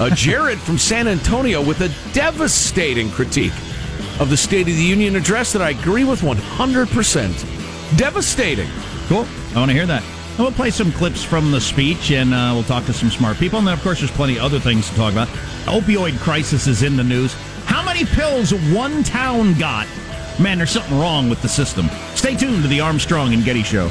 uh, 0.00 0.10
Jared 0.14 0.60
from 0.60 0.78
San 0.78 1.08
Antonio 1.08 1.60
with 1.60 1.80
a 1.80 1.88
devastating 2.12 3.10
critique 3.10 3.52
of 4.20 4.30
the 4.30 4.36
State 4.36 4.68
of 4.68 4.76
the 4.76 4.82
Union 4.82 5.16
address 5.16 5.52
that 5.52 5.62
I 5.62 5.70
agree 5.70 6.04
with 6.04 6.20
100%. 6.20 7.96
Devastating. 7.98 8.68
Cool. 9.08 9.26
I 9.54 9.58
want 9.58 9.70
to 9.70 9.74
hear 9.74 9.86
that. 9.86 10.04
And 10.38 10.46
we'll 10.46 10.54
play 10.54 10.70
some 10.70 10.92
clips 10.92 11.24
from 11.24 11.50
the 11.50 11.60
speech 11.60 12.12
and 12.12 12.32
uh, 12.32 12.52
we'll 12.54 12.62
talk 12.62 12.84
to 12.84 12.92
some 12.92 13.10
smart 13.10 13.38
people. 13.38 13.58
And 13.58 13.66
then, 13.66 13.74
of 13.74 13.82
course, 13.82 13.98
there's 13.98 14.12
plenty 14.12 14.36
of 14.36 14.44
other 14.44 14.60
things 14.60 14.88
to 14.88 14.94
talk 14.94 15.10
about. 15.10 15.26
Opioid 15.66 16.16
crisis 16.20 16.68
is 16.68 16.84
in 16.84 16.96
the 16.96 17.02
news. 17.02 17.34
How 17.64 17.84
many 17.84 18.04
pills 18.04 18.54
one 18.72 19.02
town 19.02 19.54
got? 19.54 19.88
Man, 20.38 20.58
there's 20.58 20.70
something 20.70 20.96
wrong 20.96 21.28
with 21.28 21.42
the 21.42 21.48
system. 21.48 21.90
Stay 22.14 22.36
tuned 22.36 22.62
to 22.62 22.68
the 22.68 22.78
Armstrong 22.78 23.34
and 23.34 23.44
Getty 23.44 23.64
Show. 23.64 23.90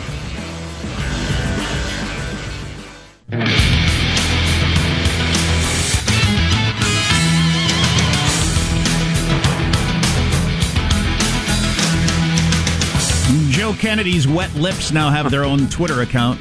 Joe 13.68 13.74
Kennedy's 13.74 14.30
wet 14.30 14.56
lips 14.56 14.94
now 14.94 15.10
have 15.10 15.30
their 15.30 15.44
own 15.44 15.68
Twitter 15.68 16.02
account. 16.02 16.40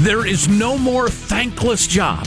There 0.00 0.26
is 0.26 0.48
no 0.48 0.76
more 0.76 1.08
thankless 1.08 1.86
job 1.86 2.26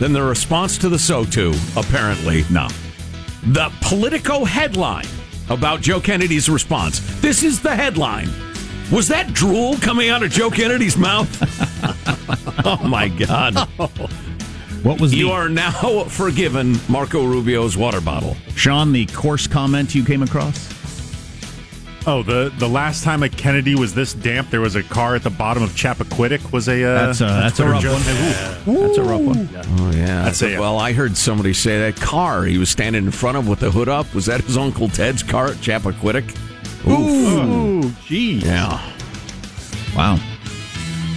than 0.00 0.12
the 0.12 0.20
response 0.20 0.76
to 0.78 0.88
the 0.88 0.96
SOTU, 0.96 1.54
apparently. 1.76 2.44
No. 2.50 2.66
The 3.44 3.72
Politico 3.82 4.44
headline 4.44 5.06
about 5.48 5.80
Joe 5.80 6.00
Kennedy's 6.00 6.48
response. 6.48 6.98
This 7.20 7.44
is 7.44 7.62
the 7.62 7.72
headline. 7.72 8.28
Was 8.90 9.06
that 9.06 9.32
drool 9.32 9.76
coming 9.76 10.08
out 10.08 10.24
of 10.24 10.32
Joe 10.32 10.50
Kennedy's 10.50 10.96
mouth? 10.96 11.30
oh 12.66 12.84
my 12.84 13.06
God. 13.06 13.56
What 14.82 15.00
was 15.00 15.14
You 15.14 15.28
the, 15.28 15.32
are 15.34 15.48
now 15.48 16.02
forgiven 16.08 16.74
Marco 16.88 17.24
Rubio's 17.24 17.76
water 17.76 18.00
bottle. 18.00 18.36
Sean, 18.56 18.90
the 18.92 19.06
coarse 19.06 19.46
comment 19.46 19.94
you 19.94 20.04
came 20.04 20.24
across? 20.24 20.74
Oh, 22.08 22.22
the 22.22 22.52
the 22.56 22.68
last 22.68 23.02
time 23.02 23.22
a 23.24 23.28
Kennedy 23.28 23.74
was 23.74 23.92
this 23.94 24.14
damp, 24.14 24.50
there 24.50 24.60
was 24.60 24.76
a 24.76 24.82
car 24.84 25.16
at 25.16 25.24
the 25.24 25.30
bottom 25.30 25.62
of 25.64 25.70
Chappaquiddick. 25.70 26.52
Was 26.52 26.68
a 26.68 26.84
uh, 26.84 27.06
That's 27.06 27.20
a- 27.20 27.24
that's 27.24 27.58
a 27.58 27.62
Twitter 27.64 27.72
rough 27.72 27.82
joke. 27.82 28.66
one. 28.66 28.80
That's 28.80 28.98
a 28.98 29.02
rough 29.02 29.20
one. 29.22 29.48
Oh 29.80 29.90
yeah, 29.92 30.22
That's 30.24 30.40
it. 30.42 30.60
Well, 30.60 30.78
I 30.78 30.92
heard 30.92 31.16
somebody 31.16 31.52
say 31.52 31.78
that 31.80 32.00
car 32.00 32.44
he 32.44 32.58
was 32.58 32.70
standing 32.70 33.04
in 33.04 33.10
front 33.10 33.36
of 33.38 33.48
with 33.48 33.58
the 33.58 33.70
hood 33.72 33.88
up 33.88 34.14
was 34.14 34.26
that 34.26 34.40
his 34.42 34.56
uncle 34.56 34.88
Ted's 34.88 35.24
car 35.24 35.46
at 35.46 35.56
Chappaquiddick? 35.56 36.36
Ooh, 36.86 37.90
geez. 38.06 38.44
Yeah. 38.44 38.80
Wow. 39.96 40.18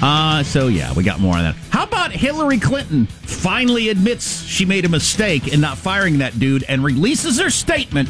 Uh, 0.02 0.42
so 0.44 0.68
yeah, 0.70 0.92
we 0.94 1.04
got 1.04 1.20
more 1.20 1.36
on 1.36 1.44
that. 1.44 1.56
How 1.72 1.84
about 1.84 2.12
Hillary 2.12 2.58
Clinton 2.58 3.06
finally 3.06 3.90
admits 3.90 4.42
she 4.44 4.66
made 4.66 4.86
a 4.86 4.90
mistake 4.90 5.50
in 5.54 5.60
not 5.62 5.78
firing 5.78 6.18
that 6.20 6.40
dude 6.40 6.64
and 6.70 6.84
releases 6.84 7.38
her 7.40 7.50
statement 7.50 8.10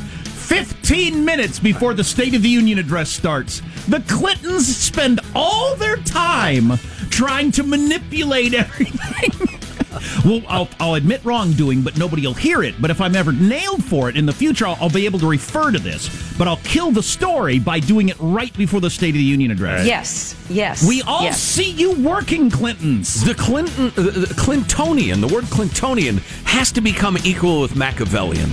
15 0.49 1.23
minutes 1.23 1.59
before 1.59 1.93
the 1.93 2.03
State 2.03 2.33
of 2.33 2.41
the 2.41 2.49
Union 2.49 2.79
address 2.79 3.11
starts? 3.11 3.61
The 3.87 3.99
Clintons 4.07 4.65
spend 4.75 5.19
all 5.35 5.75
their 5.75 5.97
time 5.97 6.71
trying 7.11 7.51
to 7.51 7.61
manipulate 7.61 8.53
everything. 8.55 9.31
well, 10.25 10.41
I'll, 10.47 10.67
I'll 10.79 10.95
admit 10.95 11.23
wrongdoing, 11.23 11.83
but 11.83 11.99
nobody 11.99 12.25
will 12.25 12.33
hear 12.33 12.63
it. 12.63 12.81
But 12.81 12.89
if 12.89 12.99
I'm 12.99 13.15
ever 13.15 13.31
nailed 13.31 13.83
for 13.83 14.09
it 14.09 14.17
in 14.17 14.25
the 14.25 14.33
future, 14.33 14.65
I'll, 14.65 14.75
I'll 14.81 14.89
be 14.89 15.05
able 15.05 15.19
to 15.19 15.29
refer 15.29 15.69
to 15.71 15.77
this. 15.77 16.09
But 16.35 16.47
I'll 16.47 16.57
kill 16.57 16.89
the 16.89 17.03
story 17.03 17.59
by 17.59 17.79
doing 17.79 18.09
it 18.09 18.17
right 18.19 18.55
before 18.57 18.81
the 18.81 18.89
State 18.89 19.09
of 19.09 19.19
the 19.19 19.23
Union 19.23 19.51
address. 19.51 19.85
Yes, 19.85 20.35
yes. 20.49 20.83
We 20.87 21.03
all 21.03 21.25
yes. 21.25 21.39
see 21.39 21.69
you 21.69 21.93
working, 22.01 22.49
Clintons. 22.49 23.23
The 23.23 23.35
Clinton, 23.35 23.93
uh, 23.97 24.01
the 24.01 24.33
Clintonian, 24.35 25.21
the 25.21 25.31
word 25.31 25.43
Clintonian 25.43 26.17
has 26.45 26.71
to 26.71 26.81
become 26.81 27.19
equal 27.23 27.61
with 27.61 27.75
Machiavellian 27.75 28.49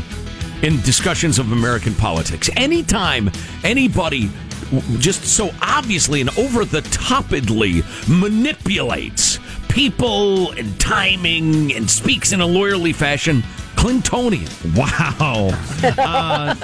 in 0.62 0.80
discussions 0.82 1.38
of 1.38 1.52
American 1.52 1.94
politics. 1.94 2.50
Anytime 2.56 3.30
anybody 3.64 4.30
just 4.98 5.24
so 5.24 5.50
obviously 5.62 6.20
and 6.20 6.30
over 6.38 6.64
the 6.64 6.80
topidly 6.82 7.82
manipulates 8.08 9.38
people 9.68 10.52
and 10.52 10.78
timing 10.80 11.72
and 11.74 11.88
speaks 11.88 12.32
in 12.32 12.40
a 12.40 12.46
lawyerly 12.46 12.94
fashion, 12.94 13.42
Clintonian. 13.76 14.48
Wow. 14.76 15.50
Uh, 15.98 16.54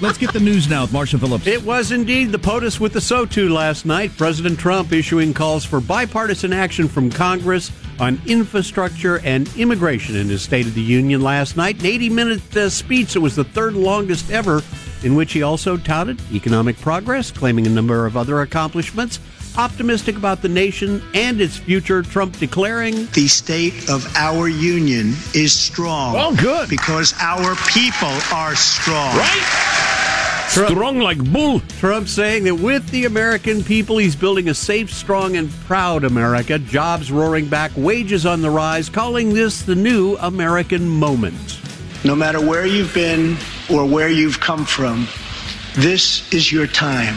let's 0.00 0.18
get 0.18 0.32
the 0.32 0.40
news 0.40 0.68
now 0.68 0.82
with 0.82 0.92
Marshall 0.92 1.18
Phillips. 1.18 1.46
It 1.46 1.62
was 1.62 1.92
indeed 1.92 2.32
the 2.32 2.38
POTUS 2.38 2.80
with 2.80 2.92
the 2.92 3.00
SOTU 3.00 3.50
last 3.50 3.84
night. 3.84 4.16
President 4.16 4.58
Trump 4.58 4.92
issuing 4.92 5.34
calls 5.34 5.64
for 5.64 5.80
bipartisan 5.80 6.52
action 6.52 6.88
from 6.88 7.10
Congress 7.10 7.70
on 7.98 8.20
infrastructure 8.26 9.18
and 9.20 9.48
immigration 9.56 10.16
in 10.16 10.28
his 10.28 10.42
State 10.42 10.66
of 10.66 10.74
the 10.74 10.82
Union 10.82 11.20
last 11.22 11.56
night. 11.56 11.80
An 11.80 11.86
80 11.86 12.08
minute 12.10 12.56
uh, 12.56 12.68
speech 12.70 13.14
that 13.14 13.20
was 13.20 13.36
the 13.36 13.44
third 13.44 13.74
longest 13.74 14.30
ever, 14.30 14.62
in 15.02 15.14
which 15.14 15.32
he 15.32 15.42
also 15.42 15.76
touted 15.76 16.20
economic 16.32 16.78
progress, 16.80 17.30
claiming 17.30 17.66
a 17.66 17.70
number 17.70 18.06
of 18.06 18.16
other 18.16 18.40
accomplishments. 18.40 19.18
Optimistic 19.58 20.16
about 20.16 20.42
the 20.42 20.50
nation 20.50 21.02
and 21.14 21.40
its 21.40 21.56
future, 21.56 22.02
Trump 22.02 22.38
declaring 22.38 23.06
The 23.14 23.26
state 23.26 23.88
of 23.88 24.06
our 24.14 24.48
union 24.48 25.14
is 25.34 25.58
strong. 25.58 26.12
Well, 26.12 26.36
good. 26.36 26.68
Because 26.68 27.14
our 27.20 27.56
people 27.68 28.12
are 28.32 28.54
strong. 28.54 29.16
Right? 29.16 30.42
Strong 30.48 30.98
like 30.98 31.18
bull. 31.32 31.60
Trump 31.78 32.06
saying 32.06 32.44
that 32.44 32.54
with 32.54 32.88
the 32.90 33.06
American 33.06 33.64
people, 33.64 33.96
he's 33.98 34.14
building 34.14 34.48
a 34.48 34.54
safe, 34.54 34.92
strong, 34.92 35.36
and 35.36 35.50
proud 35.66 36.04
America. 36.04 36.58
Jobs 36.58 37.10
roaring 37.10 37.46
back, 37.46 37.72
wages 37.76 38.26
on 38.26 38.42
the 38.42 38.50
rise, 38.50 38.88
calling 38.88 39.32
this 39.32 39.62
the 39.62 39.74
new 39.74 40.16
American 40.16 40.86
moment. 40.86 41.60
No 42.04 42.14
matter 42.14 42.40
where 42.40 42.66
you've 42.66 42.94
been 42.94 43.36
or 43.70 43.86
where 43.86 44.08
you've 44.08 44.38
come 44.38 44.64
from, 44.64 45.08
this 45.76 46.32
is 46.32 46.52
your 46.52 46.66
time. 46.66 47.16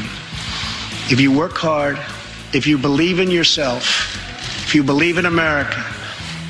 If 1.12 1.20
you 1.20 1.32
work 1.32 1.58
hard, 1.58 2.00
if 2.54 2.66
you 2.66 2.78
believe 2.78 3.20
in 3.20 3.30
yourself, 3.30 4.16
if 4.66 4.74
you 4.74 4.84
believe 4.84 5.18
in 5.18 5.26
America, 5.26 5.84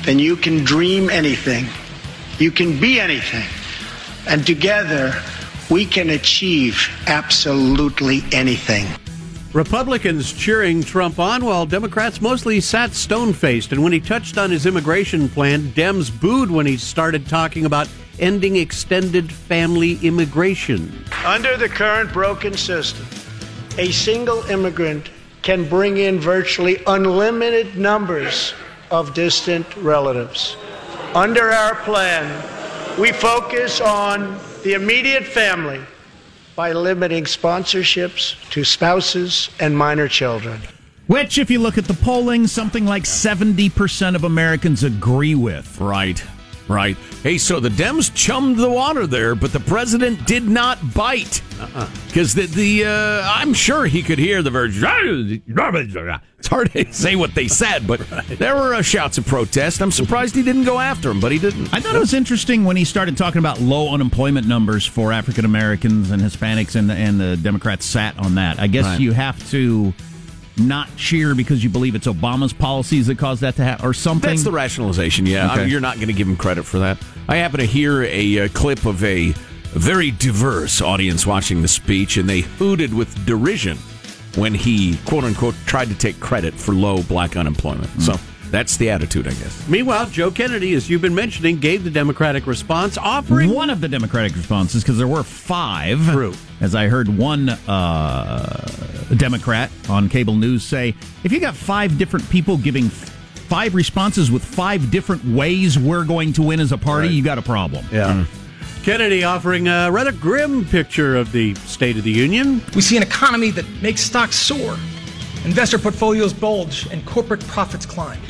then 0.02 0.18
you 0.18 0.36
can 0.36 0.64
dream 0.64 1.10
anything. 1.10 1.66
You 2.38 2.50
can 2.50 2.80
be 2.80 2.98
anything. 2.98 3.46
And 4.26 4.46
together, 4.46 5.14
we 5.70 5.84
can 5.84 6.10
achieve 6.10 6.88
absolutely 7.06 8.22
anything. 8.32 8.86
Republicans 9.52 10.32
cheering 10.32 10.82
Trump 10.82 11.18
on 11.18 11.44
while 11.44 11.66
Democrats 11.66 12.20
mostly 12.20 12.60
sat 12.60 12.92
stone 12.92 13.32
faced. 13.32 13.72
And 13.72 13.82
when 13.82 13.92
he 13.92 14.00
touched 14.00 14.38
on 14.38 14.50
his 14.50 14.64
immigration 14.64 15.28
plan, 15.28 15.62
Dems 15.72 16.10
booed 16.20 16.50
when 16.50 16.66
he 16.66 16.76
started 16.76 17.26
talking 17.26 17.66
about 17.66 17.88
ending 18.20 18.56
extended 18.56 19.30
family 19.30 19.98
immigration. 20.02 21.04
Under 21.24 21.56
the 21.56 21.68
current 21.68 22.12
broken 22.12 22.56
system, 22.56 23.06
a 23.76 23.90
single 23.90 24.42
immigrant 24.44 25.10
can 25.42 25.68
bring 25.68 25.96
in 25.96 26.18
virtually 26.18 26.82
unlimited 26.86 27.76
numbers 27.76 28.54
of 28.90 29.14
distant 29.14 29.66
relatives. 29.76 30.56
Under 31.14 31.50
our 31.50 31.74
plan, 31.76 32.26
we 32.98 33.12
focus 33.12 33.80
on 33.80 34.38
the 34.62 34.74
immediate 34.74 35.24
family 35.24 35.80
by 36.54 36.72
limiting 36.72 37.24
sponsorships 37.24 38.36
to 38.50 38.64
spouses 38.64 39.50
and 39.60 39.76
minor 39.76 40.08
children. 40.08 40.60
Which, 41.06 41.38
if 41.38 41.50
you 41.50 41.58
look 41.58 41.78
at 41.78 41.86
the 41.86 41.94
polling, 41.94 42.46
something 42.46 42.84
like 42.84 43.04
70% 43.04 44.14
of 44.14 44.24
Americans 44.24 44.84
agree 44.84 45.34
with. 45.34 45.80
Right. 45.80 46.22
Right. 46.70 46.96
Hey, 47.24 47.36
so 47.36 47.58
the 47.58 47.68
Dems 47.68 48.14
chummed 48.14 48.56
the 48.56 48.70
water 48.70 49.06
there, 49.06 49.34
but 49.34 49.52
the 49.52 49.58
president 49.60 50.24
did 50.26 50.44
not 50.48 50.94
bite. 50.94 51.42
Because 52.06 52.32
the, 52.34 52.46
the 52.46 52.84
uh, 52.86 53.22
I'm 53.24 53.52
sure 53.54 53.86
he 53.86 54.02
could 54.02 54.18
hear 54.18 54.40
the 54.40 54.50
version. 54.50 54.80
It's 56.38 56.48
hard 56.48 56.72
to 56.72 56.90
say 56.92 57.16
what 57.16 57.34
they 57.34 57.48
said, 57.48 57.86
but 57.86 58.00
there 58.28 58.54
were 58.54 58.72
uh, 58.74 58.82
shouts 58.82 59.18
of 59.18 59.26
protest. 59.26 59.82
I'm 59.82 59.90
surprised 59.90 60.34
he 60.34 60.42
didn't 60.42 60.64
go 60.64 60.78
after 60.78 61.10
him, 61.10 61.20
but 61.20 61.32
he 61.32 61.38
didn't. 61.38 61.74
I 61.74 61.80
thought 61.80 61.94
it 61.94 61.98
was 61.98 62.14
interesting 62.14 62.64
when 62.64 62.76
he 62.76 62.84
started 62.84 63.16
talking 63.18 63.40
about 63.40 63.60
low 63.60 63.92
unemployment 63.92 64.46
numbers 64.46 64.86
for 64.86 65.12
African 65.12 65.44
Americans 65.44 66.10
and 66.10 66.22
Hispanics, 66.22 66.76
and, 66.76 66.90
and 66.90 67.20
the 67.20 67.36
Democrats 67.36 67.84
sat 67.84 68.16
on 68.18 68.36
that. 68.36 68.58
I 68.58 68.68
guess 68.68 68.84
Right. 68.86 69.00
you 69.00 69.12
have 69.12 69.50
to 69.50 69.92
not 70.60 70.94
cheer 70.96 71.34
because 71.34 71.62
you 71.64 71.70
believe 71.70 71.94
it's 71.94 72.06
Obama's 72.06 72.52
policies 72.52 73.06
that 73.08 73.18
caused 73.18 73.40
that 73.42 73.56
to 73.56 73.64
happen, 73.64 73.86
or 73.86 73.92
something. 73.92 74.30
That's 74.30 74.44
the 74.44 74.52
rationalization. 74.52 75.26
Yeah, 75.26 75.48
I 75.48 75.58
mean, 75.58 75.68
you're 75.68 75.80
not 75.80 75.96
going 75.96 76.08
to 76.08 76.12
give 76.14 76.28
him 76.28 76.36
credit 76.36 76.64
for 76.64 76.78
that. 76.80 76.98
I 77.28 77.36
happen 77.36 77.60
to 77.60 77.66
hear 77.66 78.02
a, 78.04 78.40
uh 78.40 78.48
clip 78.48 78.84
of 78.84 79.02
a 79.04 79.32
very 79.72 80.10
diverse 80.10 80.80
audience 80.80 81.26
watching 81.26 81.62
the 81.62 81.68
speech, 81.68 82.16
and 82.16 82.28
they 82.28 82.40
hooted 82.40 82.92
with 82.92 83.24
derision 83.26 83.76
when 84.36 84.54
he 84.54 84.96
quote 85.06 85.24
unquote 85.24 85.54
tried 85.66 85.88
to 85.88 85.94
take 85.94 86.18
credit 86.20 86.54
for 86.54 86.72
low 86.72 87.02
black 87.04 87.36
unemployment. 87.36 87.88
So 88.00 88.14
that's 88.50 88.76
the 88.76 88.90
attitude, 88.90 89.26
I 89.26 89.30
guess. 89.30 89.68
Meanwhile, 89.68 90.06
Joe 90.06 90.30
Kennedy, 90.30 90.74
as 90.74 90.88
you've 90.90 91.02
been 91.02 91.14
mentioning, 91.14 91.58
gave 91.58 91.84
the 91.84 91.90
Democratic 91.90 92.46
response, 92.46 92.98
offering 92.98 93.50
one 93.54 93.70
of 93.70 93.80
the 93.80 93.88
Democratic 93.88 94.34
responses 94.36 94.82
because 94.82 94.98
there 94.98 95.06
were 95.08 95.22
five. 95.22 96.04
True. 96.10 96.34
As 96.60 96.74
I 96.74 96.88
heard 96.88 97.08
one 97.08 97.48
uh, 97.48 98.66
Democrat 99.16 99.70
on 99.88 100.08
cable 100.08 100.34
news 100.34 100.62
say, 100.64 100.94
if 101.24 101.32
you 101.32 101.40
got 101.40 101.54
five 101.56 101.96
different 101.98 102.28
people 102.30 102.56
giving 102.56 102.88
five 102.88 103.74
responses 103.74 104.30
with 104.30 104.44
five 104.44 104.90
different 104.90 105.24
ways 105.24 105.78
we're 105.78 106.04
going 106.04 106.32
to 106.34 106.42
win 106.42 106.60
as 106.60 106.72
a 106.72 106.78
party, 106.78 107.08
Right. 107.08 107.14
you 107.14 107.22
got 107.24 107.38
a 107.38 107.42
problem. 107.42 107.84
Yeah. 107.90 108.24
Kennedy 108.82 109.24
offering 109.24 109.68
a 109.68 109.90
rather 109.90 110.12
grim 110.12 110.64
picture 110.64 111.16
of 111.16 111.32
the 111.32 111.54
State 111.56 111.96
of 111.98 112.04
the 112.04 112.10
Union. 112.10 112.62
We 112.74 112.80
see 112.80 112.96
an 112.96 113.02
economy 113.02 113.50
that 113.50 113.66
makes 113.82 114.00
stocks 114.00 114.36
soar, 114.36 114.76
investor 115.44 115.78
portfolios 115.78 116.32
bulge, 116.32 116.86
and 116.90 117.04
corporate 117.04 117.46
profits 117.46 117.84
climb, 117.84 118.20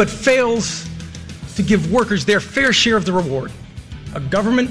but 0.00 0.08
fails 0.08 0.88
to 1.56 1.62
give 1.62 1.92
workers 1.92 2.24
their 2.24 2.40
fair 2.40 2.72
share 2.72 2.96
of 2.96 3.04
the 3.04 3.12
reward. 3.12 3.52
A 4.14 4.20
government 4.20 4.70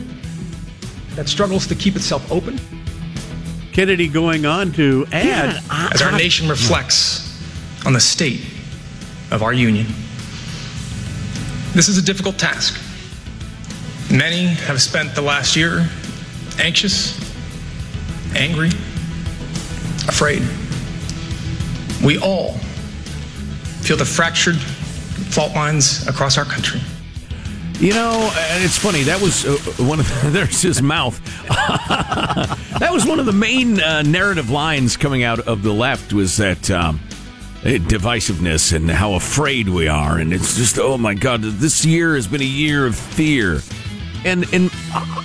that 1.12 1.30
struggles 1.30 1.68
to 1.68 1.76
keep 1.76 1.96
itself 1.96 2.32
open. 2.32 2.60
Kennedy 3.72 4.08
going 4.08 4.48
on 4.48 4.72
to 4.72 5.06
add 5.12 5.62
As 5.70 6.02
our 6.02 6.12
nation 6.14 6.50
reflects 6.50 7.40
on 7.86 7.94
the 7.94 8.00
state 8.00 8.42
of 9.30 9.44
our 9.44 9.54
union. 9.54 9.86
This 11.74 11.90
is 11.90 12.00
a 12.00 12.02
difficult 12.02 12.40
task. 12.40 12.82
Many 14.10 14.48
have 14.66 14.82
spent 14.82 15.14
the 15.14 15.22
last 15.22 15.56
year 15.56 15.88
anxious, 16.58 17.16
angry, 18.36 18.70
afraid. 20.08 20.42
We 22.04 22.18
all 22.18 22.54
feel 23.84 23.96
the 23.96 24.06
fractured 24.06 24.58
fault 25.40 25.56
lines 25.56 26.06
across 26.06 26.38
our 26.38 26.44
country. 26.44 26.82
You 27.80 27.94
know, 27.94 28.30
it's 28.58 28.78
funny. 28.78 29.04
That 29.04 29.22
was 29.22 29.46
uh, 29.46 29.56
one 29.82 30.02
of 30.02 30.06
the, 30.06 30.30
there's 30.32 30.62
his 30.62 30.82
mouth. 30.82 31.18
that 32.78 32.90
was 32.92 33.06
one 33.06 33.22
of 33.22 33.26
the 33.26 33.32
main 33.32 33.80
uh, 33.80 34.02
narrative 34.02 34.50
lines 34.50 34.98
coming 34.98 35.24
out 35.24 35.40
of 35.40 35.64
the 35.64 35.72
left 35.72 36.12
was 36.12 36.36
that 36.36 36.70
um, 36.70 37.00
eh, 37.64 37.78
divisiveness 37.78 38.76
and 38.76 38.92
how 38.92 39.14
afraid 39.14 39.70
we 39.70 39.88
are, 39.88 40.18
and 40.18 40.34
it's 40.34 40.58
just 40.58 40.78
oh 40.78 40.98
my 40.98 41.14
god, 41.14 41.42
this 41.42 41.86
year 41.86 42.16
has 42.16 42.28
been 42.28 42.42
a 42.42 42.44
year 42.44 42.86
of 42.86 42.98
fear, 42.98 43.62
and 44.26 44.46
and 44.54 44.70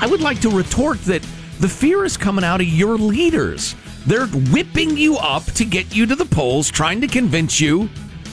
I 0.01 0.07
would 0.09 0.21
like 0.21 0.41
to 0.43 0.49
retort 0.51 1.01
that 1.07 1.23
the 1.59 1.69
fear 1.69 2.05
is 2.05 2.17
coming 2.17 2.45
out 2.45 2.61
of 2.61 2.69
your 2.69 2.97
leaders. 2.97 3.75
They're 4.07 4.29
whipping 4.29 4.97
you 4.97 5.17
up 5.17 5.43
to 5.55 5.65
get 5.65 5.93
you 5.93 6.07
to 6.07 6.15
the 6.15 6.27
polls, 6.27 6.71
trying 6.71 7.01
to 7.01 7.09
convince 7.09 7.61
you 7.61 7.89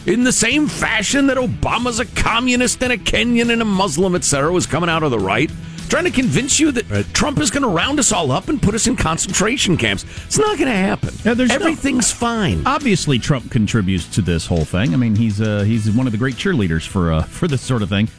in 0.06 0.24
the 0.24 0.32
same 0.32 0.68
fashion 0.68 1.28
that 1.28 1.38
Obama's 1.38 2.00
a 2.00 2.06
communist 2.06 2.82
and 2.84 2.92
a 2.94 2.98
Kenyan 2.98 3.52
and 3.52 3.62
a 3.62 3.66
Muslim, 3.66 4.16
etc., 4.16 4.52
was 4.52 4.66
coming 4.66 4.90
out 4.90 5.04
of 5.04 5.12
the 5.12 5.20
right, 5.20 5.50
trying 5.90 6.06
to 6.06 6.12
convince 6.12 6.60
you 6.60 6.72
that 6.72 7.14
Trump 7.14 7.40
is 7.40 7.52
going 7.52 7.64
to 7.64 7.70
round 7.70 8.00
us 8.00 8.12
all 8.12 8.32
up 8.32 8.48
and 8.50 8.62
put 8.62 8.74
us 8.74 8.88
in 8.88 8.96
concentration 8.96 9.78
camps. 9.78 10.04
It's 10.26 10.38
not 10.40 10.58
going 10.58 10.72
to 10.72 10.78
happen. 10.78 11.14
Yeah, 11.24 11.34
there's 11.36 11.50
no- 11.50 11.56
Everything's 11.56 12.12
fine. 12.12 12.64
Obviously, 12.66 13.20
Trump 13.20 13.52
contributes 13.52 14.08
to 14.16 14.22
this 14.22 14.46
whole 14.48 14.66
thing. 14.66 14.94
I 14.94 14.98
mean, 14.98 15.16
he's 15.16 15.40
uh, 15.42 15.62
he's 15.64 15.90
one 15.92 16.08
of 16.08 16.12
the 16.12 16.18
great 16.18 16.36
cheerleaders 16.36 16.88
for 16.88 17.12
uh, 17.14 17.24
for 17.24 17.48
this 17.48 17.62
sort 17.62 17.82
of 17.82 17.90
thing. 17.90 18.10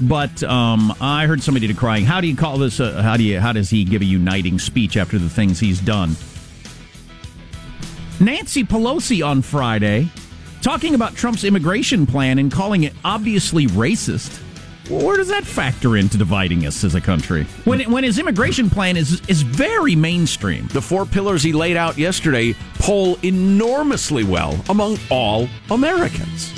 But 0.00 0.44
um, 0.44 0.94
I 1.00 1.26
heard 1.26 1.42
somebody 1.42 1.66
decrying. 1.66 2.04
How 2.04 2.20
do 2.20 2.28
you 2.28 2.36
call 2.36 2.56
this? 2.58 2.78
Uh, 2.80 3.02
how 3.02 3.16
do 3.16 3.22
you? 3.24 3.40
How 3.40 3.52
does 3.52 3.68
he 3.70 3.84
give 3.84 4.00
a 4.00 4.04
uniting 4.04 4.58
speech 4.58 4.96
after 4.96 5.18
the 5.18 5.28
things 5.28 5.58
he's 5.60 5.80
done? 5.80 6.16
Nancy 8.20 8.64
Pelosi 8.64 9.24
on 9.26 9.42
Friday 9.42 10.08
talking 10.62 10.94
about 10.94 11.14
Trump's 11.14 11.44
immigration 11.44 12.06
plan 12.06 12.38
and 12.38 12.50
calling 12.50 12.84
it 12.84 12.92
obviously 13.04 13.66
racist. 13.68 14.42
Where 14.90 15.18
does 15.18 15.28
that 15.28 15.44
factor 15.44 15.98
into 15.98 16.16
dividing 16.16 16.66
us 16.66 16.82
as 16.82 16.94
a 16.94 17.00
country? 17.00 17.44
When 17.64 17.90
when 17.92 18.04
his 18.04 18.18
immigration 18.18 18.70
plan 18.70 18.96
is 18.96 19.20
is 19.28 19.42
very 19.42 19.94
mainstream. 19.94 20.66
The 20.68 20.80
four 20.80 21.04
pillars 21.04 21.42
he 21.42 21.52
laid 21.52 21.76
out 21.76 21.98
yesterday 21.98 22.54
poll 22.78 23.18
enormously 23.22 24.24
well 24.24 24.58
among 24.70 24.98
all 25.10 25.46
Americans. 25.70 26.54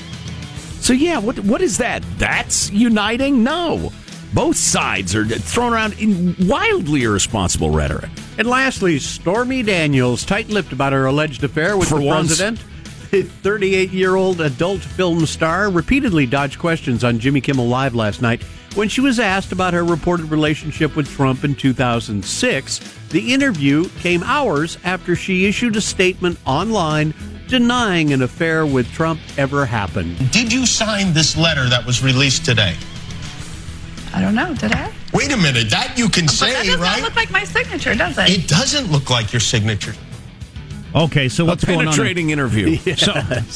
So 0.81 0.93
yeah, 0.93 1.19
what 1.19 1.41
what 1.41 1.61
is 1.61 1.79
that? 1.79 2.05
That's 2.19 2.71
uniting? 2.71 3.43
No. 3.43 3.91
Both 4.33 4.57
sides 4.57 5.17
are 5.17 5.27
thrown 5.27 5.73
around 5.73 5.95
in 5.99 6.37
wildly 6.47 7.03
irresponsible 7.03 7.71
rhetoric. 7.71 8.11
And 8.39 8.47
lastly, 8.47 9.01
Stormy 9.01 9.65
Daniels, 9.65 10.25
tight-lipped 10.25 10.73
about 10.73 10.93
her 10.93 11.07
alleged 11.07 11.43
affair 11.43 11.77
with 11.77 11.89
For 11.89 11.99
the 11.99 12.05
once. 12.05 12.29
president. 12.29 12.61
The 13.11 13.25
38-year-old 13.25 14.41
adult 14.41 14.81
film 14.81 15.27
star 15.27 15.69
repeatedly 15.69 16.27
dodged 16.27 16.61
questions 16.61 17.03
on 17.03 17.19
Jimmy 17.19 17.41
Kimmel 17.41 17.67
Live 17.67 17.95
last 17.95 18.23
night 18.23 18.43
when 18.77 18.89
she 18.89 19.01
was 19.01 19.19
asked 19.19 19.51
about 19.51 19.75
her 19.75 19.85
reported 19.85 20.31
relationship 20.31 20.95
with 20.95 21.09
Trump 21.11 21.43
in 21.43 21.57
2006. 21.57 22.79
The 23.09 23.33
interview 23.35 23.89
came 23.99 24.23
hours 24.23 24.79
after 24.85 25.17
she 25.17 25.47
issued 25.47 25.75
a 25.75 25.81
statement 25.81 26.39
online 26.47 27.13
denying 27.49 28.13
an 28.13 28.23
affair 28.23 28.65
with 28.65 28.89
Trump 28.93 29.19
ever 29.37 29.67
happened. 29.67 30.31
Did 30.31 30.53
you 30.53 30.65
sign 30.65 31.13
this 31.13 31.37
letter 31.37 31.69
that 31.69 31.85
was 31.85 32.05
released 32.05 32.45
today? 32.45 32.77
I 34.15 34.21
don't 34.21 34.37
know. 34.37 34.55
Did 34.55 34.71
I? 34.71 34.93
Wait 35.13 35.33
a 35.33 35.37
minute, 35.37 35.69
that 35.71 35.95
you 35.99 36.09
can 36.09 36.27
But 36.27 36.35
say, 36.35 36.53
that 36.53 36.65
does 36.65 36.77
right? 36.79 37.01
not 37.01 37.03
look 37.03 37.17
like 37.17 37.33
my 37.33 37.43
signature, 37.43 37.97
does 37.97 38.17
it? 38.19 38.31
it 38.31 38.47
doesn't 38.49 38.93
look 38.93 39.11
like 39.11 39.33
your 39.33 39.41
signature. 39.41 39.95
Okay, 40.95 41.29
so 41.29 41.45
what's 41.45 41.65
going 41.65 41.81
on? 41.81 41.85
penetrating 41.87 42.31
interview. 42.31 42.77
So, 42.97 43.15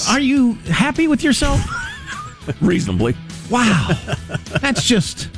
are 0.09 0.21
you 0.21 0.55
happy 0.71 1.09
with 1.09 1.25
yourself? 1.25 1.61
Reasonably. 2.61 3.17
Wow, 3.51 3.91
that's 4.61 4.85
just. 4.85 5.29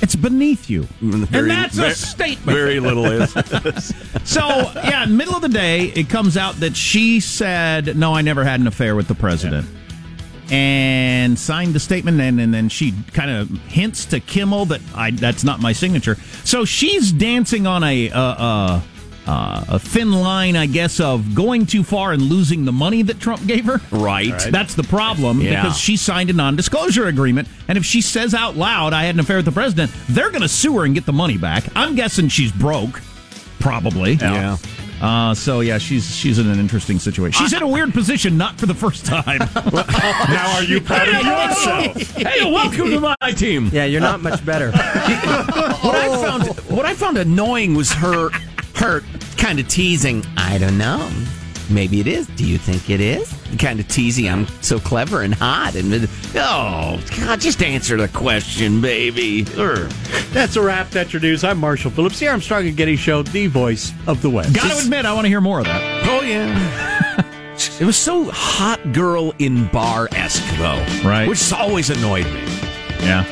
It's 0.00 0.14
beneath 0.16 0.70
you. 0.70 0.84
Very- 1.00 1.42
and 1.42 1.50
that's 1.50 1.74
very- 1.74 1.90
a 1.90 1.94
statement. 1.94 2.56
very 2.56 2.80
little 2.80 3.06
is. 3.06 3.32
so, 4.24 4.40
yeah, 4.74 5.02
in 5.02 5.10
the 5.10 5.16
middle 5.16 5.34
of 5.34 5.42
the 5.42 5.48
day, 5.48 5.86
it 5.86 6.08
comes 6.08 6.36
out 6.36 6.54
that 6.56 6.76
she 6.76 7.20
said, 7.20 7.96
No, 7.96 8.14
I 8.14 8.22
never 8.22 8.44
had 8.44 8.60
an 8.60 8.66
affair 8.66 8.94
with 8.96 9.08
the 9.08 9.14
president. 9.14 9.66
And 10.50 11.38
signed 11.38 11.74
the 11.74 11.80
statement, 11.80 12.20
and, 12.22 12.40
and 12.40 12.54
then 12.54 12.70
she 12.70 12.94
kind 13.12 13.30
of 13.30 13.50
hints 13.64 14.06
to 14.06 14.20
Kimmel 14.20 14.64
that 14.66 14.80
I 14.94 15.10
that's 15.10 15.44
not 15.44 15.60
my 15.60 15.72
signature. 15.74 16.14
So 16.44 16.64
she's 16.64 17.12
dancing 17.12 17.66
on 17.66 17.84
a 17.84 18.10
uh, 18.10 18.20
uh, 18.20 18.80
uh, 19.28 19.62
a 19.68 19.78
thin 19.78 20.10
line, 20.10 20.56
I 20.56 20.64
guess, 20.64 21.00
of 21.00 21.34
going 21.34 21.66
too 21.66 21.84
far 21.84 22.12
and 22.12 22.22
losing 22.22 22.64
the 22.64 22.72
money 22.72 23.02
that 23.02 23.20
Trump 23.20 23.46
gave 23.46 23.66
her. 23.66 23.78
Right. 23.90 24.32
That's 24.50 24.74
the 24.74 24.84
problem 24.84 25.42
Yeah. 25.42 25.62
because 25.62 25.76
she 25.78 25.98
signed 25.98 26.30
a 26.30 26.32
non-disclosure 26.32 27.06
agreement, 27.08 27.46
and 27.68 27.76
if 27.76 27.84
she 27.84 28.00
says 28.00 28.32
out 28.34 28.56
loud, 28.56 28.94
"I 28.94 29.04
had 29.04 29.14
an 29.14 29.20
affair 29.20 29.36
with 29.36 29.44
the 29.44 29.52
president," 29.52 29.92
they're 30.08 30.30
going 30.30 30.42
to 30.42 30.48
sue 30.48 30.78
her 30.78 30.84
and 30.86 30.94
get 30.94 31.04
the 31.04 31.12
money 31.12 31.36
back. 31.36 31.64
I'm 31.76 31.94
guessing 31.94 32.28
she's 32.28 32.50
broke, 32.52 33.02
probably. 33.60 34.14
Yeah. 34.14 34.56
Uh, 35.02 35.32
so 35.34 35.60
yeah, 35.60 35.78
she's 35.78 36.16
she's 36.16 36.38
in 36.38 36.48
an 36.50 36.58
interesting 36.58 36.98
situation. 36.98 37.44
She's 37.44 37.52
in 37.52 37.62
a 37.62 37.68
weird 37.68 37.92
position, 37.92 38.36
not 38.38 38.58
for 38.58 38.66
the 38.66 38.74
first 38.74 39.04
time. 39.06 39.38
now, 39.54 40.54
are 40.56 40.64
you 40.64 40.80
proud 40.80 41.06
of 41.06 41.14
yourself? 41.14 42.16
Hey, 42.16 42.50
welcome 42.50 42.90
to 42.90 43.14
my 43.20 43.30
team. 43.32 43.68
Yeah, 43.72 43.84
you're 43.84 44.00
not 44.00 44.22
much 44.22 44.44
better. 44.44 44.72
what 44.72 45.94
I 45.94 46.08
found 46.22 46.48
what 46.70 46.84
I 46.86 46.94
found 46.94 47.16
annoying 47.18 47.74
was 47.76 47.92
her 47.92 48.30
her 48.78 49.02
kind 49.36 49.58
of 49.58 49.68
teasing. 49.68 50.24
I 50.36 50.58
don't 50.58 50.78
know. 50.78 51.10
Maybe 51.70 52.00
it 52.00 52.06
is. 52.06 52.26
Do 52.28 52.46
you 52.46 52.56
think 52.56 52.88
it 52.88 53.00
is? 53.00 53.30
Kind 53.58 53.78
of 53.78 53.88
teasing. 53.88 54.28
I'm 54.28 54.46
so 54.62 54.78
clever 54.78 55.20
and 55.20 55.34
hot. 55.34 55.74
And 55.74 56.08
oh 56.34 57.00
God, 57.18 57.40
just 57.40 57.62
answer 57.62 57.96
the 57.98 58.08
question, 58.08 58.80
baby. 58.80 59.44
Urgh. 59.44 59.92
That's 60.32 60.56
a 60.56 60.62
wrap. 60.62 60.90
That's 60.90 61.12
your 61.12 61.20
news. 61.20 61.44
I'm 61.44 61.58
Marshall 61.58 61.90
Phillips, 61.90 62.18
the 62.20 62.28
Armstrong 62.28 62.66
and 62.66 62.76
Getty 62.76 62.96
Show, 62.96 63.22
the 63.22 63.48
voice 63.48 63.92
of 64.06 64.22
the 64.22 64.30
West. 64.30 64.54
Got 64.54 64.70
to 64.70 64.78
admit, 64.78 65.04
I 65.04 65.12
want 65.12 65.26
to 65.26 65.28
hear 65.28 65.42
more 65.42 65.58
of 65.58 65.66
that. 65.66 66.08
Oh 66.08 66.22
yeah. 66.22 67.22
it 67.80 67.84
was 67.84 67.96
so 67.96 68.30
hot 68.32 68.92
girl 68.94 69.34
in 69.38 69.66
bar 69.68 70.08
esque 70.12 70.44
though, 70.56 70.82
Right. 71.06 71.28
Which 71.28 71.52
always 71.52 71.90
annoyed 71.90 72.26
me. 72.26 72.40
Yeah. 73.00 73.26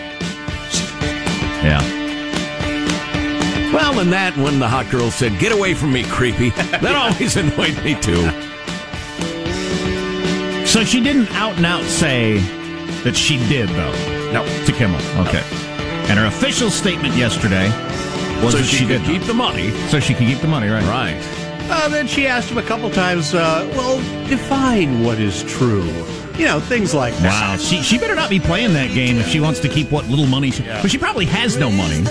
Yeah. 1.62 1.95
Well, 3.72 3.98
and 4.00 4.12
that 4.12 4.36
when 4.36 4.58
the 4.58 4.68
hot 4.68 4.88
girl 4.90 5.10
said, 5.10 5.38
"Get 5.38 5.52
away 5.52 5.74
from 5.74 5.92
me, 5.92 6.04
creepy," 6.04 6.50
that 6.80 6.94
always 6.94 7.36
annoyed 7.36 7.82
me 7.84 7.94
too. 8.00 8.22
So 10.66 10.84
she 10.84 11.00
didn't 11.00 11.30
out 11.32 11.56
and 11.56 11.64
out 11.66 11.84
say 11.84 12.38
that 13.04 13.16
she 13.16 13.38
did, 13.48 13.68
though. 13.70 13.92
No. 14.32 14.44
To 14.66 14.72
Kimmel. 14.72 15.00
Okay. 15.26 15.42
And 16.08 16.18
her 16.18 16.26
official 16.26 16.70
statement 16.70 17.14
yesterday 17.16 17.68
was 18.42 18.52
So 18.52 18.58
that 18.58 18.64
she 18.66 18.76
she, 18.78 18.86
could 18.86 18.98
did 19.02 19.06
keep 19.06 19.20
not. 19.22 19.26
the 19.28 19.34
money. 19.34 19.70
So 19.88 20.00
she 20.00 20.12
could 20.14 20.26
keep 20.26 20.38
the 20.40 20.48
money, 20.48 20.68
right? 20.68 20.84
Right. 20.84 21.16
Uh, 21.70 21.88
then 21.88 22.06
she 22.06 22.26
asked 22.26 22.50
him 22.50 22.58
a 22.58 22.62
couple 22.62 22.90
times, 22.90 23.32
uh, 23.34 23.68
well, 23.74 23.96
define 24.28 25.02
what 25.02 25.18
is 25.18 25.42
true. 25.44 25.90
You 26.38 26.44
know, 26.46 26.60
things 26.60 26.94
like 26.94 27.14
that. 27.16 27.52
Wow, 27.52 27.56
she 27.56 27.82
she 27.82 27.98
better 27.98 28.14
not 28.14 28.28
be 28.28 28.38
playing 28.40 28.74
that 28.74 28.92
game 28.92 29.16
if 29.16 29.28
she 29.28 29.40
wants 29.40 29.60
to 29.60 29.68
keep 29.68 29.90
what 29.90 30.06
little 30.08 30.26
money 30.26 30.50
she. 30.50 30.64
But 30.64 30.90
she 30.90 30.98
probably 30.98 31.24
has 31.26 31.56
no 31.56 31.70
money. 31.70 32.04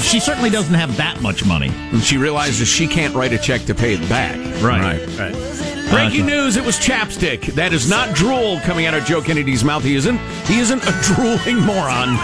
She 0.00 0.18
certainly 0.18 0.50
doesn't 0.50 0.74
have 0.74 0.96
that 0.96 1.20
much 1.20 1.44
money. 1.44 1.70
And 1.92 2.02
she 2.02 2.16
realizes 2.16 2.66
she 2.66 2.86
can't 2.86 3.14
write 3.14 3.32
a 3.32 3.38
check 3.38 3.62
to 3.62 3.74
pay 3.74 3.94
it 3.94 4.08
back. 4.08 4.36
Right. 4.62 4.98
Right. 5.18 5.34
Breaking 5.90 6.22
uh, 6.22 6.26
news: 6.26 6.56
It 6.56 6.64
was 6.64 6.76
chapstick. 6.76 7.54
That 7.54 7.72
is 7.72 7.88
not 7.88 8.14
drool 8.14 8.60
coming 8.60 8.86
out 8.86 8.94
of 8.94 9.04
Joe 9.04 9.22
Kennedy's 9.22 9.64
mouth. 9.64 9.84
He 9.84 9.94
isn't. 9.94 10.18
He 10.46 10.58
isn't 10.58 10.82
a 10.84 10.92
drooling 11.02 11.64
moron. 11.64 12.18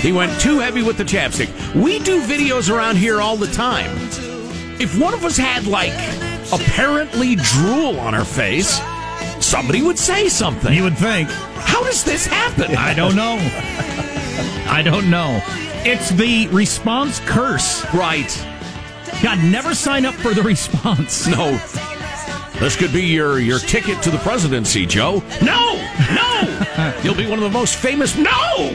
He 0.00 0.12
went 0.12 0.40
too 0.40 0.58
heavy 0.60 0.82
with 0.82 0.96
the 0.96 1.04
chapstick. 1.04 1.50
We 1.74 1.98
do 1.98 2.22
videos 2.22 2.74
around 2.74 2.96
here 2.96 3.20
all 3.20 3.36
the 3.36 3.48
time. 3.48 3.90
If 4.80 4.98
one 4.98 5.12
of 5.12 5.24
us 5.24 5.36
had 5.36 5.66
like 5.66 5.92
apparently 6.52 7.36
drool 7.36 8.00
on 8.00 8.14
her 8.14 8.24
face, 8.24 8.80
somebody 9.50 9.82
would 9.82 9.98
say 9.98 10.28
something. 10.28 10.72
You 10.72 10.84
would 10.84 10.96
think. 10.96 11.28
How 11.28 11.82
does 11.82 12.04
this 12.04 12.24
happen? 12.26 12.76
I 12.76 12.94
don't 12.94 13.16
know. 13.16 13.36
I 14.70 14.80
don't 14.84 15.10
know. 15.10 15.40
It's 15.84 16.10
the 16.10 16.46
response 16.48 17.20
curse. 17.20 17.84
Right. 17.92 18.30
God, 19.22 19.38
never 19.44 19.74
sign 19.74 20.06
up 20.06 20.14
for 20.14 20.34
the 20.34 20.42
response. 20.42 21.26
No. 21.36 21.58
This 22.60 22.76
could 22.76 22.92
be 22.92 23.02
your 23.06 23.38
your 23.38 23.58
ticket 23.58 24.02
to 24.02 24.10
the 24.10 24.18
presidency, 24.18 24.84
Joe. 24.84 25.22
No, 25.42 25.76
no. 26.14 26.94
You'll 27.02 27.14
be 27.14 27.26
one 27.26 27.38
of 27.38 27.44
the 27.44 27.50
most 27.58 27.76
famous. 27.76 28.16
No. 28.18 28.68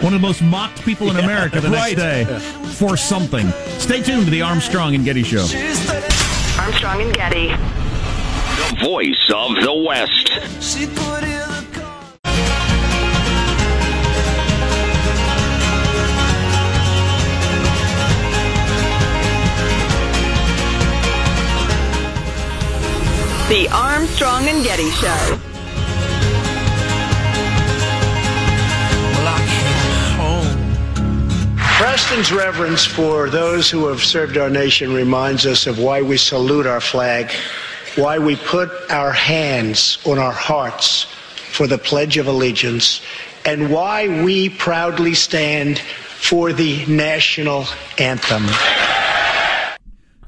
One 0.00 0.12
of 0.14 0.20
the 0.20 0.26
most 0.26 0.42
mocked 0.42 0.82
people 0.82 1.08
in 1.10 1.16
America 1.16 1.60
the 1.60 1.70
Right. 1.70 1.96
next 1.96 2.28
day 2.28 2.38
for 2.74 2.96
something. 2.96 3.48
Stay 3.78 4.02
tuned 4.02 4.24
to 4.24 4.30
the 4.32 4.42
Armstrong 4.42 4.96
and 4.96 5.04
Getty 5.04 5.22
Show. 5.22 5.46
Armstrong 6.60 7.02
and 7.02 7.14
Getty. 7.14 7.77
The 8.78 8.84
voice 8.84 9.32
of 9.34 9.54
the 9.56 9.74
West. 9.74 10.26
The 23.48 23.68
Armstrong 23.72 24.48
and 24.48 24.62
Getty 24.64 24.90
Show. 24.90 25.38
Preston's 31.78 32.32
reverence 32.32 32.84
for 32.84 33.30
those 33.30 33.70
who 33.70 33.86
have 33.86 34.02
served 34.02 34.36
our 34.36 34.50
nation 34.50 34.92
reminds 34.92 35.46
us 35.46 35.66
of 35.66 35.78
why 35.78 36.02
we 36.02 36.16
salute 36.16 36.66
our 36.66 36.80
flag, 36.80 37.30
why 37.98 38.18
we 38.18 38.36
put 38.36 38.70
our 38.90 39.12
hands 39.12 39.98
on 40.06 40.18
our 40.18 40.32
hearts 40.32 41.04
for 41.52 41.66
the 41.66 41.78
Pledge 41.78 42.16
of 42.16 42.28
Allegiance, 42.28 43.02
and 43.44 43.70
why 43.70 44.22
we 44.22 44.48
proudly 44.48 45.14
stand 45.14 45.80
for 45.80 46.52
the 46.52 46.86
national 46.86 47.64
anthem. 47.98 48.46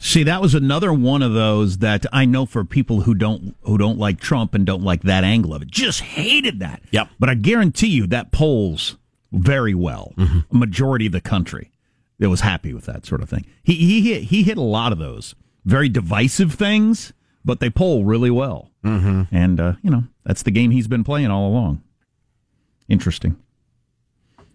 See, 0.00 0.24
that 0.24 0.40
was 0.40 0.54
another 0.54 0.92
one 0.92 1.22
of 1.22 1.35
those 1.35 1.78
that 1.78 2.06
I 2.12 2.24
know 2.24 2.46
for 2.46 2.64
people 2.64 3.02
who 3.02 3.14
don't 3.14 3.54
who 3.62 3.78
don't 3.78 3.98
like 3.98 4.18
Trump 4.18 4.54
and 4.54 4.66
don't 4.66 4.83
like 4.83 5.02
that 5.02 5.24
angle 5.24 5.54
of 5.54 5.62
it. 5.62 5.70
Just 5.70 6.00
hated 6.00 6.59
that. 6.61 6.83
Yep. 6.90 7.11
But 7.20 7.28
I 7.28 7.35
guarantee 7.35 7.88
you 7.88 8.06
that 8.09 8.33
polls 8.33 8.96
very 9.30 9.74
well. 9.74 10.14
A 10.18 10.44
majority 10.50 11.06
of 11.06 11.12
the 11.12 11.20
country 11.20 11.70
that 12.18 12.30
was 12.30 12.40
happy 12.40 12.74
with 12.74 12.87
that 12.87 13.06
sort 13.06 13.22
of 13.22 13.28
thing. 13.28 13.46
He 13.62 13.74
he 13.74 14.00
hit 14.12 14.24
he 14.24 14.42
hit 14.42 14.59
a 14.59 14.62
lot 14.62 14.90
of 14.90 14.98
those 14.98 15.35
very 15.64 15.88
divisive 15.88 16.54
things, 16.54 17.12
but 17.44 17.61
they 17.61 17.70
poll 17.70 18.05
really 18.05 18.31
well. 18.31 18.70
Mm-hmm. 18.85 19.35
And 19.35 19.61
uh, 19.61 19.72
you 19.83 19.90
know 19.90 20.05
that's 20.24 20.42
the 20.42 20.50
game 20.50 20.70
he's 20.70 20.88
been 20.88 21.05
playing 21.05 21.31
all 21.31 21.48
along. 21.48 21.83
Interesting. 22.88 23.37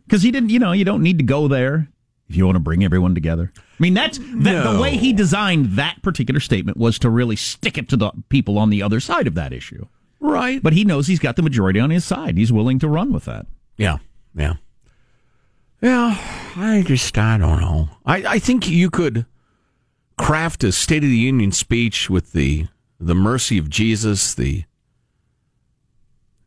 Because 0.05 0.21
he 0.21 0.29
didn't, 0.29 0.49
you 0.51 0.59
know, 0.59 0.71
you 0.71 0.85
don't 0.85 1.01
need 1.01 1.17
to 1.17 1.23
go 1.23 1.47
there 1.47 1.87
if 2.29 2.35
you 2.35 2.45
want 2.45 2.55
to 2.55 2.59
bring 2.59 2.83
everyone 2.83 3.15
together. 3.15 3.51
I 3.57 3.61
mean, 3.79 3.93
that's 3.93 4.19
that, 4.19 4.71
the 4.71 4.79
way 4.79 4.97
he 4.97 5.13
designed 5.13 5.77
that 5.77 6.01
particular 6.03 6.39
statement 6.39 6.77
was 6.77 6.99
to 6.99 7.09
really 7.09 7.35
stick 7.35 7.77
it 7.77 7.89
to 7.89 7.97
the 7.97 8.11
people 8.29 8.57
on 8.57 8.69
the 8.69 8.83
other 8.83 8.99
side 8.99 9.27
of 9.27 9.35
that 9.35 9.53
issue. 9.53 9.87
Right. 10.19 10.61
But 10.61 10.73
he 10.73 10.85
knows 10.85 11.07
he's 11.07 11.19
got 11.19 11.35
the 11.35 11.41
majority 11.41 11.79
on 11.79 11.89
his 11.89 12.05
side. 12.05 12.37
He's 12.37 12.51
willing 12.51 12.79
to 12.79 12.87
run 12.87 13.13
with 13.13 13.25
that. 13.25 13.47
Yeah. 13.77 13.97
Yeah. 14.35 14.55
Yeah. 15.81 16.17
I 16.55 16.83
just 16.85 17.17
I 17.17 17.37
don't 17.37 17.61
know. 17.61 17.89
I 18.05 18.17
I 18.25 18.39
think 18.39 18.69
you 18.69 18.89
could 18.89 19.25
craft 20.17 20.63
a 20.63 20.71
State 20.71 21.03
of 21.03 21.09
the 21.09 21.17
Union 21.17 21.51
speech 21.51 22.09
with 22.09 22.31
the 22.31 22.67
the 22.99 23.15
mercy 23.15 23.57
of 23.57 23.69
Jesus, 23.69 24.33
the 24.33 24.63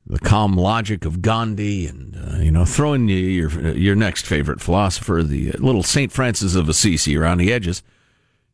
the 0.06 0.18
calm 0.18 0.56
logic 0.56 1.04
of 1.04 1.20
Gandhi, 1.20 1.86
and 1.86 2.16
uh, 2.16 2.38
you 2.38 2.50
know, 2.50 2.64
throwing 2.64 3.08
your 3.08 3.50
your 3.76 3.94
next 3.94 4.26
favorite 4.26 4.60
philosopher, 4.60 5.22
the 5.22 5.52
little 5.52 5.82
Saint 5.82 6.12
Francis 6.12 6.54
of 6.54 6.68
Assisi, 6.68 7.16
around 7.16 7.38
the 7.38 7.52
edges, 7.52 7.82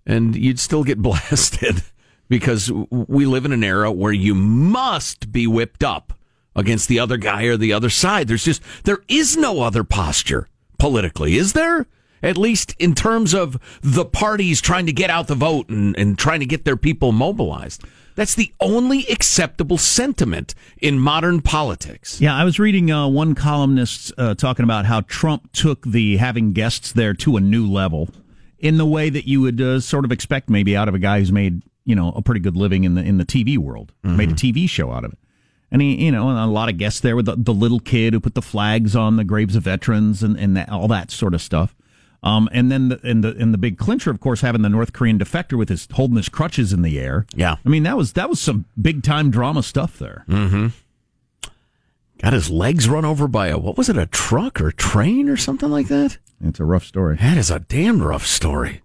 and 0.05 0.35
you'd 0.35 0.59
still 0.59 0.83
get 0.83 0.99
blasted 1.03 1.83
because 2.29 2.71
we 2.91 3.27
live 3.27 3.45
in 3.45 3.53
an 3.53 3.65
era 3.65 3.93
where 3.93 4.13
you 4.13 4.35
must 4.35 5.31
be 5.31 5.47
whipped 5.47 5.85
up 5.85 6.13
against 6.57 6.89
the 6.89 6.99
other 6.99 7.17
guy 7.17 7.45
or 7.45 7.57
the 7.57 7.73
other 7.73 7.91
side. 7.91 8.29
There's 8.29 8.45
just 8.45 8.63
there 8.85 9.01
is 9.09 9.37
no 9.37 9.61
other 9.61 9.85
posture 9.85 10.49
politically, 10.79 11.37
is 11.37 11.53
there? 11.53 11.87
At 12.25 12.39
least 12.39 12.75
in 12.79 12.95
terms 12.95 13.35
of 13.35 13.59
the 13.83 14.05
parties 14.05 14.61
trying 14.61 14.87
to 14.87 14.93
get 14.93 15.11
out 15.11 15.29
the 15.29 15.35
vote 15.35 15.69
and, 15.69 15.97
and 15.97 16.19
trying 16.19 16.41
to 16.41 16.47
get 16.47 16.65
their 16.65 16.77
people 16.77 17.13
mobilized. 17.13 17.85
That's 18.17 18.35
the 18.35 18.53
only 18.61 19.07
acceptable 19.09 19.77
sentiment 19.77 20.55
in 20.79 20.99
modern 20.99 21.43
politics. 21.43 22.21
Yeah, 22.21 22.35
I 22.35 22.45
was 22.45 22.59
reading 22.59 22.91
uh, 22.91 23.09
one 23.09 23.35
columnist 23.35 24.13
uh, 24.17 24.35
talking 24.35 24.65
about 24.65 24.87
how 24.87 25.03
Trump 25.03 25.53
took 25.53 25.85
the 25.85 26.17
having 26.17 26.53
guests 26.53 26.93
there 26.93 27.13
to 27.15 27.37
a 27.37 27.41
new 27.41 27.71
level 27.71 28.09
in 28.59 28.79
the 28.79 28.87
way 28.87 29.11
that 29.11 29.27
you 29.27 29.41
would 29.41 29.61
uh, 29.61 29.81
sort 29.81 30.05
of 30.05 30.13
expect 30.13 30.49
maybe 30.49 30.77
out 30.77 30.89
of 30.89 30.95
a 30.95 30.99
guy 30.99 31.19
who's 31.19 31.33
made 31.33 31.63
you 31.85 31.95
know 31.95 32.13
a 32.17 32.23
pretty 32.23 32.41
good 32.41 32.57
living 32.57 32.85
in 32.85 32.95
the 32.95 33.03
in 33.03 33.19
the 33.19 33.27
TV 33.27 33.59
world, 33.59 33.93
made 34.03 34.31
a 34.31 34.35
TV 34.35 34.69
show 34.69 34.93
out 34.93 35.05
of 35.05 35.13
it. 35.13 35.19
And 35.71 35.83
he, 35.83 36.05
you 36.05 36.13
know, 36.13 36.31
a 36.31 36.47
lot 36.47 36.69
of 36.69 36.79
guests 36.79 37.01
there 37.01 37.17
with 37.17 37.27
the, 37.27 37.35
the 37.37 37.53
little 37.53 37.81
kid 37.81 38.15
who 38.15 38.21
put 38.21 38.35
the 38.35 38.43
flags 38.43 38.95
on 38.95 39.17
the 39.17 39.25
graves 39.25 39.57
of 39.57 39.65
veterans 39.65 40.23
and, 40.23 40.39
and 40.39 40.57
that, 40.57 40.69
all 40.69 40.87
that 40.87 41.11
sort 41.11 41.35
of 41.35 41.43
stuff. 41.43 41.75
Um, 42.25 42.49
and 42.53 42.73
then 42.73 42.89
the, 42.89 43.01
and 43.05 43.23
the 43.23 43.37
and 43.37 43.53
the 43.53 43.59
big 43.59 43.77
clincher, 43.77 44.11
of 44.11 44.19
course, 44.19 44.41
having 44.41 44.63
the 44.63 44.71
North 44.71 44.95
Korean 44.95 45.19
defector 45.19 45.59
with 45.59 45.69
his 45.69 45.87
holding 45.93 46.17
his 46.17 46.31
crutches 46.31 46.73
in 46.73 46.81
the 46.81 46.99
air. 46.99 47.27
Yeah, 47.35 47.57
I 47.65 47.69
mean 47.69 47.83
that 47.83 47.99
was 47.99 48.15
that 48.15 48.31
was 48.31 48.41
some 48.41 48.65
big 48.81 49.03
time 49.03 49.31
drama 49.31 49.63
stuff 49.63 49.99
there. 49.99 50.25
Mm-hmm. 50.27 50.69
Got 52.23 52.33
his 52.33 52.49
legs 52.49 52.89
run 52.89 53.05
over 53.05 53.29
by 53.29 53.49
a 53.49 53.59
what 53.59 53.77
was 53.77 53.91
it, 53.91 53.99
a 53.99 54.07
truck 54.07 54.59
or 54.59 54.69
a 54.69 54.73
train 54.73 55.29
or 55.29 55.37
something 55.37 55.69
like 55.69 55.89
that? 55.89 56.17
It's 56.43 56.61
a 56.61 56.65
rough 56.65 56.85
story. 56.85 57.17
That 57.17 57.37
is 57.37 57.51
a 57.51 57.61
damn 57.61 58.03
rough 58.03 58.27
story. 58.27 58.81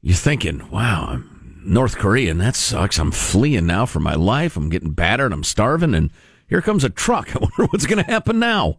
You're 0.00 0.16
thinking, 0.16 0.70
wow, 0.70 1.06
I'm 1.10 1.60
North 1.62 1.98
Korean. 1.98 2.38
That 2.38 2.56
sucks. 2.56 2.98
I'm 2.98 3.10
fleeing 3.10 3.66
now 3.66 3.84
for 3.84 4.00
my 4.00 4.14
life. 4.14 4.56
I'm 4.56 4.70
getting 4.70 4.92
battered. 4.92 5.32
I'm 5.32 5.44
starving, 5.44 5.94
and 5.94 6.10
here 6.48 6.62
comes 6.62 6.84
a 6.84 6.90
truck. 6.90 7.36
I 7.36 7.38
wonder 7.38 7.70
what's 7.70 7.86
going 7.86 8.02
to 8.02 8.10
happen 8.10 8.38
now. 8.38 8.78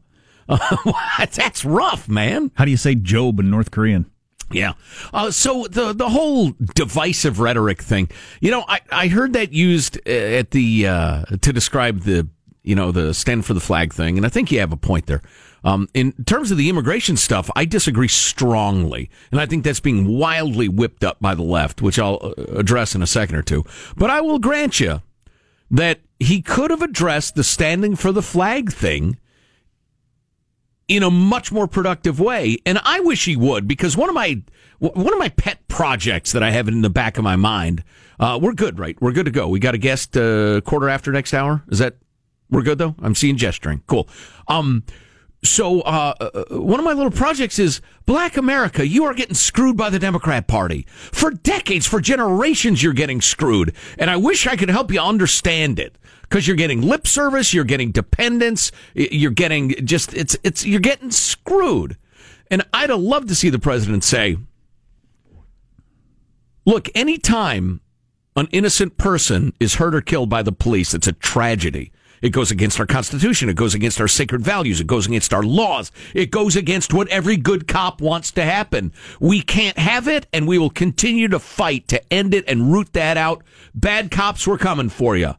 That's 1.18 1.66
rough, 1.66 2.08
man. 2.08 2.52
How 2.56 2.66
do 2.66 2.72
you 2.72 2.78
say 2.78 2.96
Job 2.96 3.40
in 3.40 3.50
North 3.50 3.72
Korean? 3.72 4.06
Yeah. 4.52 4.74
Uh, 5.14 5.32
so 5.32 5.66
the 5.70 5.94
the 5.94 6.10
whole 6.10 6.54
divisive 6.76 7.40
rhetoric 7.40 7.82
thing, 7.82 8.10
you 8.42 8.52
know, 8.52 8.64
I, 8.68 8.80
I 8.92 9.08
heard 9.08 9.34
that 9.34 9.54
used 9.54 9.98
uh, 10.08 10.12
at 10.12 10.52
the 10.52 10.88
uh, 10.88 11.26
to 11.42 11.52
describe 11.52 12.02
the 12.02 12.28
you 12.64 12.76
know 12.76 12.92
the 12.92 13.14
stand 13.14 13.46
for 13.46 13.54
the 13.54 13.60
flag 13.60 13.94
thing, 13.94 14.18
and 14.18 14.26
I 14.26 14.30
think 14.30 14.52
you 14.52 14.60
have 14.60 14.72
a 14.72 14.78
point 14.78 15.08
there. 15.08 15.22
Um, 15.64 15.90
in 15.96 16.12
terms 16.26 16.52
of 16.52 16.58
the 16.58 16.70
immigration 16.70 17.18
stuff, 17.18 17.50
I 17.56 17.66
disagree 17.66 18.08
strongly, 18.08 19.10
and 19.32 19.42
I 19.42 19.48
think 19.48 19.64
that's 19.64 19.80
being 19.80 20.08
wildly 20.08 20.70
whipped 20.70 21.04
up 21.04 21.18
by 21.20 21.34
the 21.34 21.42
left, 21.42 21.82
which 21.82 21.98
I'll 21.98 22.20
uh, 22.22 22.44
address 22.56 22.94
in 22.94 23.02
a 23.02 23.08
second 23.08 23.36
or 23.36 23.42
two. 23.42 23.64
But 23.98 24.12
I 24.12 24.22
will 24.22 24.38
grant 24.38 24.80
you 24.80 25.02
that 25.72 26.02
he 26.20 26.44
could 26.44 26.70
have 26.70 26.84
addressed 26.84 27.34
the 27.34 27.44
standing 27.44 27.96
for 27.96 28.12
the 28.12 28.22
flag 28.22 28.72
thing 28.72 29.18
in 30.88 31.04
a 31.04 31.10
much 31.10 31.52
more 31.52 31.68
productive 31.68 32.20
way. 32.20 32.58
And 32.66 32.80
I 32.84 33.00
wish 33.00 33.26
he 33.26 33.36
would 33.36 33.68
because 33.68 33.98
one 33.98 34.10
of 34.10 34.16
my 34.16 34.42
one 34.80 35.14
of 35.14 35.20
my 35.20 35.30
pet 35.30 35.68
projects 35.68 36.34
that 36.34 36.44
I 36.44 36.52
have 36.52 36.68
in 36.68 36.82
the 36.82 36.90
back 36.90 37.18
of 37.18 37.24
my 37.24 37.36
mind. 37.36 37.84
Uh, 38.20 38.40
we're 38.42 38.54
good, 38.54 38.78
right? 38.80 38.98
We're 39.02 39.14
good 39.14 39.26
to 39.26 39.32
go. 39.32 39.48
We 39.48 39.60
got 39.60 39.74
a 39.74 39.78
guest 39.78 40.16
uh, 40.16 40.62
quarter 40.62 40.90
after 40.90 41.12
next 41.12 41.34
hour. 41.34 41.64
Is 41.70 41.80
that 41.80 41.96
we're 42.50 42.62
good 42.62 42.78
though? 42.78 42.96
I'm 43.02 43.16
seeing 43.16 43.38
gesturing. 43.38 43.84
Cool. 43.88 44.08
Um, 44.48 44.84
so 45.44 45.82
uh, 45.82 46.14
uh, 46.20 46.44
one 46.50 46.80
of 46.80 46.86
my 46.86 46.94
little 46.94 47.12
projects 47.12 47.60
is 47.60 47.82
Black 48.06 48.36
America. 48.36 48.88
You 48.88 49.06
are 49.06 49.14
getting 49.14 49.36
screwed 49.36 49.78
by 49.78 49.90
the 49.90 50.00
Democrat 50.00 50.48
Party 50.48 50.88
for 50.90 51.32
decades, 51.32 51.86
for 51.86 52.02
generations. 52.02 52.82
You're 52.82 52.94
getting 52.94 53.22
screwed, 53.22 53.76
and 53.98 54.10
I 54.10 54.18
wish 54.18 54.48
I 54.48 54.56
could 54.56 54.70
help 54.70 54.92
you 54.92 55.00
understand 55.00 55.80
it 55.80 55.98
because 56.30 56.48
you're 56.48 56.58
getting 56.58 56.82
lip 56.82 57.08
service, 57.08 57.54
you're 57.54 57.64
getting 57.64 57.92
dependence, 57.92 58.72
you're 58.94 59.32
getting 59.32 59.74
just 59.86 60.14
it's 60.14 60.36
it's 60.44 60.66
you're 60.66 60.80
getting 60.80 61.12
screwed. 61.12 61.98
And 62.52 62.64
I'd 62.74 62.90
have 62.90 63.00
loved 63.00 63.30
to 63.30 63.36
see 63.36 63.50
the 63.50 63.60
president 63.60 64.04
say, 64.04 64.38
"Look, 66.66 66.90
anytime 66.96 67.82
an 68.36 68.48
innocent 68.52 68.98
person 68.98 69.54
is 69.60 69.76
hurt 69.76 69.96
or 69.96 70.02
killed 70.02 70.30
by 70.30 70.44
the 70.44 70.52
police, 70.52 70.94
it's 70.94 71.08
a 71.08 71.14
tragedy." 71.14 71.92
It 72.22 72.30
goes 72.30 72.50
against 72.50 72.80
our 72.80 72.86
Constitution. 72.88 73.50
It 73.50 73.56
goes 73.56 73.76
against 73.76 74.02
our 74.02 74.08
sacred 74.08 74.42
values. 74.42 74.80
It 74.80 74.88
goes 74.88 75.06
against 75.06 75.34
our 75.34 75.44
laws. 75.44 75.92
It 76.16 76.32
goes 76.32 76.56
against 76.56 76.94
what 76.94 77.08
every 77.10 77.38
good 77.38 77.68
cop 77.68 78.02
wants 78.02 78.32
to 78.32 78.44
happen. 78.44 78.94
We 79.20 79.42
can't 79.42 79.78
have 79.78 80.08
it, 80.08 80.26
and 80.34 80.48
we 80.48 80.58
will 80.58 80.70
continue 80.72 81.28
to 81.28 81.40
fight 81.40 81.88
to 81.90 82.14
end 82.14 82.34
it 82.34 82.46
and 82.48 82.72
root 82.74 82.94
that 82.94 83.18
out. 83.18 83.44
Bad 83.76 84.10
cops, 84.12 84.48
we're 84.48 84.58
coming 84.58 84.90
for 84.90 85.16
you. 85.16 85.36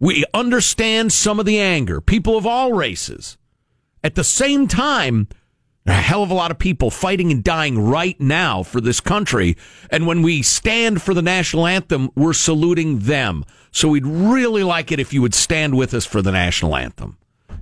We 0.00 0.24
understand 0.32 1.12
some 1.12 1.40
of 1.40 1.46
the 1.46 1.58
anger, 1.58 2.00
people 2.00 2.36
of 2.36 2.46
all 2.46 2.72
races. 2.72 3.36
At 4.04 4.14
the 4.14 4.24
same 4.24 4.68
time, 4.68 5.28
a 5.86 5.92
hell 5.92 6.22
of 6.22 6.30
a 6.30 6.34
lot 6.34 6.50
of 6.50 6.58
people 6.58 6.90
fighting 6.90 7.32
and 7.32 7.42
dying 7.42 7.78
right 7.80 8.20
now 8.20 8.62
for 8.62 8.80
this 8.80 9.00
country. 9.00 9.56
And 9.90 10.06
when 10.06 10.22
we 10.22 10.42
stand 10.42 11.02
for 11.02 11.14
the 11.14 11.22
national 11.22 11.66
anthem, 11.66 12.10
we're 12.14 12.32
saluting 12.32 13.00
them. 13.00 13.44
So 13.70 13.88
we'd 13.88 14.06
really 14.06 14.62
like 14.62 14.92
it 14.92 15.00
if 15.00 15.12
you 15.12 15.22
would 15.22 15.34
stand 15.34 15.76
with 15.76 15.94
us 15.94 16.04
for 16.04 16.22
the 16.22 16.32
national 16.32 16.76
anthem. 16.76 17.18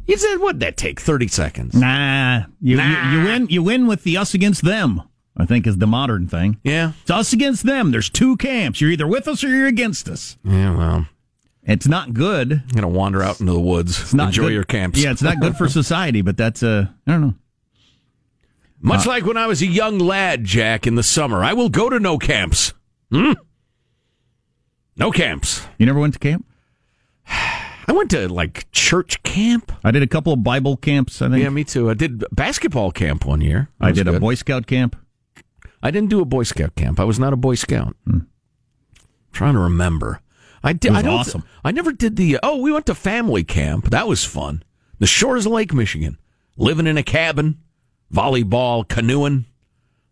You 0.07 0.17
said, 0.17 0.37
what'd 0.37 0.61
that 0.61 0.77
take? 0.77 1.01
30 1.01 1.29
seconds. 1.29 1.75
Nah. 1.75 2.45
You, 2.61 2.77
nah. 2.77 3.11
you, 3.13 3.19
you 3.19 3.25
win, 3.25 3.47
you 3.49 3.63
win 3.63 3.87
with 3.87 4.05
the 4.05 4.17
us 4.17 4.35
against 4.35 4.63
them. 4.63 5.03
I 5.37 5.45
think 5.45 5.67
is 5.67 5.79
the 5.79 5.87
modern 5.87 6.29
thing. 6.29 6.59
Yeah. 6.63 6.93
It's 7.03 7.11
us 7.11 7.33
against 7.33 7.65
them. 7.65 7.91
There's 7.91 8.09
two 8.09 8.37
camps. 8.37 8.81
You're 8.81 8.91
either 8.91 9.07
with 9.07 9.29
us 9.29 9.45
or 9.45 9.49
you're 9.49 9.67
against 9.67 10.09
us. 10.09 10.39
Yeah, 10.45 10.77
well. 10.77 11.07
It's 11.67 11.89
not 11.89 12.15
good. 12.15 12.51
You're 12.51 12.83
gonna 12.83 12.89
wander 12.89 13.23
out 13.23 13.41
into 13.41 13.53
the 13.53 13.61
woods. 13.61 14.01
It's 14.01 14.15
not 14.15 14.29
Enjoy 14.29 14.45
good. 14.45 14.53
your 14.53 14.65
camps. 14.65 15.03
Yeah, 15.03 15.11
it's 15.11 15.23
not 15.23 15.41
good 15.41 15.57
for 15.57 15.69
society, 15.83 16.23
but 16.23 16.37
that's 16.37 16.63
uh 16.63 16.87
I 17.07 17.13
don't 17.13 17.21
know. 17.21 17.35
Much 18.81 19.07
uh, 19.07 19.11
like 19.11 19.27
when 19.27 19.37
I 19.37 19.47
was 19.47 19.63
a 19.63 19.67
young 19.67 19.99
lad, 19.99 20.45
Jack, 20.45 20.87
in 20.87 20.95
the 20.95 21.03
summer, 21.03 21.43
I 21.43 21.53
will 21.55 21.69
go 21.69 21.91
to 21.91 21.99
no 21.99 22.19
camps. 22.19 22.73
Hmm? 23.11 23.33
No 24.97 25.11
camps. 25.11 25.67
You 25.79 25.87
never 25.87 25.99
went 25.99 26.15
to 26.15 26.21
camp? 26.21 26.47
I 27.29 27.93
went 27.93 28.11
to 28.13 28.29
like 28.29 28.71
church 28.73 29.23
camp. 29.25 29.73
I 29.85 29.91
did 29.91 30.03
a 30.03 30.07
couple 30.07 30.33
of 30.33 30.45
Bible 30.45 30.77
camps. 30.77 31.21
I 31.21 31.29
think. 31.29 31.43
Yeah, 31.43 31.51
me 31.51 31.65
too. 31.65 31.91
I 31.91 31.95
did 31.95 32.25
basketball 32.33 32.93
camp 32.93 33.25
one 33.25 33.41
year. 33.41 33.69
I 33.81 33.91
did 33.93 34.07
good. 34.07 34.15
a 34.15 34.21
Boy 34.21 34.35
Scout 34.37 34.67
camp. 34.67 34.97
I 35.83 35.91
didn't 35.91 36.11
do 36.11 36.21
a 36.21 36.25
Boy 36.25 36.45
Scout 36.45 36.75
camp. 36.77 36.99
I 37.01 37.05
was 37.05 37.19
not 37.19 37.33
a 37.33 37.37
Boy 37.37 37.55
Scout. 37.57 37.97
Hmm. 38.07 38.19
trying 39.33 39.55
to 39.55 39.61
remember. 39.61 40.21
I 40.67 40.73
did. 40.73 40.93
I 40.93 41.03
don't, 41.03 41.21
awesome. 41.21 41.45
I 41.65 41.71
never 41.71 41.93
did 41.93 42.17
the. 42.17 42.41
Oh, 42.43 42.57
we 42.57 42.73
went 42.73 42.87
to 42.87 42.95
family 42.95 43.45
camp. 43.45 43.91
That 43.91 44.09
was 44.09 44.25
fun. 44.25 44.65
The 44.99 45.07
shores 45.07 45.47
of 45.47 45.53
Lake 45.53 45.73
Michigan, 45.73 46.19
living 46.57 46.89
in 46.89 46.99
a 46.99 47.05
cabin, 47.05 47.59
volleyball, 48.13 48.87
canoeing, 48.87 49.45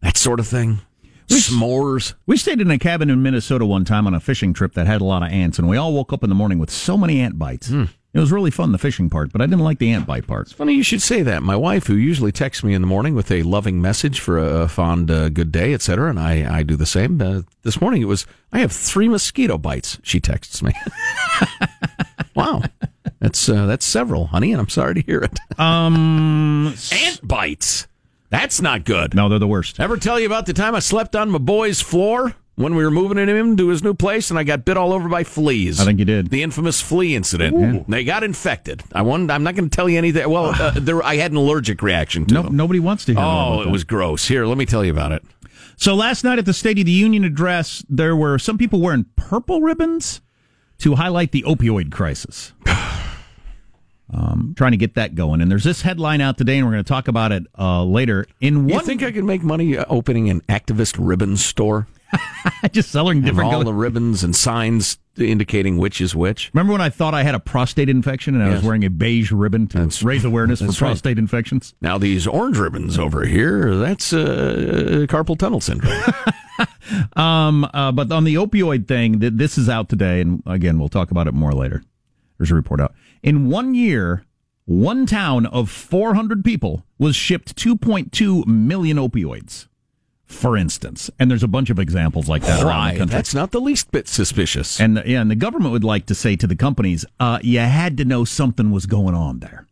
that 0.00 0.16
sort 0.16 0.38
of 0.38 0.46
thing. 0.46 0.80
We, 1.28 1.40
S'mores. 1.40 2.14
We 2.26 2.36
stayed 2.36 2.60
in 2.60 2.70
a 2.70 2.78
cabin 2.78 3.10
in 3.10 3.20
Minnesota 3.22 3.66
one 3.66 3.84
time 3.84 4.06
on 4.06 4.14
a 4.14 4.20
fishing 4.20 4.52
trip 4.52 4.74
that 4.74 4.86
had 4.86 5.00
a 5.00 5.04
lot 5.04 5.24
of 5.24 5.32
ants, 5.32 5.58
and 5.58 5.68
we 5.68 5.76
all 5.76 5.92
woke 5.92 6.12
up 6.12 6.22
in 6.22 6.28
the 6.28 6.36
morning 6.36 6.58
with 6.58 6.70
so 6.70 6.96
many 6.96 7.18
ant 7.20 7.36
bites. 7.36 7.68
Hmm. 7.68 7.84
It 8.14 8.20
was 8.20 8.30
really 8.30 8.52
fun, 8.52 8.70
the 8.70 8.78
fishing 8.78 9.10
part, 9.10 9.32
but 9.32 9.40
I 9.40 9.46
didn't 9.46 9.64
like 9.64 9.80
the 9.80 9.90
ant 9.90 10.06
bite 10.06 10.28
part. 10.28 10.42
It's 10.42 10.52
funny 10.52 10.72
you 10.74 10.84
should 10.84 11.02
say 11.02 11.22
that. 11.22 11.42
My 11.42 11.56
wife, 11.56 11.88
who 11.88 11.96
usually 11.96 12.30
texts 12.30 12.62
me 12.62 12.72
in 12.72 12.80
the 12.80 12.86
morning 12.86 13.16
with 13.16 13.28
a 13.32 13.42
loving 13.42 13.82
message 13.82 14.20
for 14.20 14.38
a 14.38 14.68
fond 14.68 15.10
uh, 15.10 15.30
good 15.30 15.50
day, 15.50 15.74
etc., 15.74 16.10
and 16.10 16.20
I, 16.20 16.58
I 16.58 16.62
do 16.62 16.76
the 16.76 16.86
same. 16.86 17.20
Uh, 17.20 17.42
this 17.64 17.80
morning 17.80 18.02
it 18.02 18.04
was, 18.04 18.24
I 18.52 18.60
have 18.60 18.70
three 18.70 19.08
mosquito 19.08 19.58
bites, 19.58 19.98
she 20.04 20.20
texts 20.20 20.62
me. 20.62 20.72
wow. 22.36 22.62
That's 23.18 23.48
uh, 23.48 23.66
that's 23.66 23.84
several, 23.84 24.28
honey, 24.28 24.52
and 24.52 24.60
I'm 24.60 24.68
sorry 24.68 24.94
to 24.94 25.00
hear 25.00 25.18
it. 25.18 25.40
Um, 25.58 26.68
ant 26.92 27.20
bites. 27.26 27.88
That's 28.30 28.60
not 28.60 28.84
good. 28.84 29.14
No, 29.14 29.28
they're 29.28 29.38
the 29.40 29.48
worst. 29.48 29.80
Ever 29.80 29.96
tell 29.96 30.20
you 30.20 30.26
about 30.26 30.46
the 30.46 30.52
time 30.52 30.76
I 30.76 30.80
slept 30.80 31.16
on 31.16 31.30
my 31.30 31.38
boy's 31.38 31.80
floor 31.80 32.36
when 32.56 32.74
we 32.74 32.84
were 32.84 32.90
moving 32.90 33.18
him 33.18 33.56
to 33.56 33.68
his 33.68 33.82
new 33.82 33.94
place 33.94 34.30
and 34.30 34.38
I 34.38 34.44
got 34.44 34.64
bit 34.64 34.76
all 34.76 34.92
over 34.92 35.08
by 35.08 35.24
fleas? 35.24 35.80
I 35.80 35.84
think 35.84 35.98
you 35.98 36.04
did. 36.04 36.30
The 36.30 36.42
infamous 36.42 36.80
flea 36.80 37.14
incident. 37.16 37.56
Ooh. 37.56 37.84
They 37.88 38.04
got 38.04 38.22
infected. 38.22 38.82
I 38.92 39.02
won, 39.02 39.30
I'm 39.30 39.42
not 39.42 39.54
going 39.56 39.68
to 39.68 39.74
tell 39.74 39.88
you 39.88 39.98
anything. 39.98 40.28
Well, 40.30 40.46
uh, 40.46 40.70
there, 40.76 41.02
I 41.02 41.16
had 41.16 41.30
an 41.32 41.36
allergic 41.36 41.82
reaction 41.82 42.26
to 42.26 42.34
no, 42.34 42.42
them. 42.42 42.56
Nobody 42.56 42.80
wants 42.80 43.04
to 43.06 43.14
hear 43.14 43.22
Oh, 43.22 43.62
it 43.62 43.64
that. 43.64 43.70
was 43.70 43.84
gross. 43.84 44.28
Here, 44.28 44.46
let 44.46 44.58
me 44.58 44.66
tell 44.66 44.84
you 44.84 44.92
about 44.92 45.12
it. 45.12 45.22
So 45.76 45.94
last 45.94 46.22
night 46.22 46.38
at 46.38 46.46
the 46.46 46.52
State 46.54 46.78
of 46.78 46.86
the 46.86 46.92
Union 46.92 47.24
address, 47.24 47.84
there 47.88 48.14
were 48.14 48.38
some 48.38 48.56
people 48.58 48.80
wearing 48.80 49.06
purple 49.16 49.60
ribbons 49.60 50.20
to 50.78 50.94
highlight 50.94 51.32
the 51.32 51.42
opioid 51.42 51.90
crisis. 51.90 52.52
Um, 54.12 54.54
trying 54.56 54.72
to 54.72 54.76
get 54.76 54.94
that 54.94 55.14
going. 55.14 55.40
And 55.40 55.50
there's 55.50 55.64
this 55.64 55.80
headline 55.82 56.20
out 56.20 56.36
today, 56.38 56.58
and 56.58 56.66
we're 56.66 56.72
going 56.74 56.84
to 56.84 56.88
talk 56.88 57.08
about 57.08 57.32
it 57.32 57.44
uh, 57.58 57.82
later. 57.82 58.26
In 58.40 58.68
You 58.68 58.76
one, 58.76 58.84
think 58.84 59.02
I 59.02 59.10
could 59.10 59.24
make 59.24 59.42
money 59.42 59.76
uh, 59.76 59.84
opening 59.88 60.28
an 60.30 60.42
activist 60.42 60.96
ribbon 60.98 61.36
store? 61.36 61.88
just 62.72 62.90
selling 62.90 63.22
different 63.22 63.46
all 63.46 63.52
colors. 63.52 63.66
the 63.66 63.74
ribbons 63.74 64.24
and 64.24 64.34
signs 64.34 64.98
indicating 65.16 65.78
which 65.78 66.00
is 66.00 66.14
which. 66.14 66.50
Remember 66.54 66.72
when 66.72 66.80
I 66.80 66.90
thought 66.90 67.14
I 67.14 67.22
had 67.22 67.34
a 67.34 67.40
prostate 67.40 67.88
infection 67.88 68.34
and 68.34 68.42
I 68.42 68.50
was 68.50 68.62
wearing 68.62 68.84
a 68.84 68.90
beige 68.90 69.30
ribbon 69.32 69.66
to 69.68 69.78
That's- 69.78 70.02
raise 70.02 70.24
awareness 70.24 70.58
for 70.60 70.66
that's 70.66 70.80
right. 70.80 70.88
prostate 70.88 71.18
infections? 71.18 71.74
Now 71.80 71.98
these 71.98 72.26
orange 72.26 72.58
ribbons 72.58 72.98
over 72.98 73.24
here, 73.24 73.76
that's 73.76 74.12
uh, 74.12 75.06
carpal 75.08 75.38
tunnel 75.38 75.60
syndrome. 75.60 76.02
Um, 77.16 77.68
uh, 77.74 77.90
but 77.92 78.12
on 78.12 78.24
the 78.24 78.34
opioid 78.36 78.86
thing, 78.86 79.18
th- 79.18 79.32
this 79.34 79.58
is 79.58 79.68
out 79.68 79.88
today, 79.88 80.20
and 80.20 80.42
again, 80.46 80.78
we'll 80.78 80.88
talk 80.90 81.10
about 81.10 81.26
it 81.26 81.32
more 81.34 81.52
later. 81.52 81.82
There's 82.38 82.50
a 82.50 82.54
report 82.54 82.80
out. 82.80 82.94
In 83.22 83.48
one 83.48 83.74
year, 83.74 84.24
one 84.66 85.06
town 85.06 85.46
of 85.46 85.70
400 85.70 86.44
people 86.44 86.84
was 86.98 87.16
shipped 87.16 87.56
2.2 87.56 88.46
million 88.46 88.98
opioids, 88.98 89.66
for 90.34 90.56
instance. 90.56 91.10
And 91.18 91.30
there's 91.30 91.42
a 91.42 91.48
bunch 91.48 91.70
of 91.70 91.78
examples 91.78 92.28
like 92.28 92.42
that 92.42 92.62
around 92.62 92.92
the 92.94 92.98
country. 92.98 93.14
That's 93.16 93.34
not 93.34 93.50
the 93.52 93.60
least 93.60 93.90
bit 93.92 94.08
suspicious. 94.08 94.80
And 94.80 95.02
yeah, 95.06 95.20
and 95.20 95.30
the 95.30 95.36
government 95.36 95.72
would 95.72 95.84
like 95.84 96.06
to 96.06 96.14
say 96.14 96.36
to 96.36 96.46
the 96.46 96.56
companies, 96.56 97.04
uh, 97.20 97.38
you 97.42 97.58
had 97.60 97.96
to 97.98 98.04
know 98.04 98.24
something 98.24 98.70
was 98.70 98.86
going 98.86 99.14
on 99.14 99.38
there, 99.40 99.66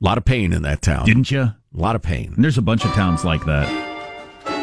A 0.00 0.04
lot 0.04 0.16
of 0.18 0.24
pain 0.24 0.52
in 0.52 0.62
that 0.62 0.80
town. 0.82 1.04
didn't 1.06 1.30
you? 1.30 1.40
A 1.42 1.56
lot 1.72 1.96
of 1.96 2.02
pain. 2.02 2.32
And 2.34 2.44
there's 2.44 2.58
a 2.58 2.62
bunch 2.62 2.84
of 2.84 2.92
towns 2.92 3.24
like 3.24 3.44
that 3.46 3.68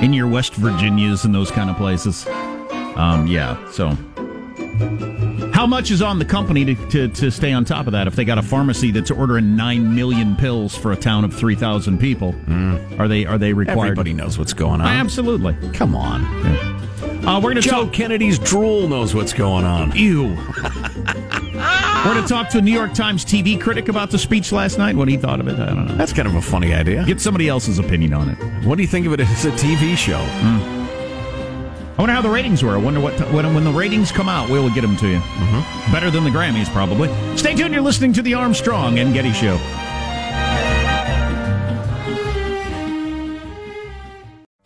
in 0.01 0.13
your 0.13 0.27
West 0.27 0.53
Virginias 0.55 1.25
and 1.25 1.35
those 1.35 1.51
kind 1.51 1.69
of 1.69 1.75
places. 1.77 2.25
Um, 2.95 3.27
yeah. 3.27 3.57
So, 3.71 3.89
How 5.61 5.67
much 5.67 5.91
is 5.91 6.01
on 6.01 6.17
the 6.17 6.25
company 6.25 6.65
to, 6.65 6.87
to, 6.87 7.07
to 7.07 7.29
stay 7.29 7.53
on 7.53 7.65
top 7.65 7.85
of 7.85 7.91
that? 7.91 8.07
If 8.07 8.15
they 8.15 8.25
got 8.25 8.39
a 8.39 8.41
pharmacy 8.41 8.89
that's 8.89 9.11
ordering 9.11 9.55
nine 9.55 9.93
million 9.93 10.35
pills 10.35 10.75
for 10.75 10.91
a 10.91 10.95
town 10.95 11.23
of 11.23 11.35
three 11.35 11.53
thousand 11.53 11.99
people, 11.99 12.33
are 12.97 13.07
they 13.07 13.27
are 13.27 13.37
they 13.37 13.53
required? 13.53 13.89
Everybody 13.91 14.13
knows 14.13 14.39
what's 14.39 14.53
going 14.53 14.81
on. 14.81 14.87
Absolutely. 14.87 15.55
Come 15.71 15.93
on. 15.93 16.25
Uh, 17.23 17.35
we're 17.35 17.51
going 17.51 17.57
to 17.57 17.61
Joe 17.61 17.83
talk. 17.83 17.93
Kennedy's 17.93 18.39
drool 18.39 18.87
knows 18.87 19.13
what's 19.13 19.33
going 19.33 19.63
on. 19.63 19.95
Ew. 19.95 20.29
we're 20.63 22.05
going 22.05 22.23
to 22.23 22.27
talk 22.27 22.49
to 22.49 22.57
a 22.57 22.61
New 22.61 22.73
York 22.73 22.95
Times 22.95 23.23
TV 23.23 23.61
critic 23.61 23.87
about 23.87 24.09
the 24.09 24.17
speech 24.17 24.51
last 24.51 24.79
night. 24.79 24.95
What 24.95 25.09
he 25.09 25.17
thought 25.17 25.39
of 25.39 25.47
it, 25.47 25.59
I 25.59 25.67
don't 25.67 25.85
know. 25.85 25.93
That's 25.95 26.11
kind 26.11 26.27
of 26.27 26.33
a 26.33 26.41
funny 26.41 26.73
idea. 26.73 27.05
Get 27.05 27.21
somebody 27.21 27.47
else's 27.47 27.77
opinion 27.77 28.15
on 28.15 28.29
it. 28.29 28.65
What 28.65 28.77
do 28.77 28.81
you 28.81 28.89
think 28.89 29.05
of 29.05 29.13
it 29.13 29.19
as 29.19 29.45
a 29.45 29.51
TV 29.51 29.95
show? 29.95 30.80
I 32.01 32.03
wonder 32.03 32.15
how 32.15 32.21
the 32.23 32.29
ratings 32.31 32.63
were. 32.63 32.71
I 32.71 32.77
wonder 32.77 32.99
what 32.99 33.13
when, 33.31 33.53
when 33.53 33.63
the 33.63 33.71
ratings 33.71 34.11
come 34.11 34.27
out, 34.27 34.49
we'll 34.49 34.73
get 34.73 34.81
them 34.81 34.97
to 34.97 35.07
you. 35.07 35.19
Mm-hmm. 35.19 35.91
Better 35.91 36.09
than 36.09 36.23
the 36.23 36.31
Grammys, 36.31 36.67
probably. 36.73 37.09
Stay 37.37 37.53
tuned. 37.53 37.75
You're 37.75 37.83
listening 37.83 38.11
to 38.13 38.23
the 38.23 38.33
Armstrong 38.33 38.97
and 38.97 39.13
Getty 39.13 39.33
Show. 39.33 39.59